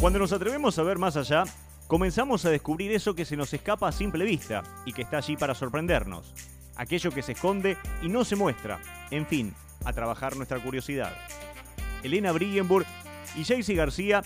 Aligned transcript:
Cuando 0.00 0.18
nos 0.18 0.32
atrevemos 0.32 0.78
a 0.78 0.82
ver 0.82 0.98
más 0.98 1.16
allá, 1.16 1.44
comenzamos 1.86 2.44
a 2.44 2.50
descubrir 2.50 2.92
eso 2.92 3.14
que 3.14 3.24
se 3.24 3.34
nos 3.34 3.54
escapa 3.54 3.88
a 3.88 3.92
simple 3.92 4.26
vista 4.26 4.62
y 4.84 4.92
que 4.92 5.02
está 5.02 5.16
allí 5.16 5.38
para 5.38 5.54
sorprendernos. 5.54 6.34
Aquello 6.76 7.10
que 7.10 7.22
se 7.22 7.32
esconde 7.32 7.78
y 8.02 8.10
no 8.10 8.22
se 8.22 8.36
muestra. 8.36 8.78
En 9.10 9.26
fin, 9.26 9.54
a 9.86 9.94
trabajar 9.94 10.36
nuestra 10.36 10.58
curiosidad. 10.58 11.14
Elena 12.02 12.30
Brillenburg 12.32 12.84
y 13.36 13.44
Jaycee 13.44 13.74
García 13.74 14.22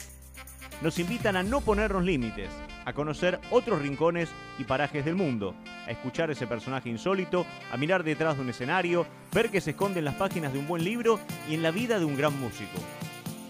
nos 0.83 0.99
invitan 0.99 1.37
a 1.37 1.45
no 1.45 1.61
ponernos 1.61 2.03
límites, 2.03 2.51
a 2.85 2.93
conocer 2.93 3.39
otros 3.53 3.81
rincones 3.81 4.29
y 4.59 4.65
parajes 4.65 5.05
del 5.05 5.15
mundo, 5.15 5.55
a 5.87 5.93
escuchar 5.93 6.33
ese 6.33 6.49
personaje 6.49 6.89
insólito, 6.89 7.47
a 7.73 7.77
mirar 7.77 8.03
detrás 8.03 8.37
de 8.37 8.43
un 8.43 8.51
escenario, 8.51 9.07
ver 9.33 9.51
que 9.51 9.61
se 9.61 9.71
esconde 9.71 10.01
en 10.01 10.07
las 10.07 10.17
páginas 10.17 10.53
de 10.53 10.59
un 10.59 10.67
buen 10.67 10.83
libro 10.83 11.21
y 11.49 11.55
en 11.55 11.63
la 11.63 11.71
vida 11.71 12.01
de 12.01 12.07
un 12.07 12.17
gran 12.17 12.39
músico. 12.41 12.79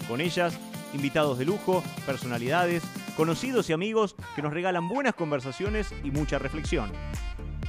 Con 0.06 0.20
ellas 0.20 0.58
invitados 0.94 1.38
de 1.38 1.44
lujo, 1.44 1.82
personalidades, 2.06 2.82
conocidos 3.16 3.68
y 3.70 3.72
amigos 3.72 4.16
que 4.34 4.42
nos 4.42 4.52
regalan 4.52 4.88
buenas 4.88 5.14
conversaciones 5.14 5.92
y 6.04 6.10
mucha 6.10 6.38
reflexión. 6.38 6.90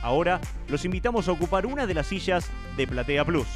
Ahora 0.02 0.42
los 0.68 0.86
invitamos 0.86 1.28
a 1.28 1.32
ocupar 1.32 1.66
una 1.66 1.86
de 1.86 1.94
las 1.94 2.08
sillas 2.08 2.50
de 2.78 2.88
Platea 2.88 3.24
Plus. 3.26 3.48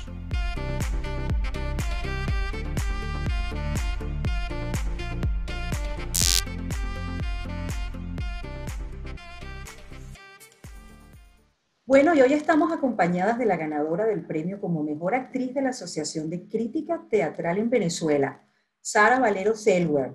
Bueno, 11.88 12.16
y 12.16 12.22
hoy 12.22 12.34
estamos 12.34 12.73
acompañadas 12.73 13.38
de 13.38 13.45
la 13.45 13.58
ganadora 13.58 14.06
del 14.06 14.26
premio 14.26 14.59
como 14.59 14.84
mejor 14.84 15.16
actriz 15.16 15.54
de 15.54 15.62
la 15.62 15.70
Asociación 15.70 16.30
de 16.30 16.48
Crítica 16.48 17.06
Teatral 17.09 17.58
en 17.58 17.70
Venezuela, 17.70 18.45
Sara 18.88 19.20
Valero 19.20 19.55
Selwer, 19.55 20.13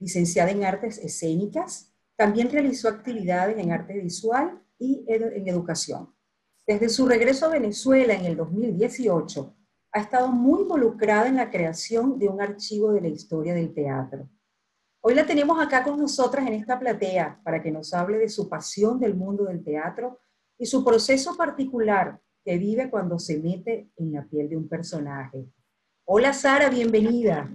licenciada 0.00 0.50
en 0.50 0.64
Artes 0.64 0.98
Escénicas, 0.98 1.94
también 2.16 2.50
realizó 2.50 2.88
actividades 2.88 3.56
en 3.58 3.70
arte 3.70 3.96
visual 3.96 4.60
y 4.76 5.04
en 5.06 5.46
educación. 5.46 6.12
Desde 6.66 6.88
su 6.88 7.06
regreso 7.06 7.46
a 7.46 7.50
Venezuela 7.50 8.14
en 8.14 8.24
el 8.24 8.36
2018, 8.36 9.54
ha 9.92 10.00
estado 10.00 10.32
muy 10.32 10.62
involucrada 10.62 11.28
en 11.28 11.36
la 11.36 11.48
creación 11.48 12.18
de 12.18 12.28
un 12.28 12.40
archivo 12.40 12.90
de 12.90 13.02
la 13.02 13.06
historia 13.06 13.54
del 13.54 13.72
teatro. 13.72 14.28
Hoy 15.00 15.14
la 15.14 15.24
tenemos 15.24 15.64
acá 15.64 15.84
con 15.84 15.96
nosotras 15.96 16.44
en 16.44 16.54
esta 16.54 16.76
platea 16.76 17.40
para 17.44 17.62
que 17.62 17.70
nos 17.70 17.94
hable 17.94 18.18
de 18.18 18.28
su 18.28 18.48
pasión 18.48 18.98
del 18.98 19.14
mundo 19.14 19.44
del 19.44 19.62
teatro 19.62 20.18
y 20.58 20.66
su 20.66 20.84
proceso 20.84 21.36
particular 21.36 22.20
que 22.44 22.58
vive 22.58 22.90
cuando 22.90 23.16
se 23.20 23.38
mete 23.38 23.92
en 23.96 24.12
la 24.12 24.26
piel 24.26 24.48
de 24.48 24.56
un 24.56 24.68
personaje. 24.68 25.46
Hola 26.04 26.32
Sara, 26.32 26.68
bienvenida. 26.68 27.48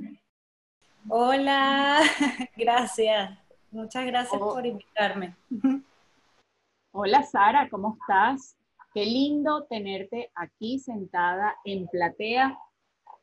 Hola, 1.10 2.00
gracias. 2.58 3.38
Muchas 3.72 4.06
gracias 4.06 4.42
oh. 4.42 4.54
por 4.54 4.66
invitarme. 4.66 5.36
Hola 6.92 7.24
Sara, 7.24 7.68
¿cómo 7.70 7.98
estás? 8.00 8.56
Qué 8.94 9.06
lindo 9.06 9.66
tenerte 9.66 10.32
aquí 10.36 10.80
sentada 10.80 11.56
en 11.66 11.88
platea. 11.88 12.58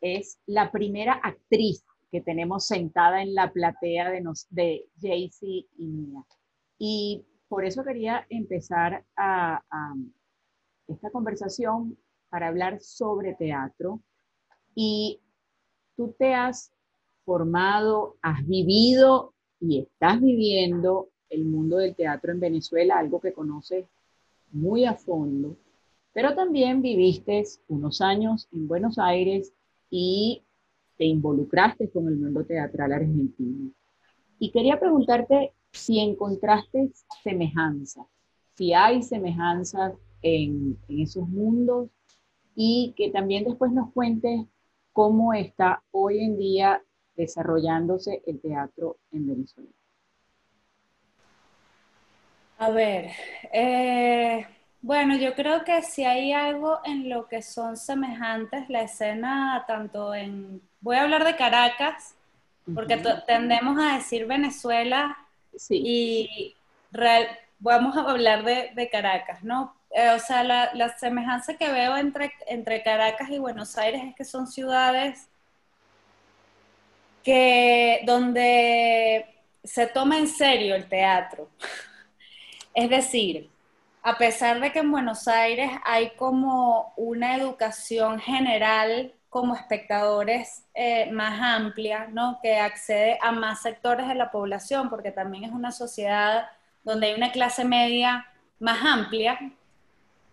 Es 0.00 0.39
la 0.47 0.70
primera 0.70 1.14
actriz 1.14 1.84
que 2.11 2.20
tenemos 2.20 2.67
sentada 2.67 3.22
en 3.22 3.34
la 3.34 3.50
platea 3.50 4.11
de, 4.11 4.20
nos, 4.20 4.47
de 4.50 4.89
Jaycee 5.00 5.67
y 5.78 5.87
mía. 5.87 6.22
Y 6.78 7.25
por 7.48 7.65
eso 7.65 7.83
quería 7.84 8.27
empezar 8.28 9.05
a 9.17 9.62
esta 10.87 11.11
conversación 11.11 11.97
para 12.28 12.48
hablar 12.48 12.81
sobre 12.81 13.34
teatro. 13.34 14.00
Y 14.75 15.20
tú 15.97 16.15
te 16.19 16.34
has 16.34 16.72
formado, 17.31 18.17
has 18.23 18.45
vivido 18.45 19.34
y 19.61 19.78
estás 19.78 20.20
viviendo 20.20 21.11
el 21.28 21.45
mundo 21.45 21.77
del 21.77 21.95
teatro 21.95 22.33
en 22.33 22.41
Venezuela, 22.41 22.98
algo 22.98 23.20
que 23.20 23.33
conoces 23.33 23.87
muy 24.50 24.84
a 24.84 24.94
fondo, 24.94 25.56
pero 26.12 26.34
también 26.34 26.82
viviste 26.82 27.44
unos 27.69 28.00
años 28.00 28.49
en 28.53 28.66
Buenos 28.66 28.99
Aires 28.99 29.53
y 29.91 30.43
te 30.97 31.04
involucraste 31.04 31.88
con 31.91 32.09
el 32.09 32.16
mundo 32.16 32.44
teatral 32.44 32.94
argentino. 32.94 33.71
Y 34.41 34.50
quería 34.50 34.81
preguntarte 34.81 35.53
si 35.71 36.00
encontraste 36.00 36.91
semejanzas, 37.22 38.06
si 38.56 38.75
hay 38.75 39.04
semejanzas 39.04 39.94
en, 40.21 40.77
en 40.88 40.99
esos 40.99 41.28
mundos 41.28 41.91
y 42.56 42.93
que 42.97 43.09
también 43.12 43.44
después 43.44 43.71
nos 43.71 43.93
cuentes 43.93 44.47
cómo 44.93 45.33
está 45.33 45.81
hoy 45.93 46.25
en 46.25 46.37
día 46.37 46.83
desarrollándose 47.20 48.22
el 48.26 48.41
teatro 48.41 48.97
en 49.12 49.28
Venezuela? 49.28 49.70
A 52.58 52.69
ver, 52.70 53.10
eh, 53.53 54.47
bueno, 54.82 55.16
yo 55.16 55.34
creo 55.34 55.64
que 55.64 55.80
si 55.80 56.04
hay 56.04 56.32
algo 56.32 56.80
en 56.84 57.09
lo 57.09 57.26
que 57.26 57.41
son 57.41 57.76
semejantes, 57.76 58.69
la 58.69 58.82
escena 58.82 59.64
tanto 59.66 60.14
en, 60.14 60.60
voy 60.80 60.97
a 60.97 61.03
hablar 61.03 61.25
de 61.25 61.36
Caracas, 61.36 62.14
porque 62.75 62.98
tendemos 63.26 63.78
a 63.82 63.97
decir 63.97 64.26
Venezuela 64.26 65.16
y 65.70 66.54
vamos 67.59 67.97
a 67.97 68.10
hablar 68.10 68.44
de, 68.44 68.88
Caracas, 68.91 69.42
¿no? 69.42 69.75
Eh, 69.91 70.10
o 70.10 70.19
sea, 70.19 70.44
la, 70.44 70.70
la, 70.75 70.97
semejanza 70.98 71.54
que 71.54 71.72
veo 71.72 71.97
entre, 71.97 72.32
entre 72.47 72.82
Caracas 72.82 73.30
y 73.30 73.38
Buenos 73.38 73.76
Aires 73.76 74.03
es 74.04 74.14
que 74.14 74.25
son 74.25 74.47
ciudades 74.47 75.29
que 77.22 78.03
donde 78.06 79.26
se 79.62 79.86
toma 79.86 80.19
en 80.19 80.28
serio 80.28 80.75
el 80.75 80.88
teatro. 80.88 81.48
es 82.75 82.88
decir, 82.88 83.50
a 84.03 84.16
pesar 84.16 84.60
de 84.60 84.72
que 84.72 84.78
en 84.78 84.91
Buenos 84.91 85.28
Aires 85.28 85.70
hay 85.84 86.10
como 86.16 86.94
una 86.97 87.36
educación 87.36 88.19
general 88.19 89.14
como 89.28 89.54
espectadores 89.54 90.64
eh, 90.75 91.10
más 91.12 91.41
amplia, 91.41 92.09
¿no? 92.10 92.41
que 92.42 92.59
accede 92.59 93.19
a 93.22 93.30
más 93.30 93.62
sectores 93.62 94.09
de 94.09 94.16
la 94.16 94.30
población, 94.30 94.91
porque 94.91 95.12
también 95.12 95.44
es 95.44 95.53
una 95.53 95.70
sociedad 95.70 96.48
donde 96.82 97.09
hay 97.09 97.14
una 97.14 97.30
clase 97.30 97.64
media 97.64 98.26
más 98.59 98.84
amplia, 98.84 99.38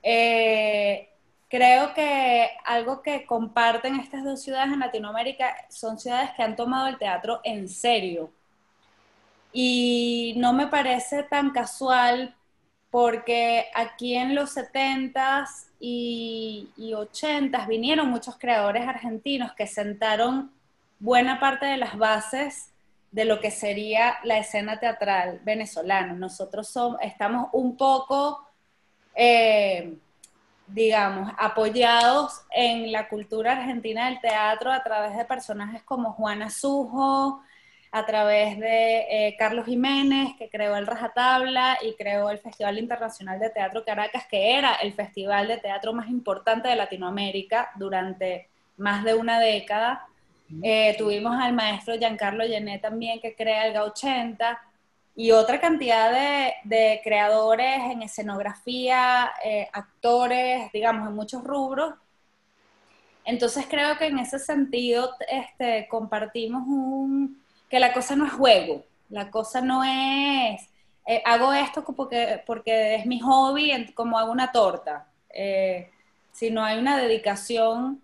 eh, 0.01 1.09
Creo 1.49 1.93
que 1.93 2.49
algo 2.65 3.01
que 3.01 3.25
comparten 3.25 3.99
estas 3.99 4.23
dos 4.23 4.41
ciudades 4.41 4.73
en 4.73 4.79
Latinoamérica 4.79 5.55
son 5.69 5.97
ciudades 5.97 6.31
que 6.31 6.43
han 6.43 6.57
tomado 6.57 6.87
el 6.87 6.97
teatro 6.97 7.39
en 7.43 7.69
serio. 7.69 8.31
Y 9.53 10.33
no 10.37 10.51
me 10.51 10.67
parece 10.67 11.23
tan 11.23 11.51
casual 11.51 12.35
porque 12.91 13.67
aquí 13.75 14.15
en 14.15 14.35
los 14.35 14.57
70s 14.57 15.67
y, 15.79 16.69
80s 16.77 17.67
vinieron 17.67 18.09
muchos 18.09 18.37
creadores 18.37 18.85
argentinos 18.85 19.53
que 19.53 19.67
sentaron 19.67 20.51
buena 20.99 21.39
parte 21.39 21.65
de 21.65 21.77
las 21.77 21.97
bases 21.97 22.71
de 23.11 23.23
lo 23.23 23.39
que 23.39 23.51
sería 23.51 24.17
la 24.23 24.37
escena 24.37 24.81
teatral 24.81 25.39
venezolana. 25.45 26.13
Nosotros 26.13 26.67
somos, 26.67 26.99
estamos 27.01 27.49
un 27.53 27.77
poco... 27.77 28.45
Eh, 29.15 29.97
digamos, 30.67 31.31
apoyados 31.37 32.41
en 32.51 32.91
la 32.91 33.07
cultura 33.07 33.53
argentina 33.53 34.09
del 34.09 34.19
teatro 34.19 34.71
a 34.71 34.83
través 34.83 35.17
de 35.17 35.25
personajes 35.25 35.81
como 35.83 36.13
Juana 36.13 36.49
Sujo, 36.49 37.41
a 37.91 38.05
través 38.05 38.59
de 38.59 39.05
eh, 39.09 39.35
Carlos 39.39 39.65
Jiménez, 39.65 40.35
que 40.37 40.49
creó 40.49 40.75
el 40.75 40.85
Rajatabla 40.85 41.77
y 41.81 41.95
creó 41.95 42.29
el 42.29 42.39
Festival 42.39 42.77
Internacional 42.77 43.39
de 43.39 43.49
Teatro 43.49 43.83
Caracas, 43.85 44.25
que 44.29 44.57
era 44.57 44.75
el 44.75 44.93
festival 44.93 45.47
de 45.47 45.57
teatro 45.57 45.93
más 45.93 46.09
importante 46.09 46.67
de 46.67 46.75
Latinoamérica 46.75 47.71
durante 47.75 48.49
más 48.75 49.03
de 49.03 49.13
una 49.13 49.39
década. 49.39 50.05
Eh, 50.61 50.95
tuvimos 50.97 51.41
al 51.41 51.53
maestro 51.53 51.97
Giancarlo 51.97 52.45
Llené 52.45 52.79
también, 52.79 53.19
que 53.19 53.35
crea 53.35 53.67
el 53.67 53.73
GA80 53.73 54.59
y 55.19 55.31
otra 55.31 55.59
cantidad 55.59 56.11
de, 56.63 57.01
creadores 57.03 57.91
en 57.91 58.03
escenografía, 58.03 59.31
eh, 59.43 59.67
actores, 59.73 60.71
digamos, 60.71 61.09
en 61.09 61.15
muchos 61.15 61.43
rubros. 61.43 61.95
Entonces 63.25 63.65
creo 63.67 63.97
que 63.97 64.05
en 64.05 64.19
ese 64.19 64.37
sentido 64.37 65.09
este, 65.27 65.87
compartimos 65.89 66.67
un, 66.67 67.43
que 67.67 67.79
la 67.79 67.93
cosa 67.93 68.15
no 68.15 68.27
es 68.27 68.33
juego, 68.33 68.85
la 69.09 69.31
cosa 69.31 69.59
no 69.59 69.83
es, 69.83 70.61
eh, 71.07 71.23
hago 71.25 71.51
esto 71.51 71.83
porque, 71.83 72.43
porque 72.45 72.93
es 72.95 73.07
mi 73.07 73.19
hobby, 73.19 73.91
como 73.95 74.19
hago 74.19 74.31
una 74.31 74.51
torta, 74.51 75.07
eh, 75.31 75.89
sino 76.31 76.63
hay 76.63 76.77
una 76.77 76.95
dedicación 76.95 77.99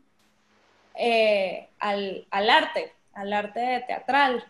al, 1.80 2.26
al 2.32 2.50
arte, 2.50 2.92
al 3.14 3.34
arte 3.34 3.84
teatral. 3.86 4.44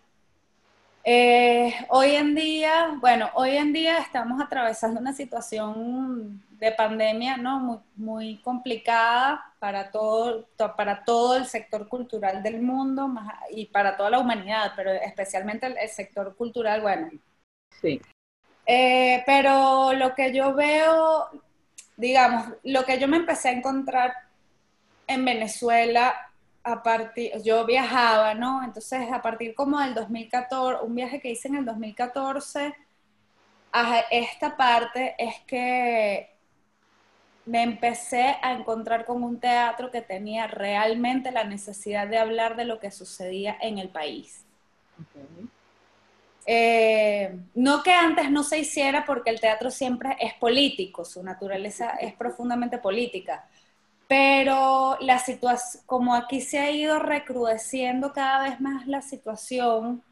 Eh, 1.05 1.73
hoy 1.89 2.11
en 2.11 2.33
día, 2.33 2.95
bueno, 3.01 3.29
hoy 3.33 3.57
en 3.57 3.73
día 3.73 3.97
estamos 3.97 4.41
atravesando 4.41 5.01
una 5.01 5.11
situación 5.11 6.41
de 6.51 6.71
pandemia, 6.71 7.35
¿no? 7.35 7.59
Muy, 7.59 7.77
muy 7.97 8.41
complicada 8.41 9.53
para 9.59 9.91
todo, 9.91 10.47
para 10.77 11.03
todo 11.03 11.35
el 11.35 11.45
sector 11.45 11.89
cultural 11.89 12.41
del 12.41 12.61
mundo 12.61 13.09
y 13.51 13.65
para 13.65 13.97
toda 13.97 14.11
la 14.11 14.19
humanidad, 14.19 14.71
pero 14.77 14.91
especialmente 14.91 15.67
el, 15.67 15.89
sector 15.89 16.37
cultural, 16.37 16.81
bueno. 16.81 17.09
Sí. 17.81 18.01
Eh, 18.65 19.23
pero 19.25 19.91
lo 19.91 20.15
que 20.15 20.33
yo 20.33 20.53
veo, 20.53 21.27
digamos, 21.97 22.47
lo 22.63 22.85
que 22.85 22.97
yo 22.97 23.09
me 23.09 23.17
empecé 23.17 23.49
a 23.49 23.53
encontrar 23.53 24.13
en 25.05 25.25
Venezuela 25.25 26.15
a 26.63 26.81
partir, 26.81 27.31
yo 27.43 27.65
viajaba, 27.65 28.33
¿no? 28.33 28.63
Entonces, 28.63 29.11
a 29.11 29.21
partir 29.21 29.53
como 29.53 29.79
del 29.79 29.93
2014, 29.93 30.83
un 30.83 30.95
viaje 30.95 31.19
que 31.19 31.31
hice 31.31 31.49
en 31.49 31.55
el 31.55 31.65
2014, 31.65 32.73
a 33.73 33.99
esta 34.11 34.55
parte 34.55 35.15
es 35.17 35.39
que 35.41 36.29
me 37.45 37.63
empecé 37.63 38.37
a 38.41 38.53
encontrar 38.53 39.05
con 39.05 39.23
un 39.23 39.39
teatro 39.39 39.91
que 39.91 40.01
tenía 40.01 40.47
realmente 40.47 41.31
la 41.31 41.43
necesidad 41.43 42.07
de 42.07 42.17
hablar 42.17 42.55
de 42.55 42.65
lo 42.65 42.79
que 42.79 42.91
sucedía 42.91 43.57
en 43.59 43.79
el 43.79 43.89
país. 43.89 44.45
Eh, 46.45 47.37
no 47.55 47.83
que 47.83 47.91
antes 47.91 48.29
no 48.29 48.43
se 48.43 48.59
hiciera 48.59 49.05
porque 49.05 49.29
el 49.29 49.39
teatro 49.39 49.71
siempre 49.71 50.15
es 50.19 50.33
político, 50.35 51.03
su 51.03 51.23
naturaleza 51.23 51.91
es 51.91 52.13
profundamente 52.13 52.77
política, 52.77 53.47
pero 54.07 54.97
la 54.99 55.19
situación, 55.19 55.83
como 55.85 56.13
aquí 56.15 56.41
se 56.41 56.59
ha 56.59 56.71
ido 56.71 56.99
recrudeciendo 56.99 58.13
cada 58.13 58.43
vez 58.43 58.61
más 58.61 58.87
la 58.87 59.01
situación, 59.01 60.03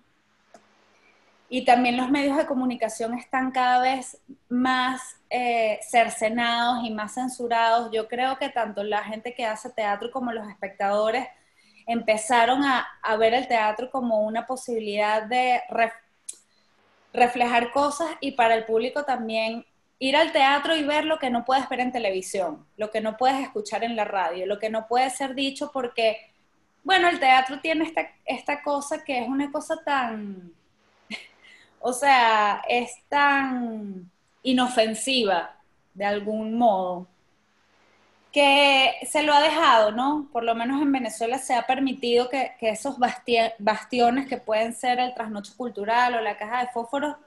y 1.54 1.66
también 1.66 1.98
los 1.98 2.10
medios 2.10 2.38
de 2.38 2.46
comunicación 2.46 3.14
están 3.14 3.52
cada 3.52 3.82
vez 3.82 4.18
más 4.48 5.02
eh, 5.30 5.80
cercenados 5.82 6.86
y 6.86 6.92
más 6.92 7.16
censurados. 7.16 7.92
Yo 7.92 8.08
creo 8.08 8.38
que 8.38 8.48
tanto 8.48 8.86
la 8.86 9.04
gente 9.04 9.36
que 9.36 9.46
hace 9.46 9.70
teatro 9.70 10.12
como 10.12 10.32
los 10.32 10.48
espectadores 10.48 11.28
empezaron 11.88 12.64
a, 12.64 12.88
ver 13.18 13.34
el 13.34 13.50
teatro 13.50 13.92
como 13.92 14.22
una 14.22 14.46
posibilidad 14.46 15.24
de 15.24 15.62
reflejar 17.12 17.72
cosas 17.72 18.08
y 18.22 18.32
para 18.32 18.56
el 18.56 18.64
público 18.64 19.04
también 19.04 19.66
ir 20.02 20.18
al 20.18 20.32
teatro 20.32 20.76
y 20.76 20.84
ver 20.84 21.06
lo 21.06 21.20
que 21.20 21.30
no 21.30 21.46
puedes 21.46 21.70
ver 21.70 21.80
en 21.80 21.92
televisión, 21.92 22.66
lo 22.76 22.90
que 22.90 23.02
no 23.02 23.18
puedes 23.18 23.40
escuchar 23.40 23.84
en 23.84 23.96
la 23.96 24.04
radio, 24.04 24.48
lo 24.48 24.58
que 24.58 24.72
no 24.72 24.88
puede 24.88 25.08
ser 25.12 25.36
dicho 25.36 25.70
porque, 25.72 26.18
bueno, 26.84 27.08
el 27.08 27.20
teatro 27.20 27.60
tiene 27.60 27.86
esta, 27.86 28.10
esta 28.26 28.64
cosa 28.64 29.04
que 29.04 29.20
es 29.20 29.30
una 29.30 29.52
cosa 29.52 29.76
tan 29.86 30.54
o 31.80 31.94
sea, 31.94 32.64
es 32.68 32.90
tan 33.10 34.10
inofensiva 34.42 35.56
de 35.94 36.06
algún 36.06 36.58
modo 36.58 37.08
que 38.32 38.94
se 39.08 39.22
lo 39.22 39.36
ha 39.36 39.42
dejado, 39.42 39.92
¿no? 39.92 40.30
Por 40.34 40.44
lo 40.44 40.56
menos 40.56 40.82
en 40.82 40.92
Venezuela 40.92 41.38
se 41.38 41.54
ha 41.54 41.68
permitido 41.68 42.28
que, 42.28 42.54
esos 42.62 42.98
bastiones 42.98 44.28
que 44.28 44.38
pueden 44.38 44.74
ser 44.74 45.00
el 45.00 45.14
trasnocho 45.14 45.54
cultural 45.56 46.16
o 46.16 46.22
la 46.22 46.38
caja 46.38 46.62
de 46.62 46.72
fósforos 46.72 47.18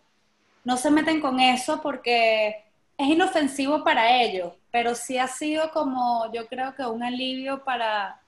no 0.65 0.77
se 0.77 0.91
meten 0.91 1.21
con 1.21 1.39
eso 1.39 1.81
porque 1.81 2.64
es 2.97 3.09
inofensivo 3.09 3.83
para 3.83 4.23
ellos, 4.23 4.53
pero 4.71 4.95
sí 4.95 5.19
ha 5.19 5.27
sido 5.27 5.71
como 5.73 6.33
yo 6.33 6.47
creo 6.47 6.75
que 6.75 6.85
un 6.85 7.03
alivio 7.03 7.65
para 7.65 8.21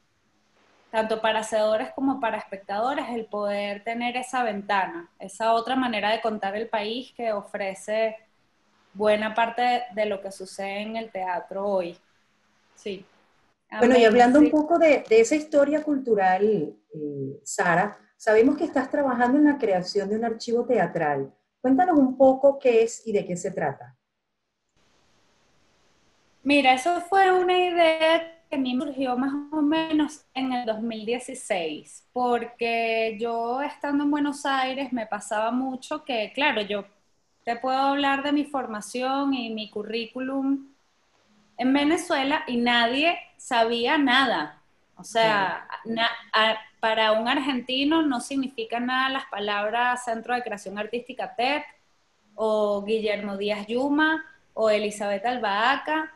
tanto 0.90 1.20
para 1.20 1.40
hacedores 1.40 1.90
como 1.94 2.20
para 2.20 2.38
espectadores, 2.38 3.06
el 3.10 3.26
poder 3.26 3.84
tener 3.84 4.16
esa 4.16 4.42
ventana, 4.42 5.10
esa 5.18 5.52
otra 5.52 5.76
manera 5.76 6.10
de 6.10 6.20
contar 6.20 6.56
el 6.56 6.68
país 6.68 7.12
que 7.14 7.32
ofrece 7.32 8.16
buena 8.94 9.34
parte 9.34 9.82
de 9.94 10.06
lo 10.06 10.22
que 10.22 10.32
sucede 10.32 10.80
en 10.80 10.96
el 10.96 11.10
teatro 11.10 11.66
hoy. 11.66 11.98
Sí. 12.74 13.04
Bueno, 13.78 13.98
y 13.98 14.04
hablando 14.04 14.38
un 14.38 14.50
poco 14.50 14.78
de, 14.78 15.04
esa 15.10 15.34
historia 15.34 15.82
cultural, 15.82 16.44
eh, 16.44 17.40
Sara, 17.42 17.98
sabemos 18.16 18.56
que 18.56 18.64
estás 18.64 18.90
trabajando 18.90 19.38
en 19.38 19.44
la 19.44 19.58
creación 19.58 20.08
de 20.08 20.16
un 20.16 20.24
archivo 20.24 20.64
teatral. 20.64 21.30
Cuéntanos 21.60 21.98
un 21.98 22.16
poco 22.16 22.58
qué 22.58 22.84
es 22.84 23.06
y 23.06 23.12
de 23.12 23.26
qué 23.26 23.36
se 23.36 23.50
trata. 23.50 23.95
Mira, 26.46 26.74
eso 26.74 27.00
fue 27.00 27.32
una 27.32 27.58
idea 27.58 28.40
que 28.48 28.54
a 28.54 28.58
mí 28.60 28.78
surgió 28.78 29.16
más 29.16 29.32
o 29.50 29.62
menos 29.62 30.24
en 30.32 30.52
el 30.52 30.64
2016, 30.64 32.06
porque 32.12 33.18
yo 33.20 33.60
estando 33.62 34.04
en 34.04 34.12
Buenos 34.12 34.46
Aires 34.46 34.92
me 34.92 35.08
pasaba 35.08 35.50
mucho 35.50 36.04
que, 36.04 36.30
claro, 36.32 36.60
yo 36.60 36.84
te 37.44 37.56
puedo 37.56 37.76
hablar 37.76 38.22
de 38.22 38.30
mi 38.30 38.44
formación 38.44 39.34
y 39.34 39.50
mi 39.50 39.70
currículum 39.70 40.68
en 41.58 41.72
Venezuela 41.72 42.44
y 42.46 42.58
nadie 42.58 43.18
sabía 43.36 43.98
nada. 43.98 44.62
O 44.96 45.02
sea, 45.02 45.66
para 46.78 47.10
un 47.10 47.26
argentino 47.26 48.02
no 48.02 48.20
significa 48.20 48.78
nada 48.78 49.08
las 49.08 49.24
palabras 49.24 50.04
Centro 50.04 50.32
de 50.32 50.44
Creación 50.44 50.78
Artística 50.78 51.34
TED 51.34 51.62
o 52.36 52.84
Guillermo 52.84 53.36
Díaz 53.36 53.66
Yuma 53.66 54.24
o 54.54 54.70
Elizabeth 54.70 55.26
Albahaca 55.26 56.12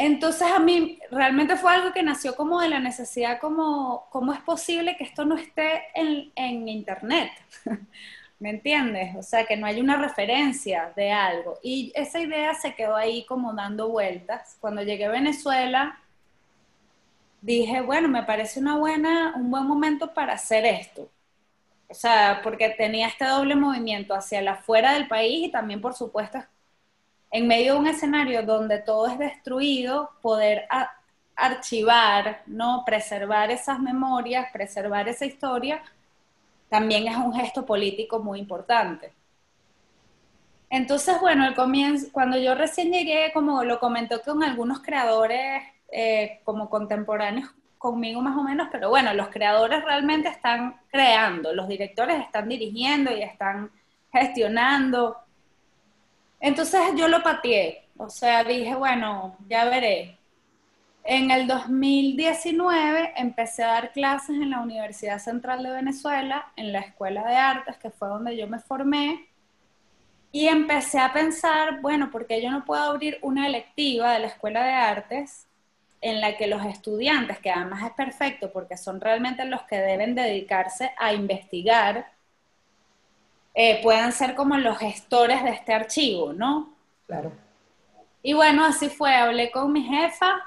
entonces 0.00 0.50
a 0.50 0.58
mí 0.58 0.98
realmente 1.10 1.56
fue 1.58 1.74
algo 1.74 1.92
que 1.92 2.02
nació 2.02 2.34
como 2.34 2.58
de 2.62 2.70
la 2.70 2.80
necesidad, 2.80 3.38
como 3.38 4.06
cómo 4.08 4.32
es 4.32 4.40
posible 4.40 4.96
que 4.96 5.04
esto 5.04 5.26
no 5.26 5.36
esté 5.36 5.82
en, 5.94 6.66
internet, 6.68 7.30
¿me 8.38 8.48
entiendes? 8.48 9.14
O 9.14 9.22
sea, 9.22 9.44
que 9.44 9.58
no 9.58 9.66
hay 9.66 9.78
una 9.78 9.98
referencia 9.98 10.90
de 10.96 11.12
algo. 11.12 11.58
Y 11.62 11.92
esa 11.94 12.18
idea 12.18 12.54
se 12.54 12.74
quedó 12.74 12.96
ahí 12.96 13.26
como 13.26 13.52
dando 13.52 13.90
vueltas. 13.90 14.56
Cuando 14.58 14.82
llegué 14.82 15.04
a 15.04 15.10
Venezuela, 15.10 16.00
dije, 17.42 17.82
bueno, 17.82 18.08
me 18.08 18.22
parece 18.22 18.58
una 18.58 18.78
buena, 18.78 19.34
un 19.36 19.50
buen 19.50 19.66
momento 19.66 20.14
para 20.14 20.32
hacer 20.32 20.64
esto. 20.64 21.10
O 21.88 21.94
sea, 21.94 22.40
porque 22.42 22.70
tenía 22.70 23.08
este 23.08 23.26
doble 23.26 23.54
movimiento 23.54 24.14
hacia 24.14 24.40
la 24.40 24.56
fuera 24.56 24.94
del 24.94 25.08
país 25.08 25.48
y 25.48 25.50
también, 25.50 25.82
por 25.82 25.92
supuesto, 25.92 26.38
en 27.30 27.46
medio 27.46 27.74
de 27.74 27.80
un 27.80 27.86
escenario 27.86 28.42
donde 28.42 28.78
todo 28.78 29.06
es 29.06 29.18
destruido, 29.18 30.10
poder 30.20 30.66
archivar, 31.36 32.42
¿no? 32.46 32.82
preservar 32.84 33.50
esas 33.50 33.78
memorias, 33.80 34.50
preservar 34.52 35.08
esa 35.08 35.26
historia, 35.26 35.82
también 36.68 37.08
es 37.08 37.16
un 37.16 37.32
gesto 37.32 37.64
político 37.64 38.18
muy 38.20 38.38
importante. 38.38 39.12
Entonces, 40.68 41.20
bueno, 41.20 41.46
el 41.46 41.54
comienzo, 41.54 42.08
cuando 42.12 42.38
yo 42.38 42.54
recién 42.54 42.92
llegué, 42.92 43.32
como 43.32 43.64
lo 43.64 43.80
comentó 43.80 44.22
con 44.22 44.44
algunos 44.44 44.80
creadores 44.80 45.62
eh, 45.90 46.40
como 46.44 46.70
contemporáneos 46.70 47.50
conmigo 47.76 48.20
más 48.20 48.36
o 48.36 48.44
menos, 48.44 48.68
pero 48.70 48.90
bueno, 48.90 49.12
los 49.14 49.28
creadores 49.28 49.82
realmente 49.84 50.28
están 50.28 50.76
creando, 50.90 51.52
los 51.54 51.66
directores 51.66 52.20
están 52.20 52.48
dirigiendo 52.48 53.10
y 53.10 53.22
están 53.22 53.70
gestionando, 54.12 55.16
entonces 56.40 56.80
yo 56.96 57.08
lo 57.08 57.22
pateé, 57.22 57.88
o 57.96 58.08
sea, 58.08 58.44
dije, 58.44 58.74
bueno, 58.74 59.36
ya 59.48 59.66
veré. 59.66 60.18
En 61.04 61.30
el 61.30 61.46
2019 61.46 63.14
empecé 63.16 63.64
a 63.64 63.72
dar 63.72 63.92
clases 63.92 64.30
en 64.30 64.50
la 64.50 64.60
Universidad 64.60 65.18
Central 65.18 65.62
de 65.62 65.70
Venezuela, 65.70 66.52
en 66.56 66.72
la 66.72 66.80
Escuela 66.80 67.24
de 67.24 67.36
Artes, 67.36 67.76
que 67.78 67.90
fue 67.90 68.08
donde 68.08 68.36
yo 68.36 68.46
me 68.46 68.58
formé, 68.58 69.28
y 70.32 70.46
empecé 70.48 70.98
a 70.98 71.12
pensar, 71.12 71.80
bueno, 71.80 72.10
porque 72.10 72.40
yo 72.42 72.50
no 72.50 72.64
puedo 72.64 72.82
abrir 72.82 73.18
una 73.22 73.46
electiva 73.46 74.12
de 74.12 74.20
la 74.20 74.26
Escuela 74.28 74.62
de 74.64 74.72
Artes 74.72 75.48
en 76.00 76.20
la 76.20 76.36
que 76.36 76.46
los 76.46 76.64
estudiantes, 76.64 77.38
que 77.40 77.50
además 77.50 77.82
es 77.84 77.92
perfecto 77.92 78.52
porque 78.52 78.76
son 78.76 79.00
realmente 79.00 79.44
los 79.44 79.62
que 79.62 79.76
deben 79.76 80.14
dedicarse 80.14 80.92
a 80.98 81.12
investigar 81.12 82.12
eh, 83.54 83.80
puedan 83.82 84.12
ser 84.12 84.34
como 84.34 84.56
los 84.58 84.78
gestores 84.78 85.42
de 85.42 85.50
este 85.50 85.72
archivo, 85.72 86.32
¿no? 86.32 86.74
Claro. 87.06 87.32
Y 88.22 88.32
bueno, 88.34 88.64
así 88.64 88.88
fue, 88.88 89.14
hablé 89.14 89.50
con 89.50 89.72
mi 89.72 89.82
jefa, 89.82 90.42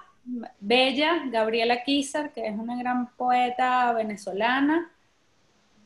Bella, 0.59 1.23
Gabriela 1.29 1.83
Kizar, 1.83 2.31
que 2.31 2.47
es 2.47 2.57
una 2.57 2.77
gran 2.77 3.09
poeta 3.15 3.91
venezolana, 3.93 4.91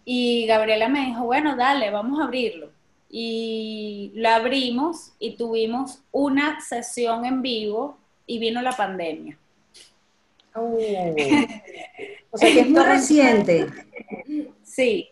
y 0.05 0.45
Gabriela 0.45 0.87
me 0.87 1.07
dijo, 1.07 1.25
bueno, 1.25 1.55
dale, 1.55 1.89
vamos 1.91 2.19
a 2.19 2.25
abrirlo. 2.25 2.71
Y 3.09 4.11
lo 4.15 4.29
abrimos 4.29 5.13
y 5.19 5.35
tuvimos 5.35 6.01
una 6.11 6.61
sesión 6.61 7.25
en 7.25 7.41
vivo 7.41 7.97
y 8.25 8.39
vino 8.39 8.61
la 8.61 8.71
pandemia. 8.71 9.37
Oh. 10.53 10.77
o 12.31 12.37
sea 12.37 12.53
que 12.53 12.59
es 12.59 12.69
muy 12.69 12.83
reciente. 12.83 13.67
Sí, 14.63 15.09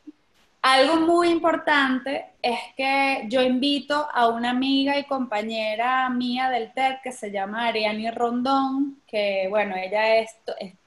algo 0.66 0.96
muy 0.96 1.30
importante 1.30 2.26
es 2.42 2.58
que 2.76 3.26
yo 3.30 3.44
invito 3.44 4.08
a 4.12 4.30
una 4.30 4.50
amiga 4.50 4.98
y 4.98 5.04
compañera 5.04 6.10
mía 6.10 6.50
del 6.50 6.74
TED 6.74 6.96
que 7.04 7.12
se 7.12 7.30
llama 7.30 7.68
Ariani 7.68 8.10
Rondón, 8.10 9.00
que 9.06 9.46
bueno, 9.52 9.76
ella 9.76 10.26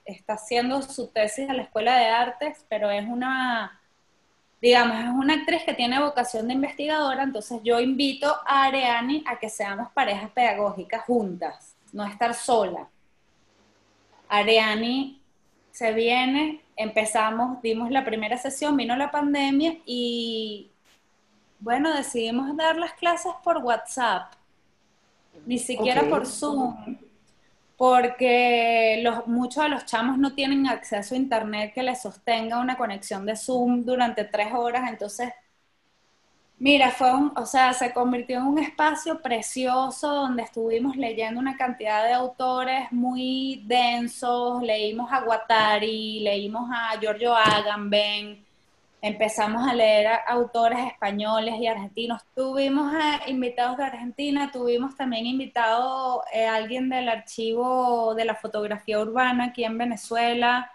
está 0.04 0.32
haciendo 0.32 0.82
su 0.82 1.06
tesis 1.12 1.48
en 1.48 1.58
la 1.58 1.62
Escuela 1.62 1.96
de 1.96 2.06
Artes, 2.06 2.64
pero 2.68 2.90
es 2.90 3.06
una 3.06 3.80
digamos, 4.60 4.98
es 4.98 5.10
una 5.10 5.34
actriz 5.34 5.62
que 5.62 5.74
tiene 5.74 6.00
vocación 6.00 6.48
de 6.48 6.54
investigadora, 6.54 7.22
entonces 7.22 7.60
yo 7.62 7.78
invito 7.78 8.34
a 8.46 8.64
Areani 8.64 9.22
a 9.28 9.38
que 9.38 9.48
seamos 9.48 9.92
parejas 9.92 10.32
pedagógicas 10.32 11.04
juntas, 11.04 11.76
no 11.92 12.04
estar 12.04 12.34
sola. 12.34 12.88
Areani 14.28 15.22
se 15.70 15.92
viene, 15.92 16.62
empezamos, 16.78 17.60
dimos 17.60 17.90
la 17.90 18.04
primera 18.04 18.38
sesión, 18.38 18.76
vino 18.76 18.96
la 18.96 19.10
pandemia 19.10 19.78
y 19.84 20.70
bueno, 21.60 21.92
decidimos 21.92 22.56
dar 22.56 22.76
las 22.76 22.92
clases 22.94 23.32
por 23.44 23.58
WhatsApp, 23.58 24.32
ni 25.44 25.58
siquiera 25.58 26.08
por 26.08 26.26
Zoom 26.26 26.96
porque 27.78 29.00
los, 29.04 29.28
muchos 29.28 29.62
de 29.62 29.70
los 29.70 29.86
chamos 29.86 30.18
no 30.18 30.34
tienen 30.34 30.66
acceso 30.66 31.14
a 31.14 31.18
internet 31.18 31.72
que 31.72 31.84
les 31.84 32.02
sostenga 32.02 32.58
una 32.58 32.76
conexión 32.76 33.24
de 33.24 33.36
Zoom 33.36 33.84
durante 33.84 34.24
tres 34.24 34.52
horas, 34.52 34.90
entonces, 34.90 35.30
mira, 36.58 36.90
fue 36.90 37.12
un, 37.14 37.32
o 37.36 37.46
sea, 37.46 37.72
se 37.72 37.92
convirtió 37.92 38.38
en 38.38 38.44
un 38.44 38.58
espacio 38.58 39.20
precioso 39.22 40.12
donde 40.12 40.42
estuvimos 40.42 40.96
leyendo 40.96 41.40
una 41.40 41.56
cantidad 41.56 42.04
de 42.04 42.12
autores 42.12 42.90
muy 42.92 43.62
densos, 43.66 44.62
leímos 44.62 45.12
a 45.12 45.20
Guattari, 45.20 46.20
leímos 46.20 46.68
a 46.72 46.98
Giorgio 47.00 47.34
Agamben, 47.34 48.44
empezamos 49.00 49.68
a 49.68 49.74
leer 49.74 50.08
autores 50.26 50.78
españoles 50.86 51.54
y 51.60 51.66
argentinos. 51.66 52.22
Tuvimos 52.34 52.92
invitados 53.26 53.76
de 53.76 53.84
Argentina, 53.84 54.50
tuvimos 54.50 54.96
también 54.96 55.26
invitado 55.26 56.22
a 56.22 56.36
eh, 56.36 56.46
alguien 56.46 56.88
del 56.88 57.08
archivo 57.08 58.14
de 58.14 58.24
la 58.24 58.34
fotografía 58.34 59.00
urbana 59.00 59.46
aquí 59.46 59.64
en 59.64 59.78
Venezuela. 59.78 60.70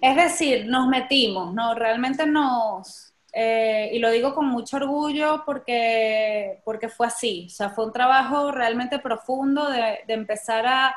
Es 0.00 0.16
decir, 0.16 0.66
nos 0.66 0.88
metimos, 0.88 1.54
¿no? 1.54 1.74
Realmente 1.74 2.26
nos, 2.26 3.07
eh, 3.32 3.90
y 3.92 3.98
lo 3.98 4.10
digo 4.10 4.34
con 4.34 4.46
mucho 4.46 4.78
orgullo 4.78 5.42
porque, 5.44 6.60
porque 6.64 6.88
fue 6.88 7.06
así, 7.06 7.46
o 7.46 7.50
sea, 7.50 7.70
fue 7.70 7.86
un 7.86 7.92
trabajo 7.92 8.50
realmente 8.50 8.98
profundo 8.98 9.70
de, 9.70 10.00
de 10.06 10.14
empezar 10.14 10.94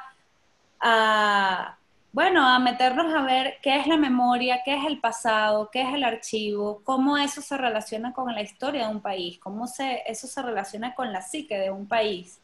a, 0.80 1.78
bueno, 2.14 2.46
a 2.48 2.60
meternos 2.60 3.14
a 3.14 3.22
ver 3.24 3.56
qué 3.62 3.78
es 3.78 3.88
la 3.88 3.98
memoria, 3.98 4.62
qué 4.66 4.76
es 4.76 4.86
el 4.86 5.00
pasado, 5.00 5.70
qué 5.72 5.82
es 5.82 5.94
el 5.94 6.04
archivo, 6.04 6.82
cómo 6.84 7.18
eso 7.18 7.42
se 7.42 7.58
relaciona 7.58 8.14
con 8.14 8.34
la 8.34 8.42
historia 8.42 8.88
de 8.88 8.94
un 8.94 9.02
país, 9.02 9.40
cómo 9.40 9.68
se, 9.68 10.04
eso 10.08 10.28
se 10.28 10.42
relaciona 10.42 10.96
con 10.96 11.14
la 11.14 11.22
psique 11.22 11.58
de 11.58 11.72
un 11.72 11.88
país. 11.88 12.40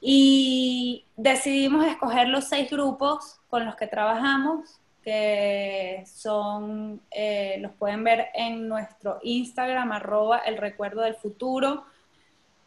Y 0.00 1.04
decidimos 1.16 1.84
escoger 1.86 2.28
los 2.28 2.44
seis 2.44 2.70
grupos 2.70 3.38
con 3.50 3.66
los 3.66 3.76
que 3.76 3.86
trabajamos, 3.86 4.79
que 5.02 6.04
son, 6.06 7.00
eh, 7.10 7.56
los 7.60 7.72
pueden 7.72 8.04
ver 8.04 8.28
en 8.34 8.68
nuestro 8.68 9.18
Instagram, 9.22 9.92
arroba 9.92 10.38
el 10.38 10.58
recuerdo 10.58 11.02
del 11.02 11.14
futuro. 11.14 11.84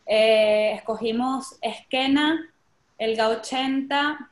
Eh, 0.05 0.73
escogimos 0.73 1.57
Esquena, 1.61 2.49
el 2.97 3.17
G80, 3.17 4.29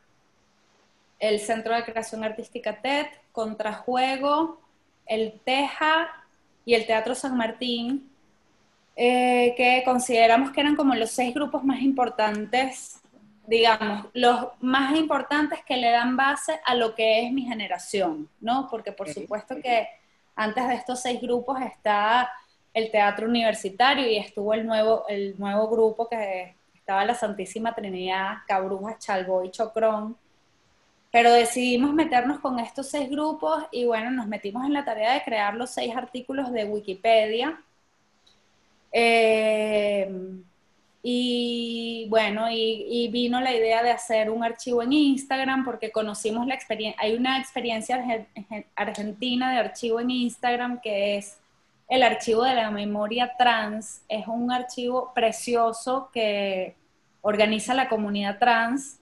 el 1.20 1.40
Centro 1.40 1.76
de 1.76 1.84
Creación 1.84 2.24
Artística 2.24 2.82
TED, 2.82 3.06
Contrajuego, 3.32 4.60
el 5.06 5.40
TEJA 5.44 6.10
y 6.66 6.74
el 6.74 6.86
Teatro 6.86 7.16
San 7.16 7.38
Martín, 7.38 8.10
eh, 8.96 9.54
que 9.56 9.84
consideramos 9.86 10.52
que 10.52 10.62
eran 10.62 10.76
como 10.76 10.96
los 10.96 11.12
seis 11.12 11.34
grupos 11.34 11.64
más 11.64 11.82
importantes, 11.82 13.01
digamos, 13.52 14.06
los 14.14 14.48
más 14.62 14.96
importantes 14.96 15.60
que 15.66 15.76
le 15.76 15.92
dan 15.92 16.16
base 16.16 16.62
a 16.64 16.74
lo 16.74 16.96
que 16.96 17.26
es 17.26 17.34
mi 17.34 17.42
generación, 17.42 18.30
¿no? 18.40 18.70
Porque 18.72 18.94
por 18.94 19.10
supuesto 19.10 19.56
que 19.62 19.90
antes 20.38 20.70
de 20.70 20.76
estos 20.76 21.02
seis 21.02 21.20
grupos 21.22 21.60
está 21.60 22.32
el 22.74 22.90
teatro 22.90 23.28
universitario 23.28 24.08
y 24.08 24.16
estuvo 24.16 24.54
el 24.54 24.66
nuevo, 24.66 25.04
el 25.10 25.38
nuevo 25.38 25.68
grupo 25.68 26.08
que 26.08 26.56
estaba 26.74 27.04
la 27.04 27.14
Santísima 27.14 27.76
Trinidad, 27.76 28.38
Cabrujas, 28.48 29.00
Chalbo 29.00 29.44
y 29.44 29.52
Chocrón, 29.52 30.16
pero 31.12 31.34
decidimos 31.34 31.94
meternos 31.94 32.40
con 32.40 32.58
estos 32.58 32.88
seis 32.88 33.10
grupos 33.10 33.66
y 33.70 33.84
bueno, 33.84 34.12
nos 34.12 34.28
metimos 34.28 34.66
en 34.66 34.72
la 34.72 34.86
tarea 34.86 35.12
de 35.12 35.24
crear 35.24 35.56
los 35.56 35.72
seis 35.72 35.94
artículos 35.94 36.54
de 36.54 36.64
Wikipedia. 36.64 37.62
Eh, 38.94 40.10
y 41.04 42.06
bueno, 42.10 42.48
y, 42.52 43.10
vino 43.12 43.42
la 43.42 43.54
idea 43.54 43.82
de 43.82 43.90
hacer 43.90 44.30
un 44.30 44.44
archivo 44.44 44.84
en 44.84 44.94
Instagram 44.94 45.66
porque 45.66 45.92
conocimos 45.92 46.46
la 46.46 46.54
experiencia, 46.54 47.02
hay 47.02 47.16
una 47.16 47.40
experiencia 47.40 48.28
argentina 48.76 49.52
de 49.52 49.58
archivo 49.58 50.00
en 50.00 50.12
Instagram 50.12 50.80
que 50.80 51.18
es 51.18 51.40
el 51.88 52.04
archivo 52.04 52.44
de 52.44 52.56
la 52.56 52.70
memoria 52.70 53.34
trans. 53.38 54.04
Es 54.08 54.28
un 54.28 54.52
archivo 54.52 55.12
precioso 55.14 56.10
que 56.14 56.76
organiza 57.22 57.74
la 57.74 57.90
comunidad 57.90 58.38
trans 58.38 59.00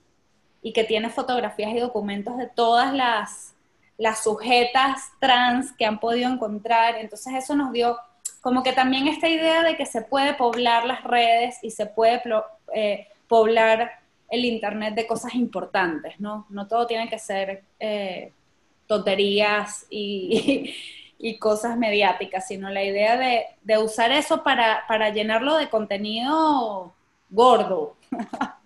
y 0.61 0.71
que 0.73 0.85
tiene 0.85 1.09
fotografías 1.09 1.73
y 1.73 1.79
documentos 1.79 2.37
de 2.37 2.47
todas 2.47 2.93
las, 2.93 3.55
las 3.97 4.23
sujetas 4.23 5.11
trans 5.19 5.73
que 5.73 5.85
han 5.85 5.99
podido 5.99 6.31
encontrar. 6.31 6.95
Entonces 6.95 7.33
eso 7.35 7.55
nos 7.55 7.73
dio 7.73 7.97
como 8.41 8.63
que 8.63 8.73
también 8.73 9.07
esta 9.07 9.27
idea 9.27 9.63
de 9.63 9.75
que 9.75 9.85
se 9.85 10.01
puede 10.01 10.33
poblar 10.33 10.85
las 10.85 11.03
redes 11.03 11.57
y 11.61 11.71
se 11.71 11.85
puede 11.85 12.21
eh, 12.73 13.07
poblar 13.27 13.91
el 14.29 14.45
Internet 14.45 14.95
de 14.95 15.07
cosas 15.07 15.35
importantes, 15.35 16.19
¿no? 16.19 16.45
No 16.49 16.67
todo 16.67 16.87
tiene 16.87 17.09
que 17.09 17.19
ser 17.19 17.63
eh, 17.79 18.31
tonterías 18.87 19.85
y, 19.89 20.73
y, 21.17 21.37
cosas 21.37 21.77
mediáticas, 21.77 22.47
sino 22.47 22.69
la 22.69 22.83
idea 22.83 23.17
de, 23.17 23.45
de 23.63 23.77
usar 23.77 24.11
eso 24.11 24.43
para, 24.43 24.83
para 24.87 25.09
llenarlo 25.09 25.57
de 25.57 25.69
contenido 25.69 26.93
gordo. 27.29 27.95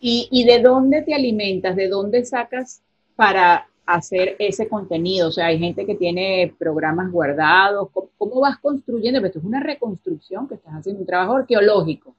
¿Y, 0.00 0.44
de 0.44 0.60
dónde 0.60 1.02
te 1.02 1.14
alimentas? 1.14 1.74
¿De 1.74 1.88
dónde 1.88 2.24
sacas 2.24 2.82
para 3.16 3.66
hacer 3.88 4.36
ese 4.38 4.68
contenido? 4.68 5.28
O 5.28 5.32
sea, 5.32 5.46
hay 5.46 5.58
gente 5.58 5.86
que 5.86 5.94
tiene 5.94 6.54
programas 6.58 7.10
guardados. 7.10 7.88
¿Cómo, 8.18 8.40
vas 8.40 8.58
construyendo? 8.58 9.24
Esto 9.24 9.38
es 9.38 9.44
una 9.44 9.60
reconstrucción 9.60 10.46
que 10.46 10.54
estás 10.54 10.74
haciendo, 10.74 11.00
un 11.00 11.06
trabajo 11.06 11.36
arqueológico. 11.36 12.14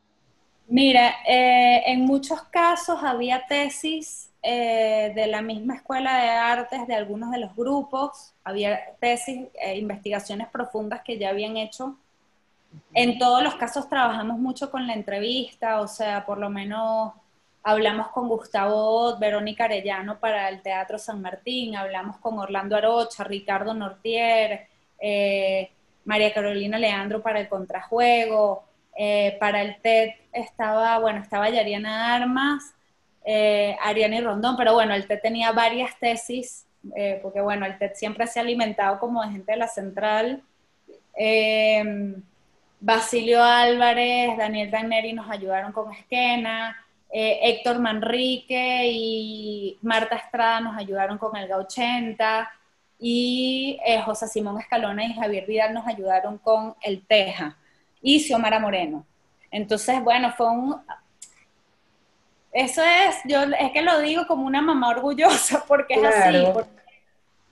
Mira, 0.68 1.16
eh, 1.28 1.84
en 1.86 2.02
muchos 2.02 2.42
casos 2.44 3.00
había 3.04 3.46
tesis 3.48 4.30
eh, 4.42 5.12
de 5.16 5.28
la 5.28 5.42
misma 5.42 5.76
escuela 5.76 6.18
de 6.22 6.30
artes 6.30 6.88
de 6.88 6.96
algunos 6.96 7.32
de 7.32 7.40
los 7.40 7.56
grupos, 7.56 8.34
había 8.44 8.80
tesis, 9.00 9.48
e 9.62 9.78
investigaciones 9.78 10.48
profundas 10.48 11.02
que 11.04 11.18
ya 11.18 11.30
habían 11.30 11.58
hecho. 11.58 11.96
En 12.94 13.18
todos 13.18 13.44
los 13.44 13.56
casos 13.56 13.90
trabajamos 13.90 14.38
mucho 14.38 14.70
con 14.70 14.86
la 14.86 14.94
entrevista, 14.94 15.82
o 15.82 15.88
sea, 15.88 16.26
por 16.26 16.38
lo 16.38 16.50
menos 16.50 17.14
Hablamos 17.62 18.08
con 18.10 18.30
Gustavo 18.30 19.18
Verónica 19.20 19.66
Arellano 19.66 20.18
para 20.20 20.48
el 20.48 20.62
Teatro 20.62 20.98
San 20.98 21.22
Martín, 21.22 21.76
hablamos 21.76 22.18
con 22.18 22.40
Orlando 22.40 22.78
Arocha, 22.78 23.26
Ricardo 23.26 23.74
Nortier, 23.74 24.68
eh, 25.00 25.70
María 26.06 26.34
Carolina 26.34 26.80
Leandro 26.80 27.22
para 27.22 27.42
el 27.42 27.50
contrajuego, 27.50 28.64
eh, 28.98 29.36
para 29.42 29.62
el 29.62 29.76
TED 29.82 30.12
estaba, 30.32 30.98
bueno, 31.00 31.20
estaba 31.22 31.50
Yariana 31.50 32.16
Armas, 32.16 32.74
eh, 33.26 33.76
Ariana 33.84 34.22
Rondón, 34.22 34.56
pero 34.56 34.74
bueno, 34.74 34.94
el 34.94 35.06
TED 35.06 35.20
tenía 35.22 35.52
varias 35.52 36.00
tesis, 36.00 36.66
porque 37.22 37.42
bueno, 37.42 37.66
el 37.66 37.78
TED 37.78 37.92
siempre 37.94 38.26
se 38.26 38.40
ha 38.40 38.42
alimentado 38.42 39.00
como 39.00 39.22
de 39.22 39.32
gente 39.32 39.52
de 39.52 39.58
la 39.58 39.68
central. 39.68 40.42
Basilio 42.80 43.44
Álvarez, 43.44 44.38
Daniel 44.38 44.72
Dagneri 44.72 45.12
nos 45.12 45.30
ayudaron 45.30 45.74
con 45.74 45.92
Esquena, 45.92 46.78
eh, 47.12 47.40
Héctor 47.42 47.80
Manrique 47.80 48.84
y 48.92 49.78
Marta 49.82 50.16
Estrada 50.16 50.62
nos 50.62 50.78
ayudaron 50.78 51.18
con 51.18 51.36
el 51.36 51.50
G80 51.50 52.50
y 53.00 53.80
eh, 53.86 54.02
José 54.02 54.28
Simón 54.28 54.60
Escalona 54.60 55.06
y 55.06 55.14
Javier 55.14 55.46
Vidal 55.46 55.74
nos 55.74 55.88
ayudaron 55.88 56.38
con 56.38 56.76
el 56.82 57.06
Teja 57.06 57.58
y 58.02 58.20
Xiomara 58.20 58.60
Moreno. 58.60 59.06
Entonces, 59.52 60.04
bueno, 60.04 60.32
fue 60.34 60.50
un... 60.50 60.82
Eso 62.52 62.82
es, 62.84 63.16
yo 63.26 63.44
es 63.44 63.72
que 63.72 63.82
lo 63.82 64.00
digo 64.00 64.26
como 64.28 64.46
una 64.46 64.62
mamá 64.62 64.90
orgullosa 64.90 65.64
porque 65.68 65.96
es 65.96 66.04
así, 66.04 66.44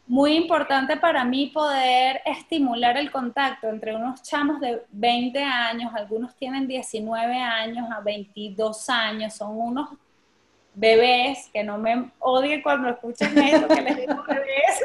muy 0.08 0.36
importante 0.36 0.96
para 0.96 1.26
mí 1.26 1.48
poder 1.48 2.22
estimular 2.26 2.98
el 2.98 3.12
contacto 3.12 3.68
entre 3.68 3.94
unos 3.94 4.24
chamos 4.24 4.60
de 4.62 4.84
20 4.92 5.44
años, 5.44 5.92
algunos 5.94 6.34
tienen 6.36 6.66
19 6.66 7.36
años 7.36 7.88
a 7.92 8.00
22 8.00 8.90
años, 8.90 9.34
son 9.34 9.60
unos 9.60 9.90
bebés, 10.74 11.50
que 11.52 11.64
no 11.64 11.78
me 11.78 12.12
odien 12.20 12.62
cuando 12.62 12.90
escuchen 12.90 13.38
esto, 13.38 13.68
que 13.68 13.82
les 13.82 13.98
digo 13.98 14.24
bebés, 14.28 14.82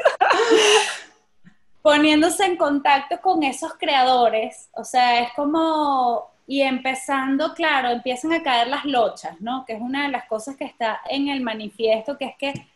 poniéndose 1.81 2.45
en 2.45 2.57
contacto 2.57 3.21
con 3.21 3.43
esos 3.43 3.75
creadores, 3.75 4.69
o 4.73 4.83
sea, 4.83 5.21
es 5.21 5.31
como, 5.33 6.31
y 6.45 6.63
empezando, 6.63 7.53
claro, 7.53 7.89
empiezan 7.89 8.33
a 8.33 8.43
caer 8.43 8.67
las 8.67 8.83
lochas, 8.83 9.39
¿no? 9.39 9.63
Que 9.65 9.73
es 9.73 9.81
una 9.81 10.03
de 10.03 10.09
las 10.09 10.25
cosas 10.25 10.57
que 10.57 10.65
está 10.65 10.99
en 11.09 11.29
el 11.29 11.39
manifiesto, 11.39 12.17
que 12.17 12.25
es 12.25 12.35
que 12.37 12.72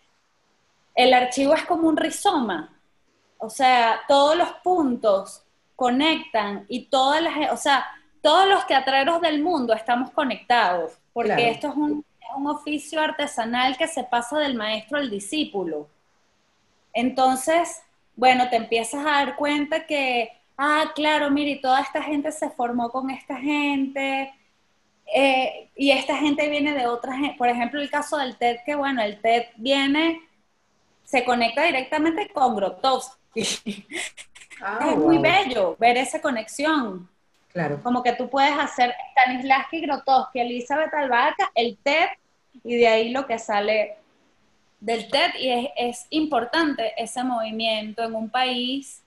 el 0.98 1.14
archivo 1.14 1.54
es 1.54 1.64
como 1.64 1.88
un 1.88 1.96
rizoma, 1.96 2.78
o 3.38 3.50
sea, 3.50 4.02
todos 4.08 4.36
los 4.36 4.50
puntos 4.64 5.44
conectan 5.76 6.66
y 6.68 6.88
todas 6.88 7.22
las, 7.22 7.52
o 7.52 7.58
sea, 7.58 7.86
todos 8.22 8.50
los 8.50 8.66
teatreros 8.66 9.22
del 9.22 9.42
mundo 9.42 9.74
estamos 9.74 10.10
conectados, 10.12 10.98
porque 11.14 11.52
esto 11.52 11.68
es 11.68 11.76
un, 11.76 12.04
un 12.36 12.48
oficio 12.48 13.00
artesanal 13.00 13.78
que 13.78 13.88
se 13.88 14.04
pasa 14.04 14.40
del 14.40 14.56
maestro 14.56 14.98
al 14.98 15.10
discípulo. 15.10 15.88
Entonces, 16.94 17.84
bueno, 18.16 18.50
te 18.50 18.56
empiezas 18.56 19.06
a 19.06 19.12
dar 19.12 19.36
cuenta 19.36 19.86
que, 19.86 20.32
ah, 20.58 20.92
claro, 20.96 21.30
mire, 21.30 21.60
toda 21.62 21.82
esta 21.82 22.02
gente 22.02 22.32
se 22.32 22.50
formó 22.50 22.90
con 22.90 23.12
esta 23.12 23.38
gente, 23.38 24.34
eh, 25.14 25.70
y 25.76 25.92
esta 25.92 26.18
gente 26.18 26.50
viene 26.50 26.74
de 26.74 26.88
otras, 26.88 27.18
por 27.38 27.48
ejemplo, 27.48 27.80
el 27.80 27.90
caso 27.90 28.18
del 28.18 28.36
TED, 28.36 28.58
que 28.66 28.76
bueno, 28.76 29.02
el 29.02 29.22
TED 29.22 29.46
viene, 29.56 30.27
se 31.08 31.24
conecta 31.24 31.64
directamente 31.64 32.30
con 32.30 32.56
Grotowski. 32.56 33.86
Ah, 34.60 34.90
es 34.90 34.98
muy 34.98 35.20
bello 35.20 35.76
ver 35.78 35.98
esa 35.98 36.20
conexión. 36.20 37.08
Claro. 37.54 37.80
Como 37.84 38.02
que 38.02 38.14
tú 38.14 38.28
puedes 38.28 38.58
hacer 38.58 38.92
Stanislavski, 39.12 39.82
Grotowski, 39.82 40.40
Elizabeth 40.40 40.92
Albaca, 40.96 41.52
el 41.54 41.78
TED, 41.78 42.08
y 42.64 42.78
de 42.78 42.88
ahí 42.88 43.10
lo 43.10 43.28
que 43.28 43.38
sale 43.38 43.98
del 44.80 45.12
TED. 45.12 45.36
Y 45.38 45.50
es, 45.52 45.70
es 45.78 46.08
importante 46.10 46.92
ese 46.98 47.24
movimiento 47.24 48.04
en 48.04 48.16
un 48.16 48.32
país 48.32 49.04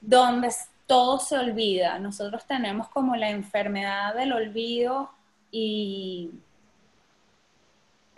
donde 0.00 0.48
todo 0.86 1.18
se 1.18 1.36
olvida. 1.36 1.98
Nosotros 1.98 2.46
tenemos 2.46 2.88
como 2.88 3.16
la 3.16 3.28
enfermedad 3.28 4.14
del 4.14 4.32
olvido 4.32 5.10
y 5.50 6.30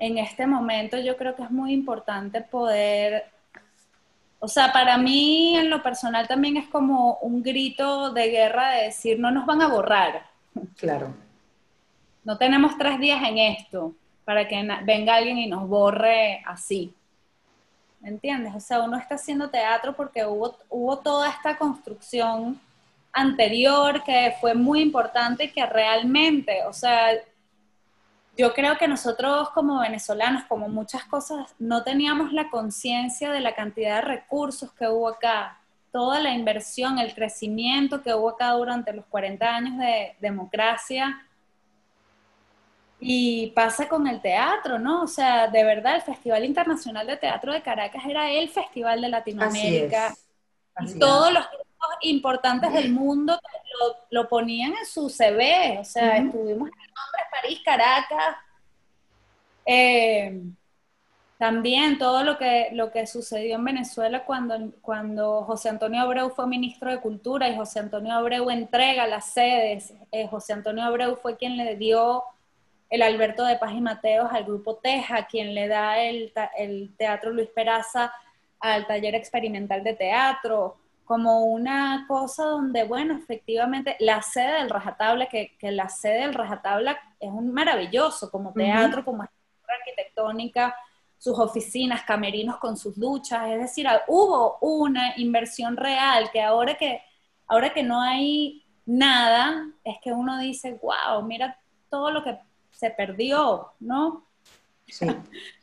en 0.00 0.18
este 0.18 0.46
momento 0.46 0.98
yo 0.98 1.16
creo 1.16 1.36
que 1.36 1.44
es 1.44 1.50
muy 1.50 1.72
importante 1.72 2.40
poder, 2.40 3.26
o 4.40 4.48
sea, 4.48 4.72
para 4.72 4.98
mí 4.98 5.56
en 5.56 5.70
lo 5.70 5.82
personal 5.82 6.26
también 6.26 6.56
es 6.56 6.66
como 6.68 7.18
un 7.18 7.42
grito 7.42 8.10
de 8.10 8.28
guerra 8.28 8.70
de 8.70 8.84
decir, 8.84 9.20
no 9.20 9.30
nos 9.30 9.46
van 9.46 9.62
a 9.62 9.68
borrar. 9.68 10.26
Claro. 10.76 11.14
No 12.24 12.36
tenemos 12.36 12.76
tres 12.76 12.98
días 12.98 13.22
en 13.22 13.38
esto 13.38 13.94
para 14.24 14.48
que 14.48 14.66
venga 14.84 15.14
alguien 15.14 15.38
y 15.38 15.46
nos 15.46 15.68
borre 15.68 16.42
así. 16.46 16.92
¿me 18.00 18.08
entiendes? 18.08 18.54
O 18.54 18.60
sea, 18.60 18.80
uno 18.80 18.96
está 18.96 19.14
haciendo 19.14 19.50
teatro 19.50 19.94
porque 19.94 20.24
hubo, 20.24 20.56
hubo 20.68 20.98
toda 20.98 21.28
esta 21.28 21.56
construcción 21.56 22.58
anterior 23.12 24.02
que 24.02 24.34
fue 24.40 24.54
muy 24.54 24.80
importante 24.80 25.44
y 25.44 25.50
que 25.50 25.66
realmente, 25.66 26.64
o 26.66 26.72
sea, 26.72 27.10
yo 28.40 28.54
creo 28.54 28.78
que 28.78 28.88
nosotros 28.88 29.50
como 29.50 29.80
venezolanos, 29.80 30.44
como 30.44 30.66
muchas 30.68 31.04
cosas, 31.04 31.54
no 31.58 31.82
teníamos 31.82 32.32
la 32.32 32.48
conciencia 32.48 33.30
de 33.30 33.40
la 33.40 33.54
cantidad 33.54 33.96
de 33.96 34.00
recursos 34.00 34.72
que 34.72 34.88
hubo 34.88 35.08
acá, 35.08 35.60
toda 35.92 36.20
la 36.20 36.32
inversión, 36.32 36.98
el 36.98 37.14
crecimiento 37.14 38.00
que 38.02 38.14
hubo 38.14 38.30
acá 38.30 38.52
durante 38.52 38.94
los 38.94 39.04
40 39.06 39.46
años 39.46 39.78
de 39.78 40.16
democracia 40.20 41.20
y 42.98 43.48
pasa 43.48 43.86
con 43.88 44.06
el 44.06 44.22
teatro, 44.22 44.78
¿no? 44.78 45.02
O 45.02 45.06
sea, 45.06 45.48
de 45.48 45.62
verdad, 45.62 45.96
el 45.96 46.02
Festival 46.02 46.42
Internacional 46.46 47.06
de 47.06 47.18
Teatro 47.18 47.52
de 47.52 47.60
Caracas 47.60 48.02
era 48.08 48.30
el 48.30 48.48
festival 48.48 49.02
de 49.02 49.08
Latinoamérica. 49.10 50.14
Todos 50.98 51.32
los 51.32 51.44
importantes 52.02 52.72
del 52.72 52.92
mundo 52.92 53.38
lo, 54.10 54.28
ponían 54.28 54.74
en 54.74 54.86
su 54.86 55.08
CV. 55.08 55.78
O 55.80 55.84
sea, 55.84 56.16
estuvimos 56.16 56.68
en 56.68 56.88
Londres, 56.94 57.26
París, 57.30 57.60
Caracas. 57.64 58.36
Eh, 59.64 60.42
también 61.40 61.96
todo 61.96 62.22
lo 62.22 62.36
que, 62.36 62.68
lo 62.72 62.92
que 62.92 63.06
sucedió 63.06 63.54
en 63.54 63.64
Venezuela 63.64 64.26
cuando, 64.26 64.72
cuando 64.82 65.42
José 65.44 65.70
Antonio 65.70 66.02
Abreu 66.02 66.28
fue 66.28 66.46
ministro 66.46 66.90
de 66.90 67.00
Cultura 67.00 67.48
y 67.48 67.56
José 67.56 67.80
Antonio 67.80 68.12
Abreu 68.12 68.50
entrega 68.50 69.06
las 69.06 69.32
sedes. 69.32 69.94
Eh, 70.12 70.26
José 70.26 70.52
Antonio 70.52 70.84
Abreu 70.84 71.16
fue 71.16 71.38
quien 71.38 71.56
le 71.56 71.76
dio 71.76 72.24
el 72.90 73.00
Alberto 73.00 73.46
de 73.46 73.56
Paz 73.56 73.72
y 73.72 73.80
Mateos 73.80 74.30
al 74.32 74.44
grupo 74.44 74.76
Teja, 74.76 75.26
quien 75.28 75.54
le 75.54 75.66
da 75.66 75.98
el, 75.98 76.30
Teatro 76.98 77.30
Luis 77.30 77.48
Peraza 77.48 78.12
al 78.60 78.86
taller 78.86 79.14
experimental 79.14 79.82
de 79.82 79.94
teatro, 79.94 80.76
como 81.04 81.46
una 81.46 82.04
cosa 82.06 82.44
donde, 82.44 82.84
bueno, 82.84 83.16
efectivamente, 83.16 83.96
la 83.98 84.22
sede 84.22 84.58
del 84.58 84.70
Rajatabla, 84.70 85.26
que, 85.26 85.56
que 85.58 85.72
la 85.72 85.88
sede 85.88 86.20
del 86.20 86.34
Rajatabla 86.34 87.00
es 87.18 87.30
un 87.30 87.52
maravilloso 87.52 88.30
como 88.30 88.52
teatro, 88.52 89.04
como 89.04 89.26
arquitectónica, 89.68 90.74
sus 91.18 91.38
oficinas, 91.38 92.02
camerinos 92.04 92.58
con 92.58 92.76
sus 92.76 92.98
duchas, 92.98 93.50
es 93.50 93.60
decir, 93.60 93.86
hubo 94.08 94.58
una 94.60 95.14
inversión 95.18 95.76
real 95.76 96.30
que 96.30 96.40
ahora 96.40 96.76
que, 96.76 97.02
ahora 97.46 97.72
que 97.74 97.82
no 97.82 98.00
hay 98.00 98.64
nada, 98.86 99.66
es 99.84 99.96
que 100.02 100.12
uno 100.12 100.38
dice, 100.38 100.78
wow, 100.80 101.22
mira 101.22 101.58
todo 101.90 102.10
lo 102.10 102.24
que 102.24 102.38
se 102.70 102.90
perdió, 102.90 103.72
¿no? 103.80 104.26
Sí. 104.86 105.06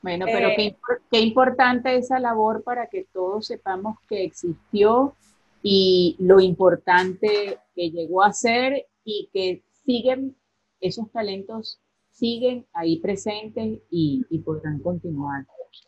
Bueno, 0.00 0.26
pero 0.26 0.48
qué, 0.56 0.66
eh, 0.66 0.76
qué, 1.10 1.20
importante 1.20 1.96
esa 1.96 2.20
labor 2.20 2.62
para 2.62 2.86
que 2.86 3.06
todos 3.12 3.46
sepamos 3.46 3.98
que 4.08 4.24
existió 4.24 5.14
y 5.62 6.16
lo 6.20 6.40
importante 6.40 7.58
que 7.74 7.90
llegó 7.90 8.22
a 8.22 8.32
ser 8.32 8.86
y 9.04 9.28
que 9.32 9.64
siguen, 9.84 10.36
esos 10.80 11.10
talentos 11.10 11.80
siguen 12.12 12.66
ahí 12.72 13.00
presentes 13.00 13.80
y, 13.90 14.24
podrán 14.44 14.80
continuar. 14.80 15.46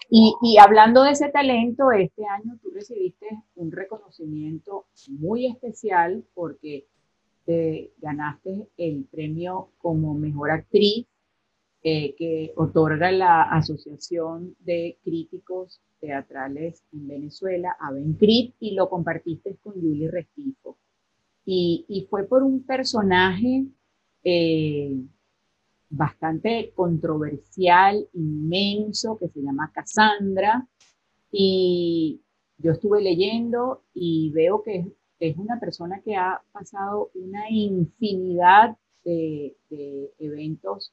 Y, 0.09 0.35
y, 0.43 0.59
hablando 0.59 1.03
de 1.03 1.13
ese 1.13 1.29
talento, 1.29 1.93
este 1.93 2.25
año 2.27 2.59
tú 2.63 2.71
recibiste 2.71 3.27
un 3.55 3.71
reconocimiento 3.71 4.87
muy 5.09 5.47
especial 5.47 6.25
porque 6.35 6.87
ganaste 7.99 8.69
el 8.77 9.07
premio 9.11 9.71
como 9.79 10.15
mejor 10.15 10.51
actriz 10.51 11.07
eh, 11.83 12.15
que 12.17 12.53
otorga 12.57 13.11
la 13.11 13.43
Asociación 13.43 14.55
de 14.61 14.99
Críticos 15.03 15.81
Teatrales 16.01 16.83
en 16.93 17.09
Venezuela, 17.09 17.77
AVENCRIT, 17.81 18.55
y 18.61 18.75
lo 18.75 18.89
compartiste 18.89 19.57
con 19.63 19.75
Julie 19.75 20.11
Restivo. 20.11 20.79
Y, 21.45 22.07
fue 22.09 22.25
por 22.25 22.43
un 22.43 22.65
personaje 22.65 23.65
eh, 24.23 24.95
bastante 25.89 26.73
controversial, 26.75 28.09
inmenso, 28.13 29.19
que 29.19 29.29
se 29.29 29.41
llama 29.41 29.73
Cassandra. 29.75 30.69
Y 31.33 32.21
yo 32.59 32.73
estuve 32.73 33.03
leyendo 33.03 33.83
y 33.95 34.31
veo 34.33 34.63
que 34.63 34.93
es 35.19 35.37
una 35.37 35.59
persona 35.61 36.01
que 36.03 36.17
ha 36.17 36.43
pasado 36.53 37.11
una 37.15 37.51
infinidad 37.51 38.77
de, 39.05 39.57
eventos 40.19 40.93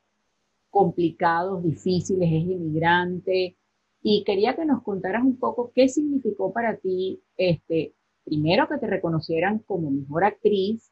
complicados, 0.77 1.63
difíciles, 1.63 2.29
es 2.31 2.43
inmigrante, 2.43 3.57
y 4.03 4.23
quería 4.23 4.55
que 4.55 4.63
nos 4.63 4.83
contaras 4.83 5.23
un 5.23 5.37
poco 5.37 5.71
qué 5.73 5.89
significó 5.89 6.53
para 6.53 6.77
ti, 6.77 7.19
este, 7.35 7.95
primero 8.23 8.67
que 8.67 8.77
te 8.77 8.85
reconocieran 8.85 9.57
como 9.57 9.89
mejor 9.89 10.23
actriz 10.23 10.91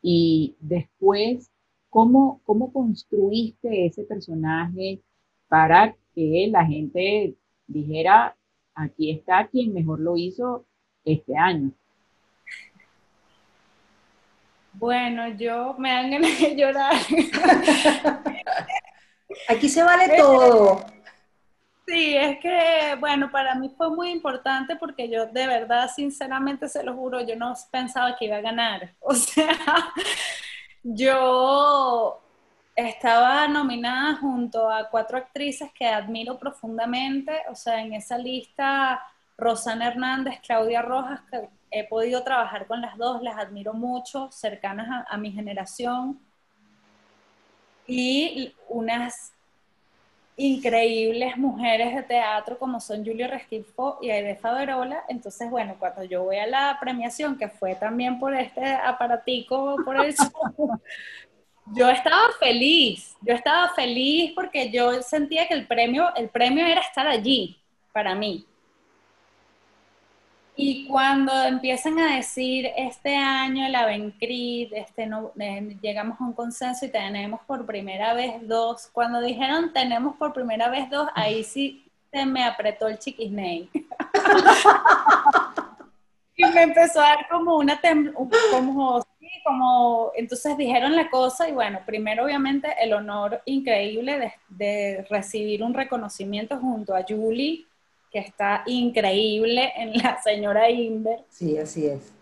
y 0.00 0.56
después 0.60 1.50
cómo, 1.90 2.40
cómo 2.44 2.72
construiste 2.72 3.84
ese 3.84 4.04
personaje 4.04 5.02
para 5.46 5.94
que 6.14 6.48
la 6.50 6.64
gente 6.64 7.34
dijera, 7.66 8.34
aquí 8.74 9.10
está 9.10 9.46
quien 9.48 9.74
mejor 9.74 10.00
lo 10.00 10.16
hizo 10.16 10.64
este 11.04 11.36
año. 11.36 11.70
Bueno, 14.72 15.28
yo 15.36 15.76
me 15.78 15.90
dan 15.90 16.10
ganas 16.12 16.40
de 16.40 16.56
llorar. 16.56 16.94
Aquí 19.48 19.68
se 19.68 19.82
vale 19.82 20.16
todo. 20.16 20.84
Sí, 21.86 22.16
es 22.16 22.38
que, 22.38 22.96
bueno, 23.00 23.30
para 23.30 23.54
mí 23.54 23.72
fue 23.76 23.90
muy 23.90 24.10
importante 24.10 24.76
porque 24.76 25.08
yo 25.08 25.26
de 25.26 25.46
verdad, 25.46 25.90
sinceramente, 25.94 26.68
se 26.68 26.82
lo 26.82 26.94
juro, 26.94 27.20
yo 27.20 27.36
no 27.36 27.54
pensaba 27.70 28.16
que 28.16 28.26
iba 28.26 28.36
a 28.36 28.40
ganar. 28.40 28.94
O 29.00 29.14
sea, 29.14 29.56
yo 30.82 32.22
estaba 32.74 33.46
nominada 33.48 34.16
junto 34.16 34.70
a 34.70 34.88
cuatro 34.88 35.18
actrices 35.18 35.70
que 35.74 35.86
admiro 35.86 36.38
profundamente, 36.38 37.32
o 37.50 37.54
sea, 37.54 37.80
en 37.82 37.92
esa 37.94 38.16
lista 38.16 39.02
Rosana 39.36 39.88
Hernández, 39.88 40.40
Claudia 40.40 40.82
Rojas, 40.82 41.20
que 41.30 41.48
he 41.70 41.84
podido 41.88 42.22
trabajar 42.22 42.66
con 42.66 42.80
las 42.80 42.96
dos, 42.96 43.22
las 43.22 43.38
admiro 43.38 43.74
mucho, 43.74 44.30
cercanas 44.30 45.04
a, 45.08 45.16
mi 45.16 45.32
generación. 45.32 46.20
Y 47.86 48.54
unas 48.68 49.32
increíbles 50.36 51.36
mujeres 51.36 51.94
de 51.94 52.02
teatro 52.02 52.58
como 52.58 52.80
son 52.80 53.04
Julio 53.04 53.28
Restifo 53.28 53.98
y 54.00 54.10
Aide 54.10 54.36
Faverola. 54.36 55.04
Entonces, 55.08 55.50
bueno, 55.50 55.76
cuando 55.78 56.04
yo 56.04 56.24
voy 56.24 56.36
a 56.36 56.46
la 56.46 56.78
premiación, 56.80 57.36
que 57.36 57.48
fue 57.48 57.74
también 57.74 58.18
por 58.18 58.34
este 58.34 58.64
aparatico, 58.64 59.76
por 59.84 60.04
el 60.04 60.14
yo 61.74 61.88
estaba 61.88 62.28
feliz, 62.40 63.14
yo 63.20 63.34
estaba 63.34 63.74
feliz 63.74 64.32
porque 64.34 64.70
yo 64.70 65.02
sentía 65.02 65.46
que 65.46 65.54
el 65.54 65.66
premio, 65.66 66.14
el 66.16 66.28
premio 66.28 66.66
era 66.66 66.80
estar 66.80 67.06
allí 67.06 67.58
para 67.92 68.14
mí. 68.14 68.46
Y 70.54 70.86
cuando 70.86 71.32
empiezan 71.44 71.98
a 71.98 72.16
decir 72.16 72.68
este 72.76 73.16
año 73.16 73.66
el 73.66 73.74
Avencrid, 73.74 74.70
este 74.74 75.06
no, 75.06 75.32
eh, 75.40 75.78
llegamos 75.80 76.20
a 76.20 76.24
un 76.24 76.34
consenso 76.34 76.84
y 76.84 76.90
tenemos 76.90 77.40
por 77.46 77.64
primera 77.64 78.12
vez 78.12 78.46
dos, 78.46 78.90
cuando 78.92 79.22
dijeron 79.22 79.72
tenemos 79.72 80.14
por 80.16 80.34
primera 80.34 80.68
vez 80.68 80.90
dos, 80.90 81.08
ahí 81.14 81.42
sí 81.42 81.90
se 82.12 82.26
me 82.26 82.44
apretó 82.44 82.88
el 82.88 82.98
chiquisney. 82.98 83.70
y 86.36 86.44
me 86.44 86.64
empezó 86.64 87.00
a 87.00 87.08
dar 87.08 87.26
como 87.30 87.56
una, 87.56 87.80
como, 88.50 89.02
como, 89.44 90.12
entonces 90.14 90.58
dijeron 90.58 90.94
la 90.94 91.08
cosa 91.08 91.48
y 91.48 91.52
bueno, 91.52 91.80
primero 91.86 92.24
obviamente 92.24 92.74
el 92.78 92.92
honor 92.92 93.40
increíble 93.46 94.34
de 94.50 95.06
recibir 95.08 95.62
un 95.62 95.72
reconocimiento 95.72 96.58
junto 96.58 96.94
a 96.94 97.06
Julie 97.08 97.64
que 98.12 98.18
está 98.18 98.62
increíble 98.66 99.72
en 99.76 99.94
la 99.94 100.20
señora 100.22 100.70
Inver. 100.70 101.24
Sí, 101.30 101.56
así 101.56 101.86
es. 101.86 102.12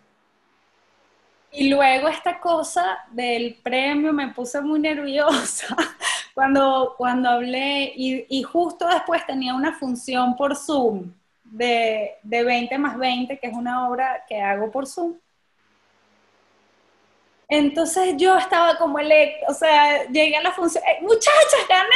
Y 1.53 1.68
luego 1.68 2.09
esta 2.09 2.38
cosa 2.38 2.98
del 3.11 3.57
premio 3.57 4.12
me 4.12 4.29
puse 4.29 4.61
muy 4.61 4.79
nerviosa 4.79 5.76
cuando, 6.35 6.94
cuando 6.96 7.29
hablé 7.29 7.92
y, 7.96 8.24
y 8.29 8.42
justo 8.44 8.87
después 8.87 9.26
tenía 9.26 9.55
una 9.55 9.76
función 9.76 10.37
por 10.37 10.57
Zoom 10.57 11.12
de, 11.42 12.12
de 12.22 12.44
20 12.44 12.79
más 12.79 12.96
20, 12.96 13.38
que 13.38 13.46
es 13.48 13.53
una 13.53 13.88
obra 13.88 14.24
que 14.29 14.40
hago 14.40 14.70
por 14.70 14.87
Zoom. 14.87 15.14
Entonces 17.51 18.15
yo 18.17 18.39
estaba 18.39 18.79
como 18.79 19.01
el, 19.01 19.13
o 19.49 19.53
sea, 19.53 20.05
llegué 20.05 20.37
a 20.37 20.43
la 20.43 20.53
función, 20.53 20.85
muchachas, 21.03 21.67
gané, 21.69 21.91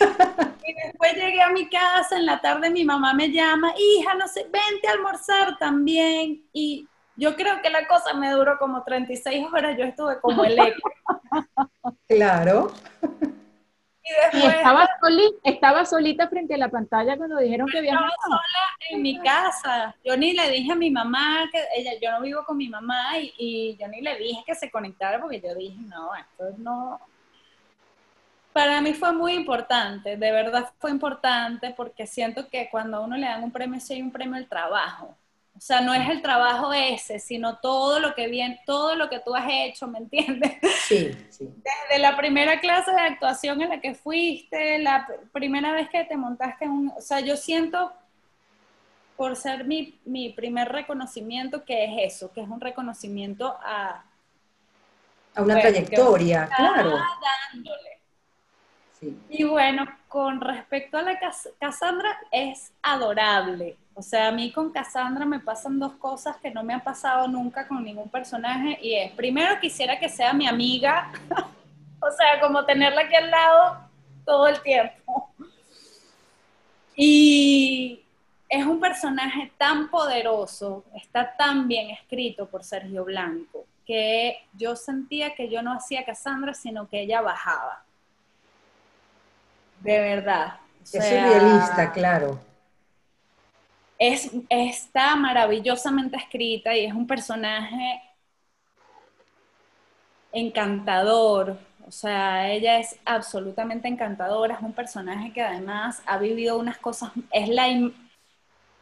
la 0.00 0.54
Y 0.66 0.74
después 0.74 1.14
llegué 1.14 1.40
a 1.40 1.50
mi 1.50 1.68
casa, 1.68 2.16
en 2.16 2.26
la 2.26 2.40
tarde 2.40 2.70
mi 2.70 2.84
mamá 2.84 3.14
me 3.14 3.30
llama, 3.30 3.72
hija, 3.78 4.14
no 4.14 4.26
sé, 4.26 4.42
vente 4.44 4.88
a 4.88 4.92
almorzar 4.92 5.56
también. 5.58 6.44
Y 6.52 6.88
yo 7.14 7.36
creo 7.36 7.62
que 7.62 7.70
la 7.70 7.86
cosa 7.86 8.14
me 8.14 8.32
duró 8.32 8.58
como 8.58 8.82
36 8.82 9.46
horas, 9.52 9.76
yo 9.78 9.84
estuve 9.84 10.20
como 10.20 10.44
el 10.44 10.58
Claro. 12.08 12.72
Y, 14.32 14.46
estaba, 15.42 15.84
solita, 15.86 16.28
frente 16.28 16.54
a 16.54 16.58
la 16.58 16.68
pantalla 16.68 17.16
cuando 17.16 17.38
dijeron 17.38 17.66
que 17.68 17.80
viajaba. 17.80 18.08
Estaba 18.08 18.36
sola 18.36 18.76
en 18.90 19.02
mi 19.02 19.18
casa. 19.18 19.96
Yo 20.04 20.16
ni 20.16 20.34
le 20.34 20.50
dije 20.50 20.72
a 20.72 20.76
mi 20.76 20.90
mamá 20.90 21.48
que 21.50 21.62
ella, 21.74 21.92
yo 22.02 22.12
no 22.12 22.20
vivo 22.20 22.44
con 22.44 22.56
mi 22.56 22.68
mamá 22.68 23.18
y, 23.18 23.32
y 23.38 23.76
yo 23.78 23.88
ni 23.88 24.02
le 24.02 24.16
dije 24.16 24.42
que 24.46 24.54
se 24.54 24.70
conectara 24.70 25.20
porque 25.20 25.40
yo 25.40 25.54
dije, 25.54 25.78
no, 25.88 26.14
esto 26.14 26.56
no. 26.58 27.00
Para 28.52 28.80
mí 28.80 28.92
fue 28.92 29.12
muy 29.12 29.32
importante, 29.32 30.16
de 30.16 30.30
verdad 30.30 30.70
fue 30.78 30.90
importante 30.90 31.74
porque 31.76 32.06
siento 32.06 32.48
que 32.48 32.68
cuando 32.70 32.98
a 32.98 33.00
uno 33.00 33.16
le 33.16 33.26
dan 33.26 33.42
un 33.42 33.50
premio, 33.50 33.80
sí 33.80 33.94
hay 33.94 34.02
un 34.02 34.12
premio 34.12 34.36
al 34.36 34.46
trabajo. 34.46 35.16
O 35.56 35.60
sea, 35.60 35.80
no 35.80 35.94
es 35.94 36.08
el 36.08 36.20
trabajo 36.20 36.72
ese, 36.72 37.18
sino 37.20 37.58
todo 37.58 38.00
lo 38.00 38.14
que 38.14 38.26
bien, 38.26 38.58
todo 38.66 38.96
lo 38.96 39.08
que 39.08 39.20
tú 39.20 39.34
has 39.34 39.46
hecho, 39.48 39.86
¿me 39.86 39.98
entiendes? 39.98 40.52
Sí, 40.88 41.16
sí. 41.30 41.48
Desde 41.88 42.02
la 42.02 42.16
primera 42.16 42.60
clase 42.60 42.90
de 42.90 43.00
actuación 43.00 43.62
en 43.62 43.68
la 43.70 43.80
que 43.80 43.94
fuiste, 43.94 44.78
la 44.80 45.06
primera 45.32 45.72
vez 45.72 45.88
que 45.88 46.04
te 46.04 46.16
montaste 46.16 46.64
en 46.64 46.70
un, 46.72 46.88
o 46.88 47.00
sea, 47.00 47.20
yo 47.20 47.36
siento 47.36 47.92
por 49.16 49.36
ser 49.36 49.64
mi, 49.64 49.98
mi 50.04 50.30
primer 50.30 50.70
reconocimiento 50.70 51.64
que 51.64 51.84
es 51.84 52.14
eso, 52.14 52.32
que 52.32 52.40
es 52.40 52.48
un 52.48 52.60
reconocimiento 52.60 53.56
a 53.62 54.04
a 55.34 55.42
una 55.42 55.60
trayectoria, 55.60 56.48
claro. 56.56 56.96
Dándole. 57.52 57.93
Y 59.28 59.44
bueno, 59.44 59.86
con 60.08 60.40
respecto 60.40 60.98
a 60.98 61.02
la 61.02 61.18
Cassandra, 61.58 62.18
es 62.30 62.72
adorable. 62.82 63.76
O 63.94 64.02
sea, 64.02 64.28
a 64.28 64.32
mí 64.32 64.50
con 64.50 64.72
Cassandra 64.72 65.24
me 65.24 65.40
pasan 65.40 65.78
dos 65.78 65.92
cosas 65.94 66.36
que 66.38 66.50
no 66.50 66.64
me 66.64 66.74
han 66.74 66.82
pasado 66.82 67.28
nunca 67.28 67.68
con 67.68 67.84
ningún 67.84 68.08
personaje 68.08 68.78
y 68.82 68.94
es, 68.94 69.12
primero 69.12 69.60
quisiera 69.60 69.98
que 70.00 70.08
sea 70.08 70.32
mi 70.32 70.48
amiga, 70.48 71.12
o 72.00 72.10
sea, 72.10 72.40
como 72.40 72.64
tenerla 72.64 73.02
aquí 73.02 73.14
al 73.14 73.30
lado 73.30 73.78
todo 74.24 74.48
el 74.48 74.60
tiempo. 74.62 75.30
Y 76.96 78.04
es 78.48 78.66
un 78.66 78.80
personaje 78.80 79.52
tan 79.58 79.88
poderoso, 79.90 80.84
está 80.94 81.36
tan 81.36 81.68
bien 81.68 81.90
escrito 81.90 82.46
por 82.46 82.64
Sergio 82.64 83.04
Blanco, 83.04 83.64
que 83.86 84.38
yo 84.54 84.76
sentía 84.76 85.34
que 85.34 85.48
yo 85.48 85.62
no 85.62 85.72
hacía 85.72 86.04
Cassandra, 86.04 86.54
sino 86.54 86.88
que 86.88 87.02
ella 87.02 87.20
bajaba. 87.20 87.84
De 89.84 90.00
verdad. 90.00 90.54
es 90.92 91.10
realista, 91.10 91.92
claro 91.92 92.40
es, 93.98 94.30
está 94.48 95.16
maravillosamente 95.16 96.16
escrita 96.16 96.76
y 96.76 96.84
es 96.84 96.92
un 96.92 97.06
personaje 97.06 98.02
encantador. 100.32 101.56
O 101.86 101.90
sea, 101.90 102.50
ella 102.50 102.78
es 102.78 102.98
absolutamente 103.04 103.88
encantadora, 103.88 104.54
es 104.54 104.62
un 104.62 104.72
personaje 104.72 105.32
que 105.32 105.42
además 105.42 106.02
ha 106.06 106.18
vivido 106.18 106.58
unas 106.58 106.78
cosas, 106.78 107.10
es 107.30 107.48
la 107.48 107.66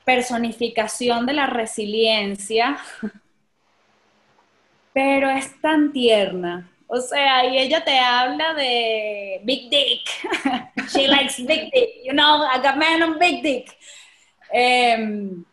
personificación 0.05 1.27
de 1.27 1.33
la 1.33 1.47
resiliencia, 1.47 2.79
pero 4.93 5.31
es 5.31 5.61
tan 5.61 5.93
tierna. 5.93 6.69
O 6.87 7.01
sea, 7.01 7.47
y 7.47 7.59
ella 7.59 7.83
te 7.85 7.99
habla 7.99 8.55
de 8.55 9.41
Big 9.45 9.71
Dick. 9.71 10.09
She 10.89 11.07
likes 11.07 11.39
Big 11.39 11.71
Dick. 11.73 12.05
You 12.05 12.13
know, 12.13 12.43
I 12.43 12.61
got 12.63 12.79
man 12.79 13.03
on 13.03 13.19
Big 13.19 13.43
Dick. 13.43 13.77
Em, 14.53 15.45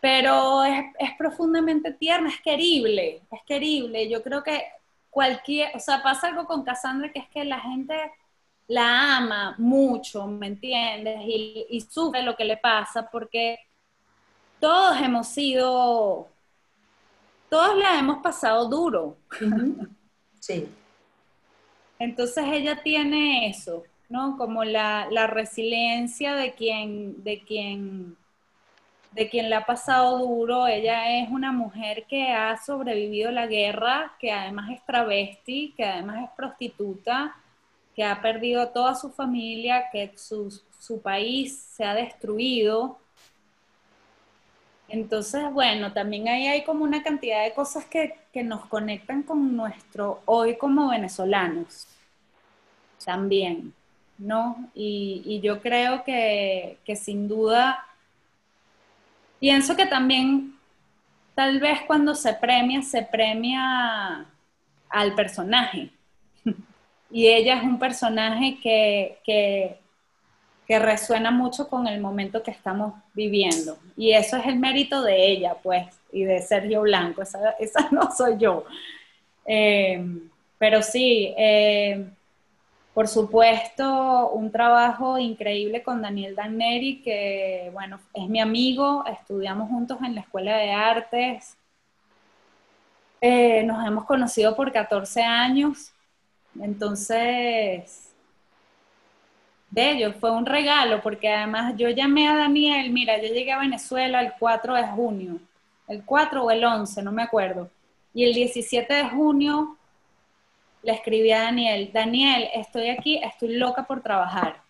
pero 0.00 0.64
es, 0.64 0.84
es, 0.98 1.10
profundamente 1.18 1.92
tierna, 1.92 2.28
es 2.28 2.40
querible, 2.40 3.22
es 3.30 3.40
querible. 3.46 4.08
Yo 4.08 4.22
creo 4.22 4.42
que 4.42 4.64
cualquier, 5.10 5.74
o 5.74 5.80
sea, 5.80 6.02
pasa 6.02 6.28
algo 6.28 6.46
con 6.46 6.62
Cassandra 6.64 7.12
que 7.12 7.18
es 7.18 7.28
que 7.28 7.44
la 7.44 7.60
gente 7.60 7.94
la 8.68 9.16
ama 9.16 9.54
mucho, 9.58 10.26
¿me 10.26 10.46
entiendes? 10.48 11.20
Y, 11.24 11.66
y 11.70 11.80
sufre 11.80 12.22
lo 12.22 12.36
que 12.36 12.44
le 12.44 12.56
pasa 12.56 13.08
porque 13.10 13.58
todos 14.60 15.00
hemos 15.00 15.28
sido, 15.28 16.28
todos 17.48 17.76
la 17.76 17.98
hemos 17.98 18.22
pasado 18.22 18.68
duro. 18.68 19.16
Sí. 20.38 20.68
Entonces 21.98 22.44
ella 22.46 22.80
tiene 22.80 23.48
eso, 23.48 23.82
¿no? 24.08 24.36
Como 24.36 24.64
la, 24.64 25.08
la 25.10 25.26
resiliencia 25.26 26.34
de 26.34 26.54
quien, 26.54 27.22
de 27.24 27.40
quien 27.40 28.16
de 29.16 29.30
quien 29.30 29.48
le 29.48 29.56
ha 29.56 29.64
pasado 29.64 30.18
duro. 30.18 30.66
Ella 30.66 31.18
es 31.18 31.30
una 31.30 31.50
mujer 31.50 32.04
que 32.06 32.28
ha 32.32 32.56
sobrevivido 32.58 33.30
la 33.32 33.46
guerra, 33.46 34.14
que 34.20 34.30
además 34.30 34.70
es 34.70 34.84
travesti, 34.84 35.72
que 35.74 35.84
además 35.84 36.24
es 36.24 36.30
prostituta, 36.36 37.34
que 37.94 38.04
ha 38.04 38.20
perdido 38.20 38.68
toda 38.68 38.94
su 38.94 39.10
familia, 39.10 39.86
que 39.90 40.12
su, 40.16 40.52
país 41.02 41.58
se 41.74 41.84
ha 41.84 41.94
destruido. 41.94 42.98
Entonces, 44.88 45.50
bueno, 45.50 45.92
también 45.92 46.28
ahí 46.28 46.46
hay 46.46 46.62
como 46.62 46.84
una 46.84 47.02
cantidad 47.02 47.42
de 47.42 47.54
cosas 47.54 47.86
que, 47.86 48.14
nos 48.44 48.66
conectan 48.66 49.22
con 49.22 49.56
nuestro 49.56 50.20
hoy 50.26 50.58
como 50.58 50.90
venezolanos. 50.90 51.88
También, 53.02 53.72
¿no? 54.18 54.70
Y, 54.74 55.40
yo 55.42 55.60
creo 55.60 56.04
que, 56.04 56.78
que 56.84 56.96
sin 56.96 57.28
duda 57.28 57.86
Pienso 59.38 59.76
que 59.76 59.86
también, 59.86 60.54
tal 61.34 61.60
vez 61.60 61.80
cuando 61.86 62.14
se 62.14 62.32
premia, 62.34 62.82
se 62.82 63.02
premia 63.02 64.26
al 64.88 65.14
personaje. 65.14 65.90
y 67.10 67.26
ella 67.26 67.58
es 67.58 67.62
un 67.62 67.78
personaje 67.78 68.58
que, 68.62 69.18
que, 69.24 69.78
resuena 70.78 71.30
mucho 71.30 71.68
con 71.68 71.86
el 71.86 72.00
momento 72.00 72.42
que 72.42 72.50
estamos 72.50 72.94
viviendo. 73.14 73.78
Y 73.96 74.12
eso 74.12 74.36
es 74.36 74.46
el 74.46 74.58
mérito 74.58 75.02
de 75.02 75.30
ella, 75.30 75.54
pues, 75.62 75.86
y 76.12 76.24
de 76.24 76.40
Sergio 76.40 76.82
Blanco. 76.82 77.22
Esa, 77.22 77.88
no 77.92 78.10
soy 78.10 78.38
yo. 78.38 78.64
Eh, 79.44 80.04
pero 80.58 80.82
sí, 80.82 81.34
eh, 81.36 82.04
por 82.96 83.08
supuesto, 83.08 84.30
un 84.30 84.50
trabajo 84.50 85.18
increíble 85.18 85.82
con 85.82 86.00
Daniel 86.00 86.34
Danneri, 86.34 87.02
que, 87.02 87.68
bueno, 87.74 88.00
es 88.14 88.26
mi 88.26 88.40
amigo, 88.40 89.04
estudiamos 89.04 89.68
juntos 89.68 89.98
en 90.02 90.14
la 90.14 90.22
Escuela 90.22 90.56
de 90.56 90.70
Artes, 90.70 91.58
eh, 93.20 93.62
nos 93.64 93.86
hemos 93.86 94.06
conocido 94.06 94.56
por 94.56 94.72
14 94.72 95.22
años, 95.22 95.92
entonces, 96.58 98.14
bello, 99.68 100.14
fue 100.14 100.30
un 100.30 100.46
regalo, 100.46 101.02
porque 101.02 101.30
además 101.30 101.74
yo 101.76 101.90
llamé 101.90 102.28
a 102.28 102.36
Daniel, 102.36 102.90
mira, 102.92 103.18
yo 103.18 103.28
llegué 103.28 103.52
a 103.52 103.58
Venezuela 103.58 104.22
el 104.22 104.32
4 104.38 104.74
de 104.74 104.86
junio, 104.86 105.38
el 105.86 106.02
4 106.02 106.42
o 106.42 106.50
el 106.50 106.64
11, 106.64 107.02
no 107.02 107.12
me 107.12 107.24
acuerdo, 107.24 107.68
y 108.14 108.24
el 108.24 108.32
17 108.32 108.94
de 108.94 109.04
junio 109.10 109.75
le 110.86 110.92
escribí 110.92 111.32
a 111.32 111.42
Daniel, 111.42 111.90
Daniel, 111.92 112.48
estoy 112.54 112.88
aquí, 112.88 113.18
estoy 113.22 113.56
loca 113.56 113.86
por 113.86 114.02
trabajar. 114.02 114.62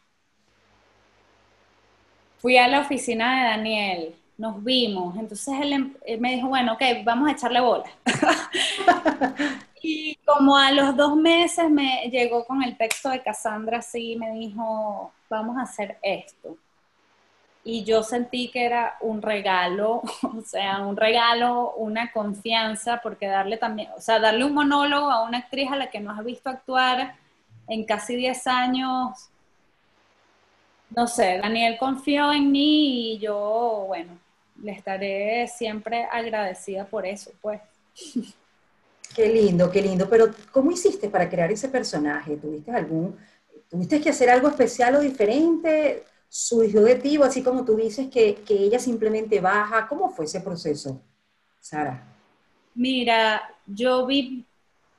Fui 2.39 2.57
a 2.59 2.67
la 2.67 2.81
oficina 2.81 3.37
de 3.37 3.49
Daniel 3.51 4.15
nos 4.39 4.63
vimos. 4.63 5.17
Entonces 5.17 5.55
él, 5.61 5.73
em, 5.73 6.21
me 6.21 6.33
dijo, 6.35 6.49
bueno, 6.49 6.75
ok, 6.75 6.83
vamos 7.05 7.29
a 7.29 7.33
echarle 7.33 7.61
bola. 7.61 7.85
y 9.83 10.17
como 10.25 10.57
a 10.57 10.73
los 10.73 10.97
dos 10.97 11.17
meses 11.17 11.71
me 11.71 12.09
llegó 12.11 12.45
con 12.45 12.63
el 12.63 12.77
texto 12.77 13.11
de 13.11 13.23
Cassandra, 13.23 13.83
sí, 13.83 14.17
me 14.17 14.33
dijo, 14.33 15.13
vamos 15.29 15.57
a 15.59 15.63
hacer 15.63 15.99
esto. 16.03 16.57
Y 17.69 17.83
yo 17.83 18.05
sentí 18.05 18.49
que 18.49 18.65
era 18.65 18.97
un 19.01 19.21
regalo, 19.21 20.01
o 20.23 20.41
sea, 20.47 20.87
un 20.87 20.97
regalo, 20.97 21.75
una 21.75 22.13
confianza, 22.13 23.01
porque 23.03 23.27
darle 23.27 23.57
también, 23.57 23.91
o 23.97 24.01
sea, 24.01 24.21
darle 24.21 24.45
un 24.45 24.55
monólogo 24.55 25.11
a 25.11 25.25
una 25.25 25.39
actriz 25.39 25.69
a 25.73 25.77
la 25.77 25.91
que 25.91 25.99
no 25.99 26.13
has 26.13 26.25
visto 26.25 26.49
actuar 26.49 27.17
en 27.67 27.85
casi 27.85 28.15
10 28.15 28.47
años, 28.47 29.31
no 30.91 31.09
sé, 31.09 31.39
Daniel 31.43 31.77
confió 31.77 32.33
en 32.33 32.53
mí 32.53 33.15
y 33.15 33.19
yo, 33.19 33.87
bueno, 33.89 34.17
le 34.63 34.71
estaré 34.71 35.49
siempre 35.49 36.07
agradecida 36.13 36.85
por 36.85 37.05
eso, 37.05 37.33
pues. 37.43 37.61
Qué 39.15 39.29
lindo, 39.29 39.71
qué 39.71 39.81
lindo. 39.81 40.11
Pero, 40.11 40.27
¿cómo 40.53 40.71
hiciste 40.71 41.09
para 41.09 41.29
crear 41.31 41.51
ese 41.51 41.69
personaje? 41.71 42.37
¿Tuviste 42.37 42.71
algún, 42.71 43.17
tuviste 43.71 43.99
que 43.99 44.11
hacer 44.11 44.29
algo 44.29 44.49
especial 44.49 44.97
o 44.97 45.01
diferente? 45.01 46.05
¿Surgió 46.29 46.83
de 46.83 46.97
ti, 46.97 47.19
así 47.23 47.43
como 47.43 47.65
tú 47.65 47.77
dices 47.77 48.09
que, 48.09 48.37
que 48.37 48.55
ella 48.55 48.79
simplemente 48.79 49.41
baja? 49.41 49.87
¿Cómo 49.89 50.11
fue 50.11 50.25
ese 50.25 50.41
proceso, 50.41 51.01
Sara? 51.61 52.03
Mira, 52.75 53.43
yo 53.67 54.07
vi 54.07 54.45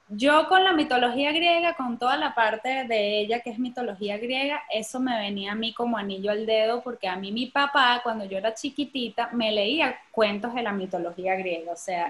yo 0.10 0.48
con 0.48 0.64
la 0.64 0.72
mitología 0.72 1.34
griega, 1.34 1.76
con 1.76 2.00
toda 2.00 2.16
la 2.16 2.34
parte 2.34 2.86
de 2.86 3.20
ella 3.20 3.42
que 3.42 3.50
es 3.50 3.60
mitología 3.60 4.18
griega, 4.18 4.64
eso 4.72 5.02
me 5.02 5.18
venía 5.18 5.52
a 5.52 5.56
mí 5.56 5.74
como 5.74 5.98
anillo 5.98 6.32
al 6.32 6.46
dedo, 6.46 6.82
porque 6.82 7.10
a 7.10 7.18
mí 7.18 7.32
mi 7.32 7.48
papá, 7.48 8.00
cuando 8.04 8.24
yo 8.24 8.38
era 8.38 8.54
chiquitita, 8.54 9.30
me 9.34 9.52
leía 9.52 9.98
cuentos 10.12 10.54
de 10.54 10.64
la 10.64 10.72
mitología 10.72 11.36
griega. 11.36 11.74
O 11.74 11.76
sea, 11.76 12.10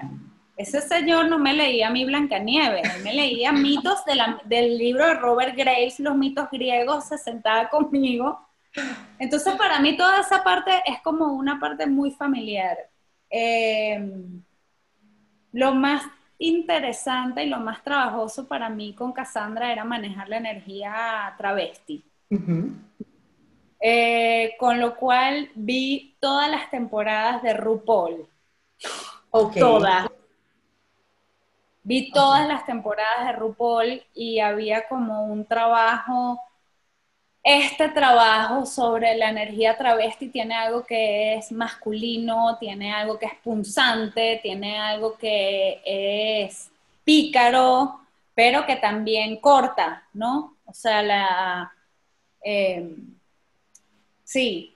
ese 0.56 0.80
señor 0.80 1.28
no 1.28 1.40
me 1.40 1.52
leía 1.52 1.88
a 1.88 1.90
mí 1.90 2.04
Blancanieves, 2.04 2.94
él 2.96 3.02
me 3.02 3.14
leía 3.14 3.50
mitos 3.50 4.04
del 4.44 4.78
libro 4.78 5.04
de 5.04 5.14
Robert 5.14 5.56
Graves, 5.56 5.98
los 5.98 6.16
mitos 6.16 6.48
griegos, 6.50 7.08
se 7.08 7.18
sentaba 7.18 7.68
conmigo. 7.68 8.40
Entonces, 9.18 9.54
para 9.56 9.80
mí 9.80 9.96
toda 9.96 10.20
esa 10.20 10.42
parte 10.42 10.70
es 10.86 11.00
como 11.02 11.32
una 11.32 11.58
parte 11.58 11.86
muy 11.86 12.10
familiar. 12.12 12.76
Eh, 13.30 14.12
lo 15.52 15.74
más 15.74 16.02
interesante 16.38 17.44
y 17.44 17.48
lo 17.48 17.58
más 17.58 17.82
trabajoso 17.82 18.46
para 18.46 18.68
mí 18.68 18.94
con 18.94 19.12
Cassandra 19.12 19.72
era 19.72 19.84
manejar 19.84 20.28
la 20.28 20.36
energía 20.36 21.34
travesti. 21.36 22.04
Eh, 23.80 24.54
con 24.58 24.80
lo 24.80 24.96
cual 24.96 25.50
vi 25.54 26.16
todas 26.20 26.50
las 26.50 26.70
temporadas 26.70 27.42
de 27.42 27.54
RuPaul. 27.54 28.26
Todas. 29.30 30.08
Vi 31.82 32.10
todas 32.10 32.46
las 32.46 32.66
temporadas 32.66 33.26
de 33.26 33.32
RuPaul 33.32 34.02
y 34.14 34.40
había 34.40 34.86
como 34.88 35.24
un 35.24 35.46
trabajo 35.46 36.40
este 37.48 37.88
trabajo 37.88 38.66
sobre 38.66 39.16
la 39.16 39.30
energía 39.30 39.76
travesti 39.78 40.28
tiene 40.28 40.54
algo 40.54 40.84
que 40.84 41.34
es 41.34 41.50
masculino, 41.50 42.58
tiene 42.58 42.92
algo 42.92 43.18
que 43.18 43.24
es 43.24 43.34
punzante, 43.42 44.38
tiene 44.42 44.78
algo 44.78 45.16
que 45.16 45.80
es 45.82 46.70
pícaro, 47.04 48.00
pero 48.34 48.66
que 48.66 48.76
también 48.76 49.40
corta, 49.40 50.06
¿no? 50.12 50.56
O 50.66 50.74
sea, 50.74 51.02
la... 51.02 51.72
Eh, 52.44 52.94
sí. 54.24 54.74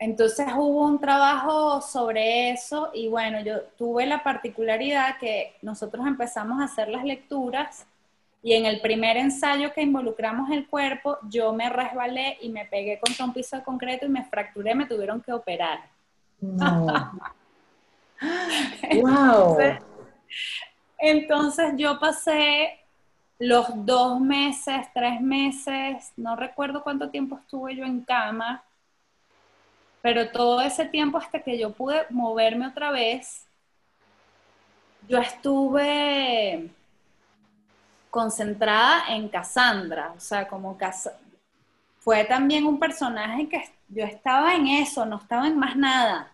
Entonces 0.00 0.48
hubo 0.52 0.86
un 0.86 1.00
trabajo 1.00 1.80
sobre 1.80 2.50
eso 2.50 2.90
y 2.92 3.06
bueno, 3.06 3.40
yo 3.40 3.62
tuve 3.78 4.04
la 4.04 4.24
particularidad 4.24 5.18
que 5.18 5.54
nosotros 5.62 6.04
empezamos 6.08 6.60
a 6.60 6.64
hacer 6.64 6.88
las 6.88 7.04
lecturas 7.04 7.86
y 8.44 8.52
en 8.52 8.66
el 8.66 8.82
primer 8.82 9.16
ensayo 9.16 9.72
que 9.72 9.80
involucramos 9.80 10.50
el 10.50 10.68
cuerpo, 10.68 11.16
yo 11.30 11.54
me 11.54 11.70
resbalé 11.70 12.36
y 12.42 12.50
me 12.50 12.66
pegué 12.66 13.00
contra 13.00 13.24
un 13.24 13.32
piso 13.32 13.56
de 13.56 13.62
concreto 13.62 14.04
y 14.04 14.10
me 14.10 14.22
fracturé, 14.26 14.74
me 14.74 14.84
tuvieron 14.84 15.22
que 15.22 15.32
operar. 15.32 15.80
No. 16.42 17.18
wow. 19.00 19.56
Entonces, 20.98 21.72
yo 21.78 21.98
pasé 21.98 22.78
los 23.38 23.66
dos 23.86 24.20
meses, 24.20 24.88
tres 24.92 25.22
meses, 25.22 26.12
no 26.18 26.36
recuerdo 26.36 26.82
cuánto 26.82 27.08
tiempo 27.08 27.38
estuve 27.38 27.74
yo 27.74 27.86
en 27.86 28.02
cama, 28.02 28.62
pero 30.02 30.28
todo 30.28 30.60
ese 30.60 30.84
tiempo 30.84 31.16
hasta 31.16 31.40
que 31.40 31.58
yo 31.58 31.72
pude 31.72 32.04
moverme 32.10 32.66
otra 32.66 32.90
vez, 32.90 33.46
yo 35.08 35.16
estuve 35.16 36.68
concentrada 38.14 39.06
en 39.08 39.28
Cassandra, 39.28 40.12
o 40.16 40.20
sea, 40.20 40.46
como 40.46 40.78
fue 41.98 42.24
también 42.24 42.64
un 42.64 42.78
personaje 42.78 43.48
que 43.48 43.60
yo 43.88 44.04
estaba 44.04 44.54
en 44.54 44.68
eso, 44.68 45.04
no 45.04 45.16
estaba 45.16 45.48
en 45.48 45.58
más 45.58 45.74
nada. 45.74 46.30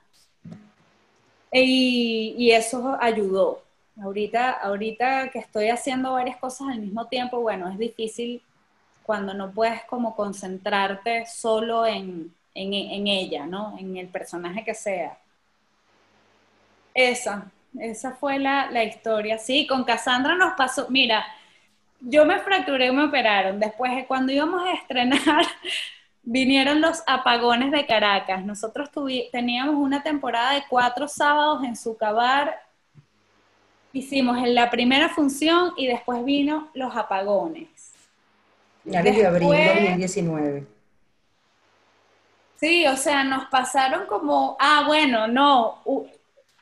Y, 1.51 2.51
eso 2.51 2.99
ayudó. 3.01 3.63
Ahorita, 4.03 4.51
ahorita 4.51 5.31
que 5.31 5.39
estoy 5.39 5.71
haciendo 5.71 6.13
varias 6.13 6.37
cosas 6.37 6.69
al 6.69 6.81
mismo 6.81 7.07
tiempo, 7.07 7.41
bueno, 7.41 7.71
es 7.71 7.79
difícil 7.79 8.43
cuando 9.03 9.33
no 9.33 9.51
puedes 9.51 9.83
como 9.85 10.15
concentrarte 10.15 11.25
solo 11.25 11.87
en, 11.87 12.35
ella, 12.55 13.47
¿no? 13.47 13.79
En 13.79 13.97
el 13.97 14.09
personaje 14.09 14.65
que 14.65 14.75
sea. 14.75 15.17
Esa, 16.93 17.51
esa 17.79 18.13
fue 18.13 18.39
la, 18.39 18.71
la 18.71 18.85
historia. 18.85 19.39
Sí, 19.39 19.67
con 19.67 19.85
Cassandra 19.85 20.35
nos 20.35 20.53
pasó, 20.55 20.87
mira, 20.91 21.25
yo 22.01 22.25
me 22.25 22.39
fracturé 22.41 22.87
y 22.87 22.93
me 22.93 23.05
operaron. 23.05 23.61
Después, 23.61 24.05
cuando 24.07 24.33
íbamos 24.33 24.63
a 24.65 24.73
estrenar, 24.73 25.45
vinieron 26.23 26.81
los 26.81 27.03
apagones 27.07 27.71
de 27.71 27.87
Caracas. 27.87 28.45
Nosotros 28.45 28.91
teníamos 29.33 29.75
una 29.75 30.03
temporada 30.03 30.55
de 30.55 30.65
cuatro 30.69 31.09
sábados 31.09 31.65
en 31.65 31.77
Sucabar. 31.77 32.61
Hicimos 33.93 34.39
en 34.39 34.55
la 34.55 34.71
primera 34.71 35.09
función 35.09 35.73
y 35.77 35.87
después 35.87 36.25
vino 36.25 36.69
los 36.75 36.95
apagones. 36.95 37.69
Ya 38.85 39.03
de 39.03 39.27
abril 39.27 39.49
2019. 39.49 40.67
Sí, 42.57 42.87
o 42.87 42.97
sea, 42.97 43.25
nos 43.25 43.47
pasaron 43.47 44.07
como, 44.07 44.57
ah, 44.61 44.85
bueno, 44.87 45.27
no, 45.27 45.83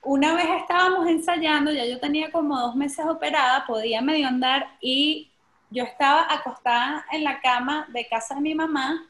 una 0.09 0.35
vez 0.35 0.47
estábamos 0.59 1.07
ensayando, 1.07 1.71
ya 1.71 1.85
yo 1.85 2.01
tenía 2.01 2.33
como 2.33 2.59
dos 2.59 2.75
meses 2.75 3.05
operada, 3.05 3.67
podía 3.67 4.01
medio 4.01 4.27
andar 4.27 4.67
y 4.81 5.31
yo 5.69 5.85
estaba 5.85 6.33
acostada 6.33 7.05
en 7.13 7.25
la 7.25 7.43
cama 7.43 7.87
de 7.93 8.09
casa 8.09 8.37
de 8.37 8.41
mi 8.41 8.55
mamá 8.55 9.07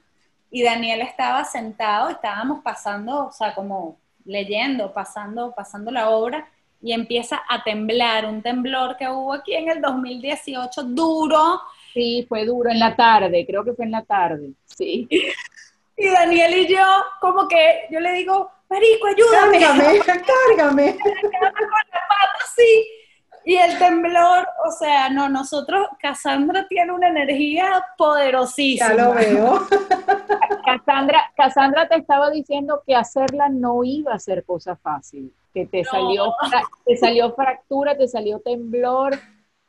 y 0.51 0.65
Daniel 0.65 1.03
estaba 1.03 1.45
sentado, 1.45 2.09
estábamos 2.09 2.65
pasando, 2.65 3.27
o 3.27 3.31
sea, 3.31 3.55
como 3.55 3.97
leyendo, 4.25 4.93
pasando, 4.93 5.55
pasando 5.55 5.93
la 5.93 6.11
obra 6.11 6.49
y 6.83 6.91
empieza 6.91 7.43
a 7.49 7.63
temblar, 7.63 8.27
un 8.27 8.43
temblor 8.43 8.97
que 8.97 9.09
hubo 9.09 9.35
aquí 9.35 9.55
en 9.55 9.69
el 9.69 9.81
2018, 9.81 10.83
duro. 10.83 11.61
Sí, 11.95 12.27
fue 12.29 12.45
duro 12.45 12.71
en 12.71 12.81
la 12.81 12.97
tarde, 12.97 13.47
creo 13.47 13.63
que 13.63 13.73
fue 13.73 13.85
en 13.85 13.93
la 13.93 14.03
tarde, 14.03 14.51
sí. 14.65 15.09
Y 16.01 16.09
Daniel 16.11 16.55
y 16.57 16.69
yo, 16.69 16.85
como 17.21 17.49
que 17.49 17.89
yo 17.91 17.99
le 17.99 18.13
digo, 18.13 18.53
Marico, 18.69 19.07
ayúdame. 19.07 19.61
Cárgame, 19.61 19.99
cárgame. 20.57 20.99
Con 20.99 21.43
la 21.43 21.53
pata, 21.53 22.45
sí. 22.55 22.87
Y 23.45 23.57
el 23.57 23.79
temblor, 23.79 24.47
o 24.67 24.71
sea, 24.71 25.09
no, 25.09 25.31
nosotros, 25.31 25.87
Cassandra 25.99 26.67
tiene 26.69 26.93
una 26.93 27.09
energía 27.09 27.83
poderosísima. 27.97 28.89
Ya 28.91 28.95
lo 28.95 29.15
veo. 29.15 29.67
Cassandra, 30.67 31.33
Cassandra 31.35 31.89
te 31.89 31.97
estaba 31.97 32.31
diciendo 32.31 32.83
que 32.87 32.95
hacerla 32.95 33.49
no 33.49 33.85
iba 33.85 34.13
a 34.13 34.19
ser 34.19 34.45
cosa 34.45 34.77
fácil, 34.77 35.33
que 35.55 35.65
te, 35.65 35.83
salió, 35.85 36.35
te 36.85 36.97
salió 36.99 37.33
fractura, 37.33 37.97
te 37.97 38.07
salió 38.07 38.41
temblor. 38.41 39.19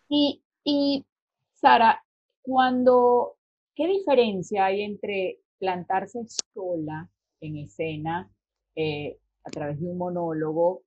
Y, 0.09 0.43
y 0.65 1.05
Sara, 1.53 2.03
cuando, 2.41 3.37
¿qué 3.75 3.87
diferencia 3.87 4.65
hay 4.65 4.81
entre 4.81 5.39
plantarse 5.57 6.25
sola 6.53 7.07
en 7.39 7.57
escena 7.57 8.29
eh, 8.81 9.17
a 9.43 9.49
través 9.49 9.77
de 9.77 9.87
un 9.87 9.97
monólogo 9.97 10.83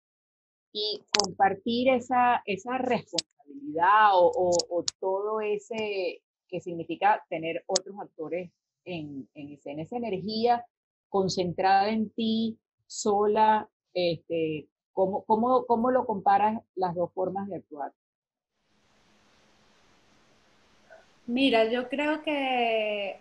y 0.73 1.05
compartir 1.11 1.91
esa, 1.91 2.43
esa 2.47 2.79
responsabilidad 2.79 4.13
o, 4.15 4.83
todo 4.99 5.43
ese 5.43 6.23
que 6.49 6.61
significa 6.63 7.23
tener 7.29 7.63
otros 7.67 7.95
actores 8.01 8.51
en, 8.87 9.29
en 9.35 9.51
escena, 9.51 9.83
esa 9.83 9.99
energía 9.99 10.65
concentrada 11.11 11.91
en 11.91 12.09
ti, 12.09 12.59
sola, 12.87 13.69
este, 13.93 14.69
¿cómo, 14.95 15.25
cómo, 15.25 15.67
cómo 15.67 15.91
lo 15.91 16.07
comparas 16.07 16.63
las 16.75 16.95
dos 16.95 17.13
formas 17.13 17.47
de 17.51 17.57
actuar? 17.57 17.93
Mira, 21.27 21.71
yo 21.71 21.91
creo 21.91 22.23
que 22.23 23.21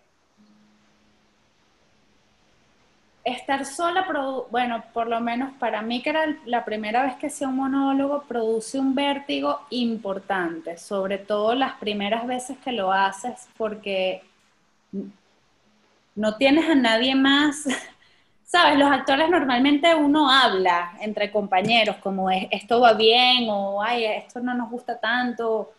estar 3.23 3.65
sola, 3.65 4.05
bueno, 4.49 4.83
por 4.93 5.07
lo 5.07 5.19
menos 5.19 5.53
para 5.59 5.81
mí 5.81 6.01
que 6.01 6.09
era 6.09 6.35
la 6.45 6.65
primera 6.65 7.03
vez 7.03 7.15
que 7.15 7.27
hacía 7.27 7.47
un 7.47 7.57
monólogo, 7.57 8.23
produce 8.23 8.79
un 8.79 8.95
vértigo 8.95 9.61
importante, 9.69 10.77
sobre 10.77 11.17
todo 11.19 11.53
las 11.53 11.73
primeras 11.73 12.25
veces 12.25 12.57
que 12.63 12.71
lo 12.71 12.91
haces, 12.91 13.47
porque 13.57 14.23
no 16.15 16.35
tienes 16.37 16.69
a 16.69 16.75
nadie 16.75 17.15
más. 17.15 17.65
Sabes, 18.43 18.77
los 18.77 18.91
actores 18.91 19.29
normalmente 19.29 19.95
uno 19.95 20.29
habla 20.29 20.93
entre 20.99 21.31
compañeros, 21.31 21.95
como 21.97 22.29
es, 22.29 22.47
esto 22.51 22.81
va 22.81 22.93
bien 22.93 23.47
o 23.49 23.81
ay, 23.81 24.05
esto 24.05 24.41
no 24.41 24.53
nos 24.53 24.69
gusta 24.69 24.99
tanto. 24.99 25.73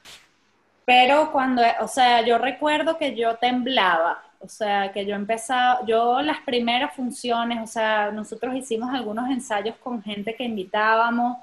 Pero 0.85 1.31
cuando, 1.33 1.63
o 1.81 1.89
sea, 1.89 2.23
yo 2.23 2.39
recuerdo 2.39 2.97
que 2.99 3.15
yo 3.15 3.37
temblaba, 3.37 4.23
o 4.43 4.49
sea, 4.49 4.91
que 4.93 5.07
yo 5.07 5.15
empezaba, 5.15 5.85
yo 5.87 6.21
las 6.21 6.41
primeras 6.41 6.95
funciones, 6.95 7.61
o 7.63 7.67
sea, 7.67 8.11
nosotros 8.11 8.55
hicimos 8.57 8.93
algunos 8.93 9.31
ensayos 9.31 9.77
con 9.77 10.03
gente 10.03 10.35
que 10.35 10.45
invitábamos 10.45 11.39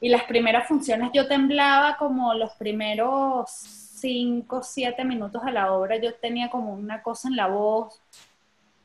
y 0.00 0.08
las 0.08 0.24
primeras 0.24 0.66
funciones 0.66 1.10
yo 1.12 1.26
temblaba 1.28 1.96
como 1.96 2.32
los 2.34 2.52
primeros 2.52 3.50
cinco, 3.50 4.62
siete 4.62 5.04
minutos 5.04 5.44
de 5.44 5.52
la 5.52 5.72
obra, 5.72 5.96
yo 5.96 6.14
tenía 6.14 6.48
como 6.48 6.72
una 6.72 7.02
cosa 7.02 7.28
en 7.28 7.36
la 7.36 7.48
voz. 7.48 8.00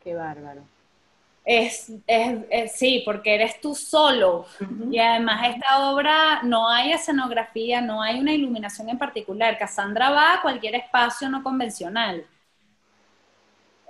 Qué 0.03 0.15
bárbaro. 0.15 0.61
Es, 1.45 1.91
es, 2.07 2.71
sí, 2.75 3.03
porque 3.05 3.35
eres 3.35 3.61
tú 3.61 3.75
solo. 3.75 4.45
Y 4.89 4.97
además 4.97 5.55
esta 5.55 5.89
obra 5.89 6.41
no 6.43 6.69
hay 6.69 6.93
escenografía, 6.93 7.81
no 7.81 8.01
hay 8.01 8.19
una 8.19 8.33
iluminación 8.33 8.89
en 8.89 8.97
particular. 8.97 9.57
Cassandra 9.57 10.09
va 10.09 10.33
a 10.35 10.41
cualquier 10.41 10.75
espacio 10.75 11.29
no 11.29 11.43
convencional. 11.43 12.25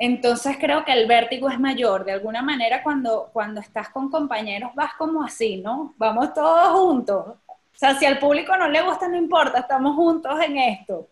Entonces 0.06 0.58
creo 0.60 0.84
que 0.84 0.92
el 0.92 1.08
vértigo 1.08 1.50
es 1.50 1.58
mayor. 1.58 2.04
De 2.04 2.12
alguna 2.12 2.42
manera 2.42 2.84
cuando, 2.84 3.30
cuando 3.32 3.62
estás 3.62 3.88
con 3.88 4.12
compañeros 4.12 4.76
vas 4.76 4.96
como 4.96 5.24
así, 5.24 5.56
¿no? 5.56 5.94
Vamos 5.96 6.34
todos 6.34 6.78
juntos. 6.78 7.26
O 7.48 7.78
sea, 7.78 7.98
si 7.98 8.06
al 8.06 8.20
público 8.20 8.58
no 8.58 8.68
le 8.68 8.82
gusta, 8.82 9.08
no 9.08 9.16
importa, 9.16 9.60
estamos 9.60 9.96
juntos 9.96 10.38
en 10.42 10.58
esto. 10.58 11.08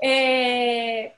Eh, 0.00 1.12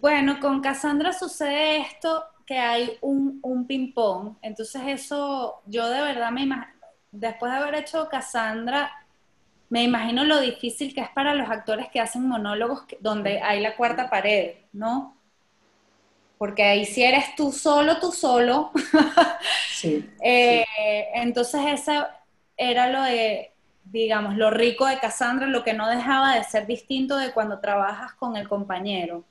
bueno, 0.00 0.40
con 0.40 0.60
Cassandra 0.60 1.12
sucede 1.12 1.78
esto, 1.78 2.24
que 2.44 2.58
hay 2.58 2.98
un, 3.00 3.38
un 3.40 3.68
ping-pong. 3.68 4.34
Entonces 4.42 4.82
eso, 4.84 5.62
yo 5.66 5.88
de 5.88 6.00
verdad 6.00 6.32
me 6.32 6.42
imagino, 6.42 6.74
después 7.12 7.52
de 7.52 7.58
haber 7.58 7.76
hecho 7.76 8.08
Cassandra, 8.08 8.90
me 9.70 9.82
imagino 9.82 10.24
lo 10.24 10.40
difícil 10.40 10.94
que 10.94 11.00
es 11.00 11.10
para 11.10 11.34
los 11.34 11.48
actores 11.50 11.88
que 11.88 12.00
hacen 12.00 12.26
monólogos 12.26 12.84
donde 13.00 13.40
hay 13.40 13.60
la 13.60 13.76
cuarta 13.76 14.08
pared, 14.08 14.54
¿no? 14.72 15.16
Porque 16.38 16.62
ahí 16.62 16.84
si 16.86 17.02
eres 17.02 17.34
tú 17.36 17.52
solo, 17.52 17.98
tú 17.98 18.12
solo. 18.12 18.70
sí, 19.70 20.08
eh, 20.22 20.64
Entonces 21.14 21.60
eso 21.66 22.06
era 22.56 22.88
lo 22.88 23.02
de, 23.02 23.52
digamos, 23.84 24.36
lo 24.36 24.50
rico 24.50 24.86
de 24.86 24.98
Cassandra, 24.98 25.46
lo 25.46 25.64
que 25.64 25.74
no 25.74 25.88
dejaba 25.88 26.36
de 26.36 26.44
ser 26.44 26.66
distinto 26.66 27.16
de 27.16 27.32
cuando 27.32 27.60
trabajas 27.60 28.12
con 28.14 28.36
el 28.36 28.48
compañero. 28.48 29.24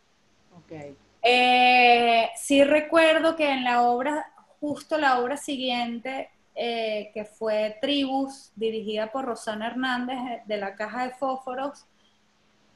Okay. 0.66 0.96
Eh, 1.22 2.30
sí 2.36 2.64
recuerdo 2.64 3.36
que 3.36 3.50
en 3.50 3.64
la 3.64 3.84
obra, 3.84 4.32
justo 4.60 4.98
la 4.98 5.20
obra 5.20 5.38
siguiente, 5.38 6.30
eh, 6.60 7.12
que 7.14 7.24
fue 7.24 7.78
Tribus, 7.80 8.52
dirigida 8.56 9.12
por 9.12 9.26
Rosana 9.26 9.68
Hernández 9.68 10.18
eh, 10.18 10.42
de 10.46 10.58
la 10.58 10.76
Caja 10.76 11.04
de 11.06 11.14
Fósforos. 11.14 11.86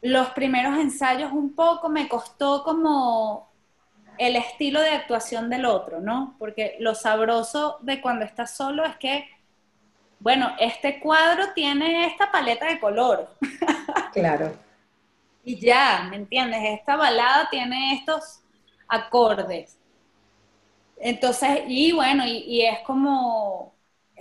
Los 0.01 0.29
primeros 0.29 0.77
ensayos 0.77 1.31
un 1.31 1.55
poco 1.55 1.89
me 1.89 2.07
costó 2.07 2.63
como 2.63 3.49
el 4.17 4.35
estilo 4.35 4.81
de 4.81 4.91
actuación 4.91 5.49
del 5.49 5.65
otro, 5.65 5.99
¿no? 5.99 6.35
Porque 6.37 6.75
lo 6.79 6.93
sabroso 6.93 7.79
de 7.81 8.01
cuando 8.01 8.23
estás 8.23 8.55
solo 8.55 8.85
es 8.85 8.95
que, 8.97 9.27
bueno, 10.19 10.51
este 10.59 10.99
cuadro 10.99 11.53
tiene 11.55 12.05
esta 12.05 12.31
paleta 12.31 12.67
de 12.67 12.79
color. 12.79 13.35
Claro. 14.13 14.53
y 15.41 15.57
ya, 15.57 16.05
¿me 16.09 16.17
entiendes? 16.17 16.59
Esta 16.79 16.97
balada 16.97 17.47
tiene 17.49 17.93
estos 17.93 18.41
acordes. 18.89 19.79
Entonces, 21.01 21.63
y 21.67 21.91
bueno, 21.93 22.23
y, 22.27 22.61
es 22.61 22.79
como 22.81 23.70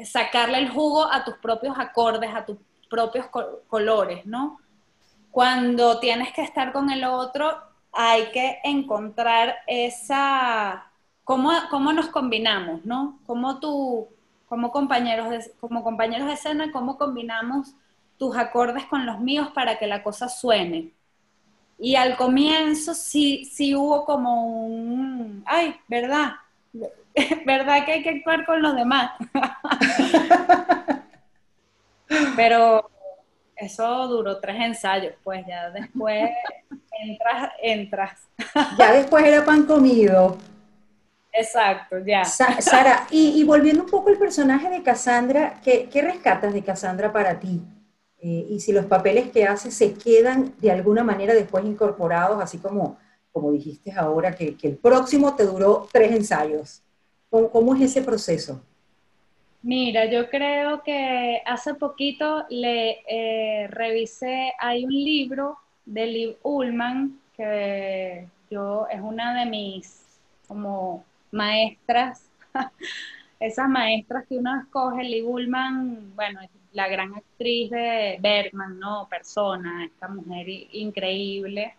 sacarle 0.04 0.58
el 0.58 0.70
jugo 0.70 1.10
a 1.10 1.24
tus 1.24 1.34
propios 1.36 1.78
acordes, 1.78 2.30
a 2.34 2.44
tus 2.44 2.56
propios 2.88 3.26
colores, 3.68 4.26
¿no? 4.26 4.58
Cuando 5.30 6.00
tienes 6.00 6.32
que 6.32 6.42
estar 6.42 6.72
con 6.72 6.90
el 6.90 7.04
otro, 7.04 7.56
hay 7.92 8.30
que 8.32 8.58
encontrar 8.64 9.56
esa, 9.66 10.90
cómo, 11.24 11.52
cómo 11.70 11.92
nos 11.92 12.08
combinamos, 12.08 12.84
¿no? 12.84 13.18
Cómo 13.26 13.60
tú, 13.60 14.08
como 14.48 14.72
compañeros, 14.72 15.30
de, 15.30 15.52
como 15.60 15.82
compañeros 15.82 16.26
de 16.26 16.34
escena, 16.34 16.72
cómo 16.72 16.98
combinamos 16.98 17.74
tus 18.18 18.36
acordes 18.36 18.84
con 18.86 19.06
los 19.06 19.20
míos 19.20 19.48
para 19.54 19.78
que 19.78 19.86
la 19.86 20.02
cosa 20.02 20.28
suene. 20.28 20.92
Y 21.78 21.94
al 21.94 22.16
comienzo 22.16 22.92
sí, 22.92 23.46
sí 23.46 23.74
hubo 23.74 24.04
como 24.04 24.66
un, 24.66 25.42
ay, 25.46 25.76
¿verdad? 25.88 26.32
¿Verdad 27.46 27.84
que 27.84 27.92
hay 27.92 28.02
que 28.02 28.10
actuar 28.10 28.44
con 28.46 28.62
los 28.62 28.74
demás? 28.74 29.12
Pero 32.36 32.90
eso 33.56 34.08
duró 34.08 34.40
tres 34.40 34.56
ensayos, 34.60 35.14
pues 35.22 35.46
ya 35.46 35.70
después 35.70 36.30
entras, 37.02 37.52
entras. 37.62 38.28
Ya 38.78 38.92
después 38.92 39.24
era 39.24 39.44
pan 39.44 39.64
comido. 39.64 40.36
Exacto, 41.32 41.98
ya. 42.04 42.24
Sara, 42.24 43.06
y, 43.10 43.44
volviendo 43.44 43.84
un 43.84 43.90
poco 43.90 44.08
al 44.08 44.18
personaje 44.18 44.68
de 44.68 44.82
Cassandra, 44.82 45.60
¿qué, 45.62 45.88
rescatas 46.02 46.52
de 46.52 46.62
Cassandra 46.62 47.12
para 47.12 47.38
ti? 47.38 47.62
Eh, 48.18 48.46
y 48.50 48.60
si 48.60 48.72
los 48.72 48.86
papeles 48.86 49.30
que 49.30 49.46
hace 49.46 49.70
se 49.70 49.94
quedan 49.94 50.52
de 50.58 50.72
alguna 50.72 51.04
manera 51.04 51.32
después 51.32 51.64
incorporados, 51.64 52.42
así 52.42 52.58
como, 52.58 52.98
como 53.30 53.52
dijiste 53.52 53.92
ahora, 53.92 54.34
que 54.34 54.56
el 54.60 54.76
próximo 54.76 55.36
te 55.36 55.44
duró 55.44 55.88
tres 55.92 56.10
ensayos. 56.10 56.82
¿Cómo, 57.30 57.74
es 57.76 57.82
ese 57.82 58.02
proceso? 58.02 58.62
Mira, 59.62 60.06
yo 60.06 60.28
creo 60.28 60.82
que 60.82 61.42
hace 61.46 61.74
poquito 61.74 62.44
le 62.50 63.02
eh, 63.06 63.68
revisé, 63.68 64.52
hay 64.58 64.84
un 64.84 64.92
libro 64.92 65.58
de 65.86 66.06
Liv 66.06 66.36
Ullman, 66.42 67.20
que 67.36 68.26
yo 68.50 68.86
es 68.90 69.00
una 69.00 69.38
de 69.38 69.50
mis 69.50 70.04
como 70.48 71.04
maestras, 71.30 72.28
esas 73.40 73.68
maestras 73.68 74.26
que 74.26 74.36
uno 74.36 74.60
escoge, 74.60 75.04
Liv 75.04 75.28
Ullman, 75.28 76.14
bueno, 76.16 76.40
es 76.40 76.50
la 76.72 76.88
gran 76.88 77.14
actriz 77.14 77.70
de 77.70 78.18
Bergman, 78.20 78.78
¿no? 78.78 79.06
Persona, 79.08 79.84
esta 79.84 80.08
mujer 80.08 80.48
increíble. 80.48 81.74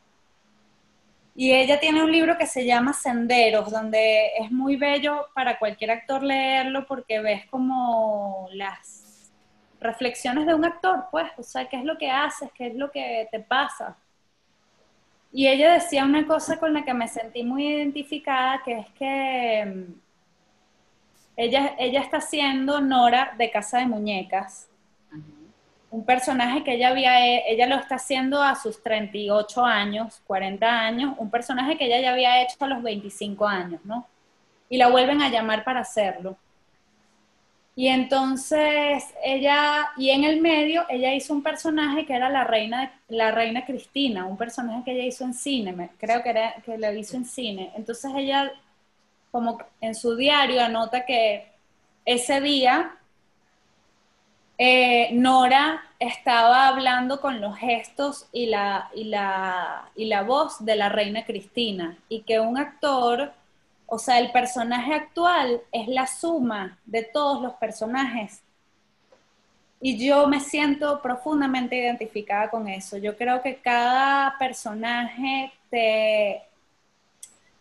Y 1.35 1.53
ella 1.53 1.79
tiene 1.79 2.03
un 2.03 2.11
libro 2.11 2.37
que 2.37 2.45
se 2.45 2.65
llama 2.65 2.93
Senderos, 2.93 3.71
donde 3.71 4.31
es 4.37 4.51
muy 4.51 4.75
bello 4.75 5.27
para 5.33 5.57
cualquier 5.57 5.91
actor 5.91 6.23
leerlo 6.23 6.85
porque 6.85 7.21
ves 7.21 7.45
como 7.47 8.49
las 8.51 9.31
reflexiones 9.79 10.45
de 10.45 10.53
un 10.53 10.65
actor, 10.65 11.05
pues, 11.09 11.31
o 11.37 11.43
sea, 11.43 11.67
qué 11.69 11.77
es 11.77 11.85
lo 11.85 11.97
que 11.97 12.11
haces, 12.11 12.51
qué 12.53 12.67
es 12.67 12.75
lo 12.75 12.91
que 12.91 13.27
te 13.31 13.39
pasa. 13.39 13.97
Y 15.31 15.47
ella 15.47 15.73
decía 15.73 16.03
una 16.03 16.27
cosa 16.27 16.59
con 16.59 16.73
la 16.73 16.83
que 16.83 16.93
me 16.93 17.07
sentí 17.07 17.43
muy 17.43 17.65
identificada, 17.67 18.61
que 18.63 18.79
es 18.79 18.89
que 18.91 19.65
mm, 19.65 19.93
ella, 21.37 21.75
ella 21.79 22.01
está 22.01 22.17
haciendo 22.17 22.81
Nora 22.81 23.33
de 23.37 23.49
Casa 23.49 23.79
de 23.79 23.85
Muñecas 23.87 24.70
un 25.91 26.05
personaje 26.05 26.63
que 26.63 26.75
ella 26.75 26.89
había, 26.89 27.39
ella 27.45 27.67
lo 27.67 27.75
está 27.75 27.95
haciendo 27.95 28.41
a 28.41 28.55
sus 28.55 28.81
38 28.81 29.63
años, 29.63 30.21
40 30.25 30.65
años, 30.65 31.15
un 31.17 31.29
personaje 31.29 31.77
que 31.77 31.85
ella 31.85 31.99
ya 31.99 32.13
había 32.13 32.41
hecho 32.41 32.55
a 32.61 32.67
los 32.67 32.81
25 32.81 33.45
años, 33.45 33.81
¿no? 33.83 34.07
Y 34.69 34.77
la 34.77 34.87
vuelven 34.87 35.21
a 35.21 35.29
llamar 35.29 35.65
para 35.65 35.81
hacerlo. 35.81 36.37
Y 37.75 37.87
entonces 37.87 39.03
ella, 39.21 39.91
y 39.97 40.11
en 40.11 40.23
el 40.23 40.39
medio, 40.41 40.85
ella 40.89 41.13
hizo 41.13 41.33
un 41.33 41.43
personaje 41.43 42.05
que 42.05 42.13
era 42.13 42.29
la 42.29 42.45
reina, 42.45 42.93
la 43.09 43.31
reina 43.31 43.65
Cristina, 43.65 44.25
un 44.25 44.37
personaje 44.37 44.83
que 44.85 44.91
ella 44.93 45.05
hizo 45.05 45.25
en 45.25 45.33
cine, 45.33 45.89
creo 45.97 46.23
que, 46.23 46.29
era, 46.29 46.55
que 46.63 46.99
hizo 46.99 47.17
en 47.17 47.25
cine. 47.25 47.71
Entonces 47.75 48.11
ella, 48.15 48.49
como 49.29 49.57
en 49.81 49.93
su 49.95 50.15
diario, 50.15 50.61
anota 50.61 51.05
que 51.05 51.51
ese 52.05 52.39
día 52.39 52.95
eh, 54.63 55.09
Nora 55.13 55.81
estaba 55.97 56.67
hablando 56.67 57.19
con 57.19 57.41
los 57.41 57.57
gestos 57.57 58.27
y 58.31 58.45
la, 58.45 58.91
y, 58.93 59.05
la, 59.05 59.89
y 59.95 60.05
la 60.05 60.21
voz 60.21 60.63
de 60.63 60.75
la 60.75 60.87
reina 60.87 61.25
Cristina 61.25 61.97
y 62.09 62.21
que 62.21 62.39
un 62.39 62.59
actor, 62.59 63.33
o 63.87 63.97
sea, 63.97 64.19
el 64.19 64.31
personaje 64.31 64.93
actual 64.93 65.61
es 65.71 65.87
la 65.87 66.05
suma 66.05 66.77
de 66.85 67.01
todos 67.01 67.41
los 67.41 67.53
personajes. 67.53 68.43
Y 69.79 70.07
yo 70.07 70.27
me 70.27 70.39
siento 70.39 71.01
profundamente 71.01 71.75
identificada 71.75 72.51
con 72.51 72.67
eso. 72.67 72.97
Yo 72.97 73.17
creo 73.17 73.41
que 73.41 73.55
cada 73.55 74.37
personaje 74.37 75.51
te, 75.71 76.43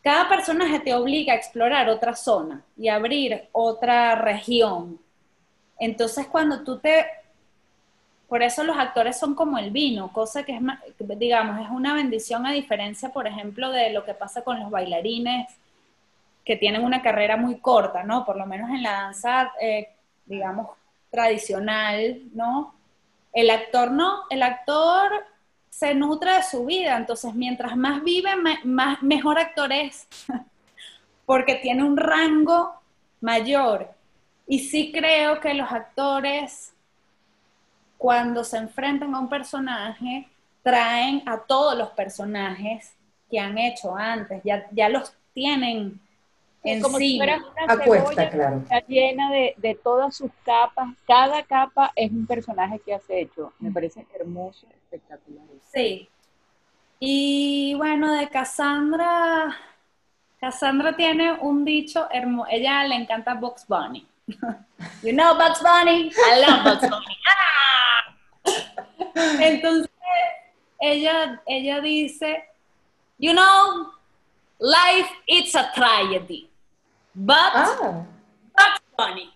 cada 0.03 0.29
personaje 0.29 0.81
te 0.81 0.93
obliga 0.93 1.33
a 1.33 1.37
explorar 1.37 1.89
otra 1.89 2.15
zona 2.15 2.63
y 2.77 2.89
abrir 2.89 3.49
otra 3.53 4.17
región. 4.17 5.01
Entonces 5.81 6.27
cuando 6.29 6.63
tú 6.63 6.79
te... 6.79 7.07
Por 8.29 8.45
eso 8.45 8.63
los 8.63 8.79
actores 8.79 9.19
son 9.19 9.35
como 9.35 9.59
el 9.59 9.73
vino, 9.73 10.13
cosa 10.13 10.45
que 10.45 10.55
es, 10.55 10.63
digamos, 11.19 11.61
es 11.61 11.69
una 11.69 11.95
bendición 11.95 12.47
a 12.47 12.53
diferencia, 12.53 13.09
por 13.09 13.27
ejemplo, 13.27 13.73
de 13.73 13.91
lo 13.91 14.05
que 14.05 14.15
pasa 14.15 14.43
con 14.43 14.61
los 14.61 14.71
bailarines 14.71 15.49
que 16.45 16.57
tienen 16.57 16.85
una 16.85 17.03
carrera 17.03 17.37
muy 17.37 17.59
corta, 17.59 18.05
¿no? 18.05 18.25
Por 18.25 18.37
lo 18.37 18.47
menos 18.47 18.71
en 18.71 18.85
la 18.85 18.93
danza, 18.93 19.53
eh, 19.61 19.89
digamos, 20.27 20.69
tradicional, 21.11 22.23
¿no? 22.33 22.75
El 23.33 23.51
actor 23.51 23.91
no, 23.91 24.25
el 24.31 24.43
actor 24.43 25.13
se 25.71 25.95
nutre 25.95 26.33
de 26.35 26.43
su 26.43 26.65
vida, 26.67 26.97
entonces 26.97 27.35
mientras 27.35 27.77
más 27.77 28.03
vive, 28.03 28.31
más, 28.65 29.03
mejor 29.03 29.39
actor 29.39 29.73
es, 29.73 30.07
porque 31.27 31.57
tiene 31.57 31.85
un 31.85 31.97
rango 31.97 32.75
mayor. 33.21 33.95
Y 34.51 34.59
sí 34.59 34.91
creo 34.91 35.39
que 35.39 35.55
los 35.55 35.71
actores, 35.71 36.73
cuando 37.97 38.43
se 38.43 38.57
enfrentan 38.57 39.15
a 39.15 39.21
un 39.21 39.29
personaje, 39.29 40.29
traen 40.65 41.23
a 41.25 41.39
todos 41.39 41.79
los 41.79 41.91
personajes 41.91 42.97
que 43.31 43.39
han 43.39 43.57
hecho 43.59 43.97
antes, 43.97 44.43
ya, 44.43 44.67
ya 44.73 44.89
los 44.89 45.15
tienen 45.33 46.01
en 46.65 46.83
como 46.83 46.99
sí. 46.99 47.13
si 47.13 47.17
fuera 47.19 47.37
una 47.37 47.73
Acuesta, 47.75 48.09
cebolla 48.09 48.31
claro. 48.31 48.57
está 48.57 48.81
llena 48.89 49.31
de, 49.31 49.55
de 49.57 49.77
todas 49.77 50.17
sus 50.17 50.33
capas. 50.45 50.89
Cada 51.07 51.45
capa 51.45 51.93
es 51.95 52.11
un 52.11 52.27
personaje 52.27 52.81
que 52.81 52.93
has 52.93 53.09
hecho. 53.09 53.53
Me 53.61 53.71
parece 53.71 54.05
hermoso, 54.19 54.67
espectacular. 54.67 55.45
Sí. 55.73 56.09
Y 56.99 57.75
bueno, 57.77 58.13
de 58.15 58.29
Cassandra, 58.29 59.57
Cassandra 60.41 60.97
tiene 60.97 61.35
un 61.35 61.65
dicho 61.65 62.09
hermoso, 62.11 62.49
ella 62.51 62.83
le 62.83 62.97
encanta 62.97 63.35
Bugs 63.35 63.65
Bunny. 63.69 64.10
You 65.03 65.13
know 65.13 65.37
Bugs 65.37 65.61
Bunny? 65.61 66.11
I 66.17 66.41
love 66.41 66.65
Bugs 66.65 66.89
Bunny. 66.89 67.17
¡Ah! 67.29 68.15
Entonces, 69.41 69.91
ella, 70.81 71.43
ella 71.47 71.81
dice, 71.81 72.45
you 73.19 73.35
know, 73.35 73.93
life 74.59 75.11
it's 75.27 75.55
a 75.55 75.71
tragedy, 75.75 76.49
but 77.15 77.53
Ah, 77.55 78.07
Bugs 78.57 78.81
Bunny. 78.97 79.31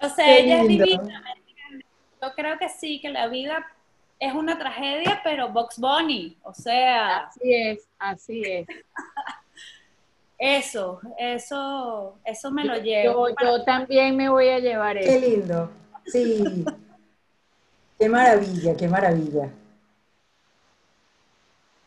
O 0.00 0.08
sea, 0.08 0.38
ella 0.38 0.62
es 0.62 0.68
divina. 0.68 1.24
Yo 2.22 2.32
creo 2.34 2.58
que 2.58 2.68
sí, 2.68 3.00
que 3.00 3.10
la 3.10 3.26
vida 3.28 3.66
es 4.18 4.32
una 4.34 4.58
tragedia, 4.58 5.20
pero 5.22 5.48
Box 5.48 5.78
Bunny, 5.78 6.36
o 6.42 6.54
sea, 6.54 7.26
Así 7.26 7.54
es, 7.54 7.88
así 7.98 8.42
es. 8.42 8.66
Eso, 10.38 11.00
eso, 11.18 12.18
eso 12.24 12.50
me 12.50 12.64
lo 12.64 12.76
llevo. 12.76 13.28
Yo, 13.28 13.34
yo 13.40 13.64
también 13.64 14.16
me 14.16 14.28
voy 14.28 14.48
a 14.48 14.58
llevar 14.58 14.98
qué 14.98 15.16
eso. 15.16 15.26
lindo. 15.26 15.70
Sí. 16.06 16.64
Qué 17.98 18.08
maravilla, 18.08 18.76
qué 18.76 18.88
maravilla. 18.88 19.48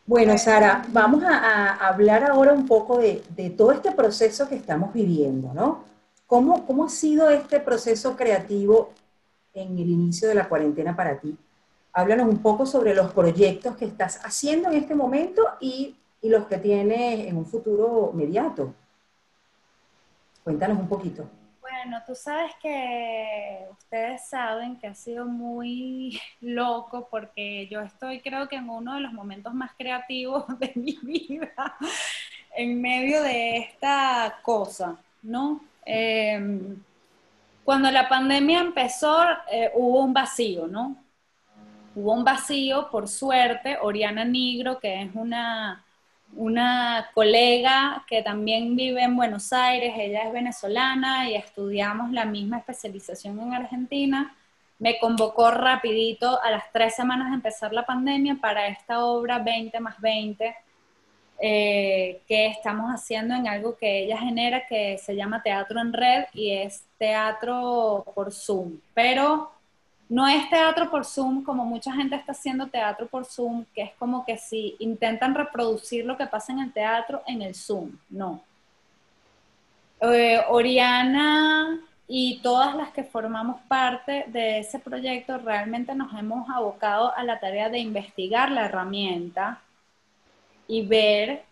Bueno, 0.06 0.38
Sara, 0.38 0.84
vamos 0.88 1.22
a, 1.22 1.36
a 1.36 1.88
hablar 1.88 2.24
ahora 2.24 2.52
un 2.54 2.66
poco 2.66 2.98
de, 2.98 3.22
de 3.36 3.50
todo 3.50 3.72
este 3.72 3.92
proceso 3.92 4.48
que 4.48 4.54
estamos 4.56 4.92
viviendo, 4.94 5.52
¿no? 5.52 5.84
¿Cómo, 6.26 6.66
¿Cómo 6.66 6.86
ha 6.86 6.88
sido 6.88 7.28
este 7.30 7.60
proceso 7.60 8.16
creativo 8.16 8.92
en 9.54 9.78
el 9.78 9.88
inicio 9.90 10.28
de 10.28 10.34
la 10.34 10.48
cuarentena 10.48 10.96
para 10.96 11.18
ti? 11.18 11.36
Háblanos 11.92 12.28
un 12.28 12.38
poco 12.38 12.64
sobre 12.64 12.94
los 12.94 13.12
proyectos 13.12 13.76
que 13.76 13.84
estás 13.84 14.20
haciendo 14.24 14.68
en 14.70 14.76
este 14.76 14.94
momento 14.94 15.42
y, 15.60 15.96
y 16.20 16.28
los 16.28 16.46
que 16.46 16.58
tienes 16.58 17.26
en 17.28 17.36
un 17.36 17.46
futuro 17.46 18.10
inmediato. 18.12 18.74
Cuéntanos 20.44 20.78
un 20.78 20.88
poquito. 20.88 21.28
Bueno, 21.60 22.02
tú 22.06 22.14
sabes 22.14 22.52
que 22.62 23.66
ustedes 23.70 24.26
saben 24.28 24.78
que 24.78 24.86
ha 24.86 24.94
sido 24.94 25.26
muy 25.26 26.18
loco 26.40 27.08
porque 27.10 27.68
yo 27.68 27.80
estoy 27.80 28.20
creo 28.20 28.48
que 28.48 28.56
en 28.56 28.68
uno 28.70 28.94
de 28.94 29.00
los 29.00 29.12
momentos 29.12 29.52
más 29.52 29.72
creativos 29.76 30.46
de 30.58 30.72
mi 30.74 30.98
vida 31.02 31.52
en 32.56 32.80
medio 32.80 33.22
de 33.22 33.58
esta 33.58 34.38
cosa, 34.42 34.96
¿no? 35.22 35.60
Eh, 35.84 36.74
cuando 37.64 37.90
la 37.90 38.08
pandemia 38.08 38.60
empezó 38.60 39.22
eh, 39.52 39.70
hubo 39.74 40.02
un 40.02 40.14
vacío, 40.14 40.66
¿no? 40.66 40.96
Hubo 41.94 42.14
un 42.14 42.24
vacío, 42.24 42.88
por 42.90 43.08
suerte, 43.08 43.76
Oriana 43.82 44.24
Nigro, 44.24 44.78
que 44.78 45.02
es 45.02 45.10
una 45.14 45.84
una 46.34 47.10
colega 47.14 48.04
que 48.06 48.22
también 48.22 48.76
vive 48.76 49.02
en 49.02 49.16
Buenos 49.16 49.52
Aires, 49.52 49.94
ella 49.96 50.24
es 50.24 50.32
venezolana 50.32 51.28
y 51.28 51.34
estudiamos 51.34 52.12
la 52.12 52.24
misma 52.24 52.58
especialización 52.58 53.40
en 53.40 53.54
Argentina, 53.54 54.34
me 54.78 54.98
convocó 54.98 55.50
rapidito 55.50 56.40
a 56.42 56.50
las 56.50 56.70
tres 56.72 56.94
semanas 56.94 57.30
de 57.30 57.34
empezar 57.34 57.72
la 57.72 57.84
pandemia 57.84 58.36
para 58.40 58.68
esta 58.68 59.04
obra 59.04 59.40
20 59.40 59.80
más 59.80 60.00
20 60.00 60.54
eh, 61.40 62.20
que 62.26 62.46
estamos 62.46 62.90
haciendo 62.90 63.34
en 63.34 63.46
algo 63.46 63.76
que 63.76 64.04
ella 64.04 64.18
genera 64.18 64.66
que 64.66 64.98
se 64.98 65.14
llama 65.14 65.42
Teatro 65.42 65.80
en 65.80 65.92
Red 65.92 66.26
y 66.32 66.50
es 66.50 66.84
teatro 66.98 68.04
por 68.14 68.32
Zoom, 68.32 68.80
pero 68.92 69.52
no 70.08 70.26
es 70.26 70.48
teatro 70.48 70.90
por 70.90 71.04
Zoom 71.04 71.42
como 71.42 71.64
mucha 71.64 71.92
gente 71.92 72.16
está 72.16 72.32
haciendo 72.32 72.66
teatro 72.68 73.06
por 73.06 73.26
Zoom, 73.26 73.64
que 73.74 73.82
es 73.82 73.92
como 73.98 74.24
que 74.24 74.38
si 74.38 74.76
intentan 74.78 75.34
reproducir 75.34 76.04
lo 76.04 76.16
que 76.16 76.26
pasa 76.26 76.52
en 76.52 76.60
el 76.60 76.72
teatro 76.72 77.22
en 77.26 77.42
el 77.42 77.54
Zoom, 77.54 77.92
no. 78.08 78.42
Eh, 80.00 80.40
Oriana 80.48 81.80
y 82.06 82.40
todas 82.40 82.74
las 82.74 82.90
que 82.90 83.04
formamos 83.04 83.60
parte 83.68 84.24
de 84.28 84.60
ese 84.60 84.78
proyecto 84.78 85.36
realmente 85.38 85.94
nos 85.94 86.12
hemos 86.18 86.48
abocado 86.48 87.14
a 87.14 87.22
la 87.22 87.38
tarea 87.38 87.68
de 87.68 87.80
investigar 87.80 88.50
la 88.50 88.64
herramienta 88.64 89.60
y 90.66 90.86
ver 90.86 91.42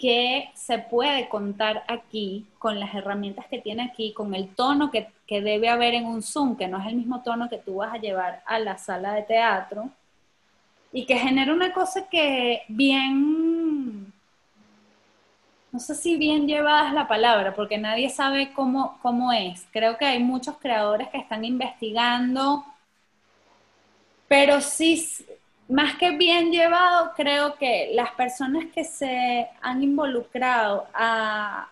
qué 0.00 0.50
se 0.54 0.78
puede 0.78 1.28
contar 1.28 1.84
aquí 1.86 2.46
con 2.58 2.80
las 2.80 2.94
herramientas 2.94 3.46
que 3.46 3.60
tiene 3.60 3.82
aquí, 3.82 4.12
con 4.14 4.34
el 4.34 4.48
tono 4.54 4.90
que, 4.90 5.08
que, 5.26 5.42
debe 5.42 5.68
haber 5.68 5.94
en 5.94 6.06
un 6.06 6.22
Zoom, 6.22 6.56
que 6.56 6.66
no 6.66 6.80
es 6.80 6.86
el 6.86 6.96
mismo 6.96 7.22
tono 7.22 7.50
que 7.50 7.58
tú 7.58 7.76
vas 7.76 7.94
a 7.94 7.98
llevar 7.98 8.42
a 8.46 8.58
la 8.58 8.78
sala 8.78 9.12
de 9.12 9.22
teatro, 9.22 9.90
y 10.90 11.04
que 11.04 11.18
genera 11.18 11.52
una 11.52 11.72
cosa 11.72 12.08
que 12.08 12.62
bien, 12.68 14.12
no 15.70 15.78
sé 15.78 15.94
si 15.94 16.16
bien 16.16 16.48
llevada 16.48 16.88
es 16.88 16.94
la 16.94 17.06
palabra, 17.06 17.54
porque 17.54 17.76
nadie 17.76 18.08
sabe 18.08 18.52
cómo, 18.54 18.98
cómo 19.02 19.32
es. 19.32 19.66
Creo 19.70 19.98
que 19.98 20.06
hay 20.06 20.18
muchos 20.18 20.56
creadores 20.56 21.08
que 21.10 21.18
están 21.18 21.44
investigando, 21.44 22.64
pero 24.26 24.60
sí 24.62 25.06
más 25.70 25.94
que 25.96 26.10
bien 26.10 26.50
llevado, 26.50 27.12
creo 27.16 27.54
que 27.54 27.92
las 27.94 28.10
personas 28.12 28.66
que 28.74 28.84
se 28.84 29.48
han 29.62 29.82
involucrado 29.82 30.86
a, 30.92 31.68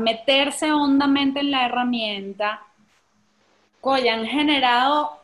meterse 0.00 0.70
hondamente 0.70 1.40
en 1.40 1.50
la 1.50 1.64
herramienta, 1.64 2.60
coya, 3.80 4.14
han 4.14 4.26
generado 4.26 5.18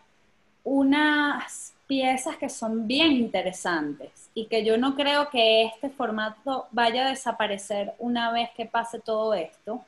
unas 0.62 1.74
piezas 1.86 2.36
que 2.36 2.48
son 2.48 2.86
bien 2.86 3.12
interesantes 3.12 4.30
y 4.32 4.46
que 4.46 4.64
yo 4.64 4.78
no 4.78 4.94
creo 4.94 5.28
que 5.28 5.64
este 5.64 5.90
formato 5.90 6.66
vaya 6.70 7.04
a 7.04 7.10
desaparecer 7.10 7.92
una 7.98 8.32
vez 8.32 8.48
que 8.56 8.64
pase 8.64 9.00
todo 9.00 9.34
esto. 9.34 9.84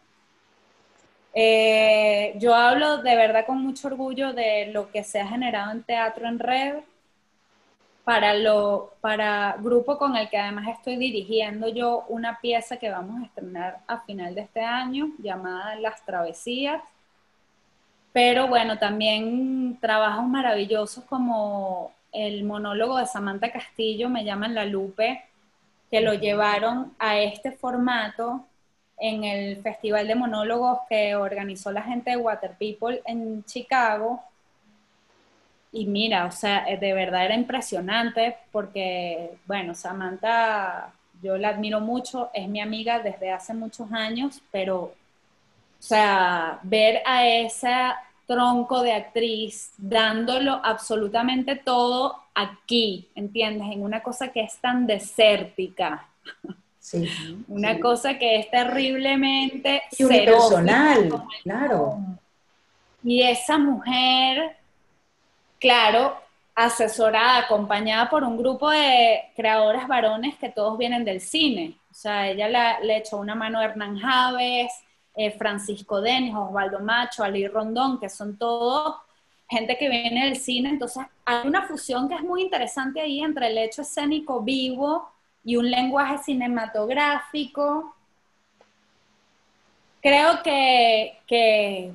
Eh, 1.33 2.35
yo 2.39 2.55
hablo 2.55 2.99
de 2.99 3.17
verdad 3.17 3.47
con 3.47 3.63
mucho 3.63 3.89
orgullo 3.89 4.35
de 4.35 4.67
lo 4.67 4.91
que 4.91 5.05
se 5.05 5.21
ha 5.21 5.27
generado 5.27 5.73
en 5.73 5.83
teatro 5.85 6.29
en 6.29 6.39
red, 6.39 6.75
para 8.07 8.35
lo 8.35 8.93
para 9.01 9.57
grupo 9.59 9.99
con 9.99 10.15
el 10.15 10.31
que 10.31 10.39
además 10.39 10.69
estoy 10.69 10.95
dirigiendo 10.97 11.67
yo 11.67 12.05
una 12.07 12.39
pieza 12.41 12.77
que 12.77 12.89
vamos 12.89 13.21
a 13.21 13.25
estrenar 13.25 13.81
a 13.89 13.99
final 14.03 14.33
de 14.33 14.43
este 14.43 14.61
año 14.61 15.09
llamada 15.19 15.75
Las 15.75 16.05
Travesías. 16.05 16.81
Pero 18.13 18.47
bueno, 18.47 18.79
también 18.79 19.77
trabajos 19.81 20.25
maravillosos 20.25 21.03
como 21.03 21.91
el 22.13 22.45
monólogo 22.45 22.97
de 22.97 23.07
Samantha 23.07 23.51
Castillo, 23.51 24.09
me 24.09 24.25
llaman 24.25 24.55
La 24.55 24.65
Lupe, 24.65 25.25
que 25.91 26.01
lo 26.01 26.15
llevaron 26.15 26.95
a 27.01 27.19
este 27.19 27.51
formato 27.51 28.45
en 28.99 29.25
el 29.25 29.57
Festival 29.63 30.07
de 30.07 30.15
Monólogos 30.15 30.79
que 30.89 31.17
organizó 31.17 31.73
la 31.73 31.83
gente 31.83 32.11
de 32.11 32.19
Water 32.19 32.55
People 32.57 33.03
en 33.05 33.43
Chicago 33.47 34.23
y 35.77 35.85
mira, 35.85 36.25
o 36.25 36.33
sea, 36.33 36.65
de 36.65 36.93
verdad 36.95 37.27
era 37.27 37.35
impresionante 37.35 38.37
porque, 38.51 39.33
bueno, 39.47 39.75
Samantha, 39.75 40.91
yo 41.23 41.37
la 41.37 41.51
admiro 41.51 41.81
mucho, 41.81 42.31
es 42.33 42.49
mi 42.49 42.61
amiga 42.61 42.99
desde 43.01 43.31
hace 43.31 43.53
muchos 43.53 43.93
años, 43.93 44.41
pero, 44.51 44.79
o 44.85 44.95
sea, 45.79 46.59
ver 46.63 47.03
a 47.05 47.27
ese 47.27 47.75
tronco 48.27 48.83
de 48.83 48.93
actriz 48.93 49.73
dándolo 49.77 50.61
absolutamente 50.65 51.57
todo 51.57 52.23
aquí, 52.35 53.09
¿entiendes? 53.15 53.69
En 53.71 53.83
una 53.83 54.03
cosa 54.03 54.29
que 54.29 54.41
es 54.41 54.57
tan 54.57 54.87
desértica. 54.87 56.09
Sí. 56.81 57.07
Una 57.49 57.81
cosa 57.81 58.17
que 58.17 58.37
es 58.39 58.51
terriblemente 58.51 59.83
y 59.99 60.05
unipersonal, 60.05 61.25
claro. 61.43 61.99
Y 63.03 63.23
esa 63.23 63.59
mujer, 63.59 64.57
claro, 65.59 66.17
asesorada, 66.55 67.39
acompañada 67.39 68.09
por 68.09 68.25
un 68.25 68.37
grupo 68.39 68.71
de 68.71 69.21
creadores 69.37 69.87
varones 69.87 70.37
que 70.37 70.49
todos 70.49 70.79
vienen 70.79 71.05
del 71.05 71.21
cine. 71.21 71.79
O 71.91 71.95
sea, 71.95 72.29
ella 72.29 72.81
le 72.81 72.97
echó 72.97 73.19
una 73.19 73.35
mano 73.35 73.59
a 73.59 73.65
Hernán 73.65 73.99
Javes, 73.99 74.73
eh, 75.15 75.31
Francisco 75.33 76.01
Denis, 76.01 76.35
Osvaldo 76.35 76.81
Macho, 76.81 77.23
Ali 77.23 77.47
Rondón, 77.47 78.01
que 78.01 78.09
son 78.09 78.39
todos 78.39 78.97
gente 79.49 79.77
que 79.79 79.89
viene 79.89 80.25
del 80.25 80.37
cine. 80.37 80.71
Entonces, 80.71 81.05
hay 81.25 81.47
una 81.47 81.63
fusión 81.63 82.09
que 82.09 82.17
es 82.17 82.23
muy 82.23 82.43
interesante 82.43 83.01
ahí 83.01 83.21
entre 83.21 83.49
el 83.49 83.59
hecho 83.59 83.83
escénico 83.83 84.41
vivo 84.41 85.11
y 85.45 85.57
un 85.57 85.71
lenguaje 85.71 86.19
cinematográfico. 86.19 87.95
Creo 90.01 90.43
que, 90.43 91.19
que 91.27 91.93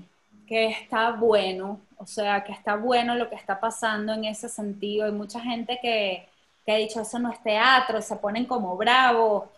está 0.47 1.12
bueno, 1.12 1.80
o 2.02 2.08
sea, 2.08 2.43
que 2.43 2.52
está 2.52 2.76
bueno 2.76 3.14
lo 3.14 3.30
que 3.30 3.36
está 3.36 3.60
pasando 3.60 4.14
en 4.14 4.26
ese 4.26 4.49
sentido. 4.49 5.06
Hay 5.06 5.12
mucha 5.12 5.39
gente 5.39 5.78
que, 5.80 6.28
que 6.66 6.72
ha 6.72 6.76
dicho 6.76 7.02
eso 7.02 7.20
no 7.20 7.32
es 7.32 7.41
teatro, 7.43 8.02
se 8.02 8.16
ponen 8.16 8.45
como 8.45 8.76
bravos. 8.76 9.49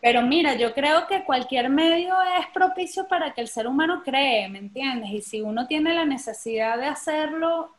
Pero 0.00 0.22
mira, 0.22 0.54
yo 0.54 0.72
creo 0.72 1.06
que 1.06 1.24
cualquier 1.24 1.68
medio 1.68 2.14
es 2.40 2.46
propicio 2.54 3.06
para 3.06 3.34
que 3.34 3.42
el 3.42 3.48
ser 3.48 3.66
humano 3.66 4.02
cree, 4.02 4.48
¿me 4.48 4.58
entiendes? 4.60 5.10
Y 5.10 5.20
si 5.20 5.42
uno 5.42 5.66
tiene 5.66 5.94
la 5.94 6.06
necesidad 6.06 6.78
de 6.78 6.86
hacerlo, 6.86 7.70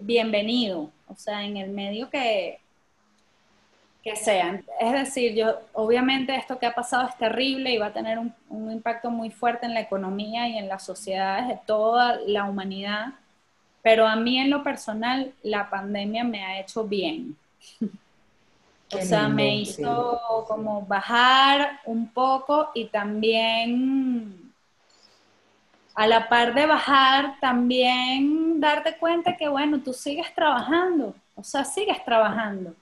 bienvenido. 0.00 0.90
O 1.06 1.16
sea, 1.16 1.44
en 1.44 1.56
el 1.56 1.70
medio 1.70 2.10
que, 2.10 2.60
que 4.08 4.16
sea. 4.16 4.60
Es 4.80 4.92
decir, 4.92 5.34
yo, 5.34 5.60
obviamente 5.72 6.34
esto 6.34 6.58
que 6.58 6.66
ha 6.66 6.74
pasado 6.74 7.08
es 7.08 7.16
terrible 7.16 7.72
y 7.72 7.78
va 7.78 7.86
a 7.86 7.92
tener 7.92 8.18
un, 8.18 8.32
un 8.48 8.70
impacto 8.70 9.10
muy 9.10 9.30
fuerte 9.30 9.66
en 9.66 9.74
la 9.74 9.80
economía 9.80 10.48
y 10.48 10.58
en 10.58 10.68
las 10.68 10.84
sociedades 10.84 11.48
de 11.48 11.58
toda 11.66 12.18
la 12.26 12.44
humanidad. 12.44 13.14
Pero 13.82 14.06
a 14.06 14.16
mí 14.16 14.38
en 14.38 14.50
lo 14.50 14.62
personal, 14.62 15.32
la 15.42 15.70
pandemia 15.70 16.24
me 16.24 16.44
ha 16.44 16.60
hecho 16.60 16.84
bien. 16.84 17.36
o 18.92 19.00
sea, 19.00 19.28
me 19.28 19.56
hizo 19.56 20.44
como 20.46 20.82
bajar 20.82 21.80
un 21.84 22.08
poco 22.08 22.70
y 22.74 22.86
también 22.86 24.52
a 25.94 26.06
la 26.06 26.28
par 26.28 26.54
de 26.54 26.64
bajar, 26.64 27.34
también 27.40 28.60
darte 28.60 28.96
cuenta 28.96 29.36
que, 29.36 29.48
bueno, 29.48 29.80
tú 29.80 29.92
sigues 29.92 30.32
trabajando, 30.32 31.14
o 31.34 31.42
sea, 31.42 31.64
sigues 31.64 32.04
trabajando, 32.04 32.72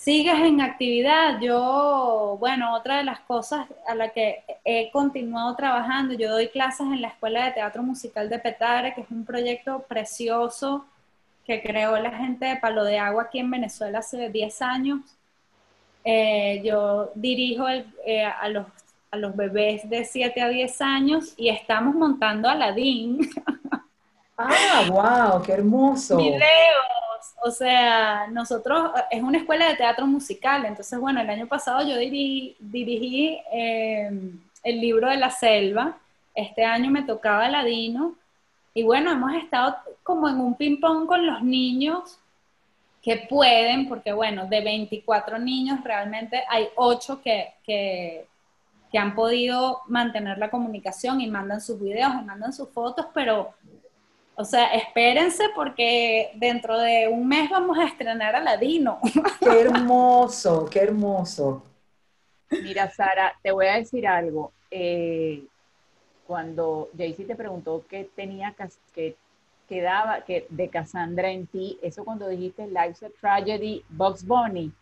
sigues 0.00 0.38
en 0.38 0.62
actividad. 0.62 1.40
Yo, 1.40 2.36
bueno, 2.40 2.74
otra 2.74 2.98
de 2.98 3.04
las 3.04 3.20
cosas 3.20 3.66
a 3.86 3.94
la 3.94 4.08
que 4.08 4.42
he 4.64 4.90
continuado 4.90 5.54
trabajando, 5.56 6.14
yo 6.14 6.30
doy 6.30 6.48
clases 6.48 6.86
en 6.86 7.02
la 7.02 7.08
Escuela 7.08 7.44
de 7.44 7.52
Teatro 7.52 7.82
Musical 7.82 8.30
de 8.30 8.38
Petare, 8.38 8.94
que 8.94 9.02
es 9.02 9.10
un 9.10 9.26
proyecto 9.26 9.84
precioso 9.86 10.86
que 11.44 11.62
creó 11.62 11.98
la 11.98 12.12
gente 12.12 12.46
de 12.46 12.56
Palo 12.56 12.84
de 12.84 12.98
Agua 12.98 13.24
aquí 13.24 13.40
en 13.40 13.50
Venezuela 13.50 13.98
hace 13.98 14.30
10 14.30 14.62
años. 14.62 15.00
Eh, 16.02 16.62
yo 16.64 17.10
dirijo 17.14 17.66
eh, 17.68 18.24
a, 18.24 18.48
los, 18.48 18.66
a 19.10 19.18
los 19.18 19.36
bebés 19.36 19.88
de 19.90 20.06
7 20.06 20.40
a 20.40 20.48
10 20.48 20.80
años 20.80 21.34
y 21.36 21.50
estamos 21.50 21.94
montando 21.94 22.48
Aladdin. 22.48 23.20
¡Ah, 24.38 24.86
wow! 24.88 25.42
¡Qué 25.42 25.52
hermoso! 25.52 26.16
Videos. 26.16 27.09
O 27.42 27.50
sea, 27.50 28.26
nosotros, 28.28 28.90
es 29.10 29.22
una 29.22 29.38
escuela 29.38 29.68
de 29.68 29.76
teatro 29.76 30.06
musical, 30.06 30.64
entonces, 30.64 30.98
bueno, 30.98 31.20
el 31.20 31.30
año 31.30 31.46
pasado 31.46 31.86
yo 31.86 31.96
dirigí, 31.96 33.38
eh, 33.52 34.10
el 34.62 34.80
libro 34.80 35.08
de 35.08 35.16
la 35.16 35.30
selva, 35.30 35.96
este 36.34 36.64
año 36.64 36.90
me 36.90 37.02
tocaba 37.02 37.46
Aladino, 37.46 38.14
y 38.74 38.82
bueno, 38.82 39.10
hemos 39.10 39.34
estado 39.34 39.76
como 40.02 40.28
en 40.28 40.40
un 40.40 40.54
ping-pong 40.54 41.06
con 41.06 41.26
los 41.26 41.42
niños 41.42 42.18
que 43.02 43.26
pueden, 43.28 43.88
porque 43.88 44.12
bueno, 44.12 44.46
de 44.46 44.60
24 44.60 45.38
niños 45.38 45.82
realmente 45.82 46.42
hay 46.48 46.68
8 46.76 47.20
que, 47.22 47.54
que, 47.64 48.26
que, 48.92 48.98
han 48.98 49.14
podido 49.14 49.80
mantener 49.86 50.38
la 50.38 50.50
comunicación 50.50 51.20
y 51.20 51.26
mandan 51.28 51.60
sus 51.60 51.80
videos 51.80 52.12
y 52.20 52.24
mandan 52.24 52.52
sus 52.52 52.68
fotos, 52.68 53.06
pero, 53.14 53.54
o 54.34 54.44
sea, 54.44 54.74
espérense 54.74 55.44
porque 55.54 56.30
dentro 56.36 56.78
de 56.78 57.08
un 57.08 57.28
mes 57.28 57.50
vamos 57.50 57.78
a 57.78 57.84
estrenar 57.84 58.34
a 58.34 58.40
Ladino. 58.40 58.98
Qué 59.40 59.60
hermoso, 59.60 60.66
qué 60.70 60.80
hermoso. 60.80 61.62
Mira, 62.50 62.90
Sara, 62.90 63.32
te 63.42 63.52
voy 63.52 63.66
a 63.66 63.76
decir 63.76 64.06
algo. 64.06 64.52
Eh, 64.70 65.44
cuando 66.26 66.88
Jaycee 66.96 67.26
te 67.26 67.34
preguntó 67.34 67.84
qué 67.88 68.08
tenía 68.14 68.54
que 68.94 69.16
quedaba 69.68 70.24
que 70.24 70.46
de 70.48 70.68
Cassandra 70.68 71.30
en 71.30 71.46
ti, 71.46 71.78
eso 71.80 72.04
cuando 72.04 72.26
dijiste 72.28 72.66
Life's 72.66 73.04
a 73.04 73.10
Tragedy, 73.20 73.84
Box 73.88 74.26
Bunny, 74.26 74.72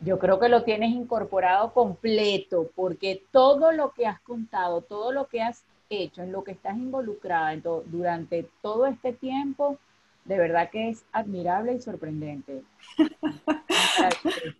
yo 0.00 0.18
creo 0.18 0.40
que 0.40 0.48
lo 0.48 0.64
tienes 0.64 0.90
incorporado 0.90 1.72
completo, 1.72 2.70
porque 2.74 3.22
todo 3.30 3.70
lo 3.72 3.92
que 3.92 4.06
has 4.06 4.20
contado, 4.20 4.80
todo 4.80 5.12
lo 5.12 5.26
que 5.26 5.42
has 5.42 5.64
hecho, 6.02 6.22
en 6.22 6.32
lo 6.32 6.44
que 6.44 6.52
estás 6.52 6.76
involucrada 6.76 7.54
durante 7.86 8.48
todo 8.62 8.86
este 8.86 9.12
tiempo, 9.12 9.78
de 10.24 10.38
verdad 10.38 10.70
que 10.70 10.90
es 10.90 11.04
admirable 11.12 11.74
y 11.74 11.80
sorprendente. 11.80 12.62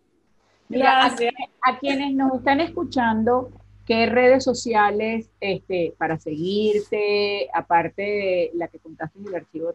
Mira, 0.68 1.06
a, 1.06 1.78
quienes 1.78 2.14
nos 2.14 2.36
están 2.36 2.60
escuchando, 2.60 3.50
¿Qué 3.86 4.06
redes 4.06 4.44
sociales 4.44 5.30
este, 5.40 5.92
para 5.98 6.18
seguirte, 6.18 7.50
aparte 7.52 8.00
de 8.00 8.50
la 8.54 8.68
que 8.68 8.78
contaste 8.78 9.18
en 9.18 9.28
el 9.28 9.34
archivo 9.34 9.74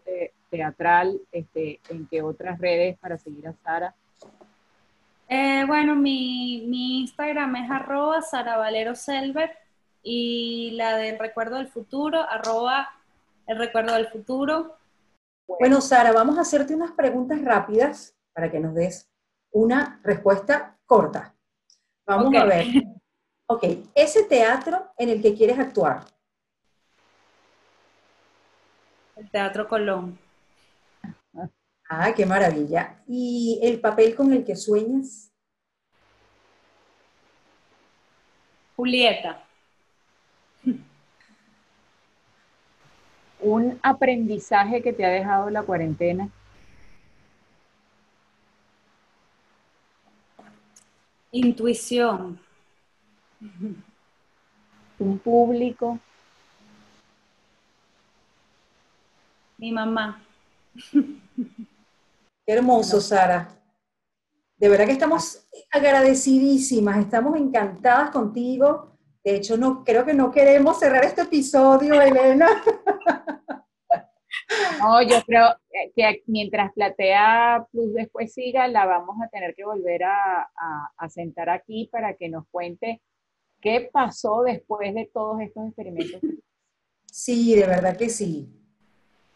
teatral, 0.50 1.20
este, 1.30 1.78
en 1.88 2.08
qué 2.08 2.20
otras 2.20 2.58
redes 2.58 2.98
para 2.98 3.18
seguir 3.18 3.46
a 3.46 3.54
Sara? 3.62 3.94
Eh, 5.28 5.62
bueno, 5.64 5.94
mi, 5.94 6.64
mi, 6.66 7.02
Instagram 7.02 7.54
es 7.54 7.70
arroba 7.70 8.20
Sara 8.20 8.56
Valero 8.56 8.96
Selver 8.96 9.52
y 10.02 10.72
la 10.72 10.96
del 10.96 11.18
Recuerdo 11.18 11.56
del 11.56 11.68
Futuro, 11.68 12.20
arroba 12.20 12.88
el 13.46 13.58
Recuerdo 13.58 13.94
del 13.94 14.08
Futuro. 14.08 14.76
Bueno, 15.46 15.80
Sara, 15.80 16.12
vamos 16.12 16.38
a 16.38 16.42
hacerte 16.42 16.74
unas 16.74 16.92
preguntas 16.92 17.42
rápidas 17.42 18.16
para 18.32 18.50
que 18.50 18.60
nos 18.60 18.74
des 18.74 19.10
una 19.50 20.00
respuesta 20.02 20.78
corta. 20.86 21.34
Vamos 22.06 22.34
a 22.34 22.44
ver. 22.44 22.66
Ok, 23.46 23.64
ese 23.94 24.24
teatro 24.24 24.92
en 24.96 25.08
el 25.08 25.20
que 25.20 25.34
quieres 25.34 25.58
actuar. 25.58 26.04
El 29.16 29.28
Teatro 29.30 29.68
Colón. 29.68 30.18
Ah, 31.88 32.14
qué 32.14 32.24
maravilla. 32.24 33.02
¿Y 33.08 33.58
el 33.62 33.80
papel 33.80 34.14
con 34.14 34.32
el 34.32 34.44
que 34.44 34.54
sueñas? 34.54 35.32
Julieta. 38.76 39.44
Un 43.42 43.78
aprendizaje 43.82 44.82
que 44.82 44.92
te 44.92 45.04
ha 45.04 45.08
dejado 45.08 45.50
la 45.50 45.62
cuarentena. 45.62 46.28
Intuición. 51.32 52.38
Un 54.98 55.18
público. 55.18 55.98
Mi 59.56 59.72
mamá. 59.72 60.22
Qué 60.92 62.52
hermoso, 62.52 63.00
Sara. 63.00 63.48
De 64.56 64.68
verdad 64.68 64.86
que 64.86 64.92
estamos 64.92 65.46
agradecidísimas, 65.70 66.98
estamos 66.98 67.36
encantadas 67.38 68.10
contigo. 68.10 68.89
De 69.24 69.36
hecho, 69.36 69.56
no 69.56 69.84
creo 69.84 70.04
que 70.04 70.14
no 70.14 70.30
queremos 70.30 70.78
cerrar 70.78 71.04
este 71.04 71.22
episodio, 71.22 72.00
Elena. 72.00 72.48
No, 74.80 75.00
yo 75.02 75.22
creo 75.26 75.54
que 75.94 76.22
mientras 76.26 76.72
Platea 76.72 77.66
Plus 77.70 77.94
después 77.94 78.32
siga, 78.32 78.66
la 78.66 78.84
vamos 78.86 79.16
a 79.22 79.28
tener 79.28 79.54
que 79.54 79.64
volver 79.64 80.04
a, 80.04 80.50
a 80.96 81.08
sentar 81.08 81.50
aquí 81.50 81.88
para 81.92 82.14
que 82.14 82.28
nos 82.28 82.46
cuente 82.50 83.00
¿Qué 83.60 83.90
pasó 83.92 84.42
después 84.42 84.94
de 84.94 85.10
todos 85.12 85.40
estos 85.40 85.66
experimentos? 85.66 86.20
Sí, 87.10 87.54
de 87.54 87.66
verdad 87.66 87.96
que 87.96 88.08
sí. 88.08 88.48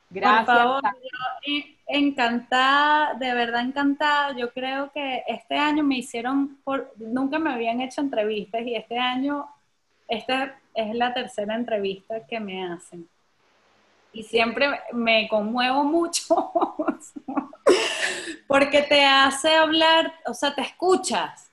Gracias. 0.08 0.46
Por 0.46 0.54
favor, 0.54 0.82
encantada, 1.86 3.14
de 3.14 3.34
verdad 3.34 3.62
encantada. 3.62 4.36
Yo 4.36 4.52
creo 4.52 4.90
que 4.92 5.24
este 5.26 5.56
año 5.56 5.82
me 5.82 5.98
hicieron, 5.98 6.56
por, 6.62 6.94
nunca 6.96 7.38
me 7.38 7.52
habían 7.52 7.80
hecho 7.80 8.00
entrevistas 8.00 8.62
y 8.64 8.76
este 8.76 8.96
año, 8.96 9.46
esta 10.08 10.58
es 10.74 10.94
la 10.94 11.14
tercera 11.14 11.54
entrevista 11.54 12.26
que 12.26 12.40
me 12.40 12.64
hacen. 12.66 13.08
Y 14.12 14.22
siempre 14.22 14.80
me 14.92 15.26
conmuevo 15.28 15.82
mucho, 15.84 16.52
porque 18.46 18.82
te 18.82 19.04
hace 19.04 19.54
hablar, 19.54 20.12
o 20.26 20.34
sea, 20.34 20.54
te 20.54 20.62
escuchas. 20.62 21.50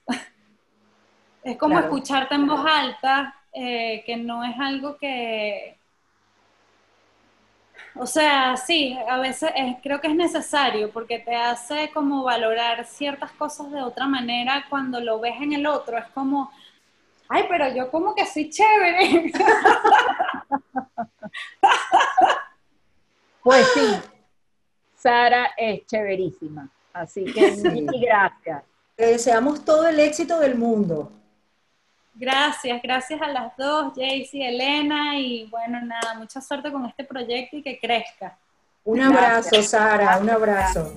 Es 1.44 1.58
como 1.58 1.80
escucharte 1.80 2.36
en 2.36 2.46
voz 2.46 2.64
alta, 2.64 3.36
eh, 3.54 4.04
que 4.06 4.16
no 4.16 4.44
es 4.44 4.58
algo 4.60 4.98
que... 4.98 5.78
O 7.96 8.06
sea, 8.06 8.56
sí, 8.56 8.98
a 9.10 9.18
veces 9.18 9.52
creo 9.84 10.00
que 10.00 10.08
es 10.08 10.16
necesario 10.16 10.92
porque 10.92 11.20
te 11.20 11.36
hace 11.36 11.90
como 11.92 12.24
valorar 12.24 12.86
ciertas 12.86 13.32
cosas 13.34 13.70
de 13.72 13.82
otra 13.82 14.08
manera 14.08 14.66
cuando 14.70 15.02
lo 15.02 15.20
ves 15.20 15.36
en 15.42 15.54
el 15.54 15.66
otro. 15.66 15.98
Es 15.98 16.08
como, 16.14 16.52
ay, 17.32 17.46
pero 17.50 17.74
yo 17.74 17.90
como 17.90 18.14
que 18.14 18.26
soy 18.26 18.50
chévere. 18.50 19.32
Pues 23.44 23.66
sí, 23.74 24.00
Sara 24.96 25.50
es 25.58 25.84
chéverísima. 25.88 26.70
Así 26.94 27.26
que 27.26 27.56
sí. 27.56 27.88
gracias. 28.00 28.64
Te 28.96 29.06
deseamos 29.08 29.66
todo 29.66 29.88
el 29.88 30.00
éxito 30.00 30.38
del 30.40 30.56
mundo. 30.56 31.12
Gracias, 32.14 32.80
gracias 32.84 33.20
a 33.20 33.28
las 33.30 33.58
dos, 33.58 33.94
Jaycee, 33.96 34.48
Elena, 34.48 35.18
y 35.18 35.48
bueno, 35.48 35.82
nada, 35.82 36.14
mucha 36.20 36.40
suerte 36.40 36.72
con 36.72 36.86
este 36.86 37.04
proyecto 37.04 37.58
y 37.58 37.64
que 37.64 37.80
crezca. 37.80 38.38
Un 38.84 39.02
abrazo, 39.02 39.64
Sara, 39.64 40.20
un 40.20 40.30
abrazo. 40.30 40.94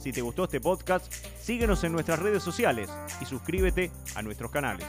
Si 0.00 0.12
te 0.12 0.22
gustó 0.22 0.44
este 0.44 0.60
podcast, 0.60 1.12
síguenos 1.48 1.82
en 1.82 1.92
nuestras 1.92 2.18
redes 2.18 2.42
sociales 2.42 2.90
y 3.22 3.24
suscríbete 3.24 3.90
a 4.14 4.20
nuestros 4.20 4.50
canales. 4.50 4.84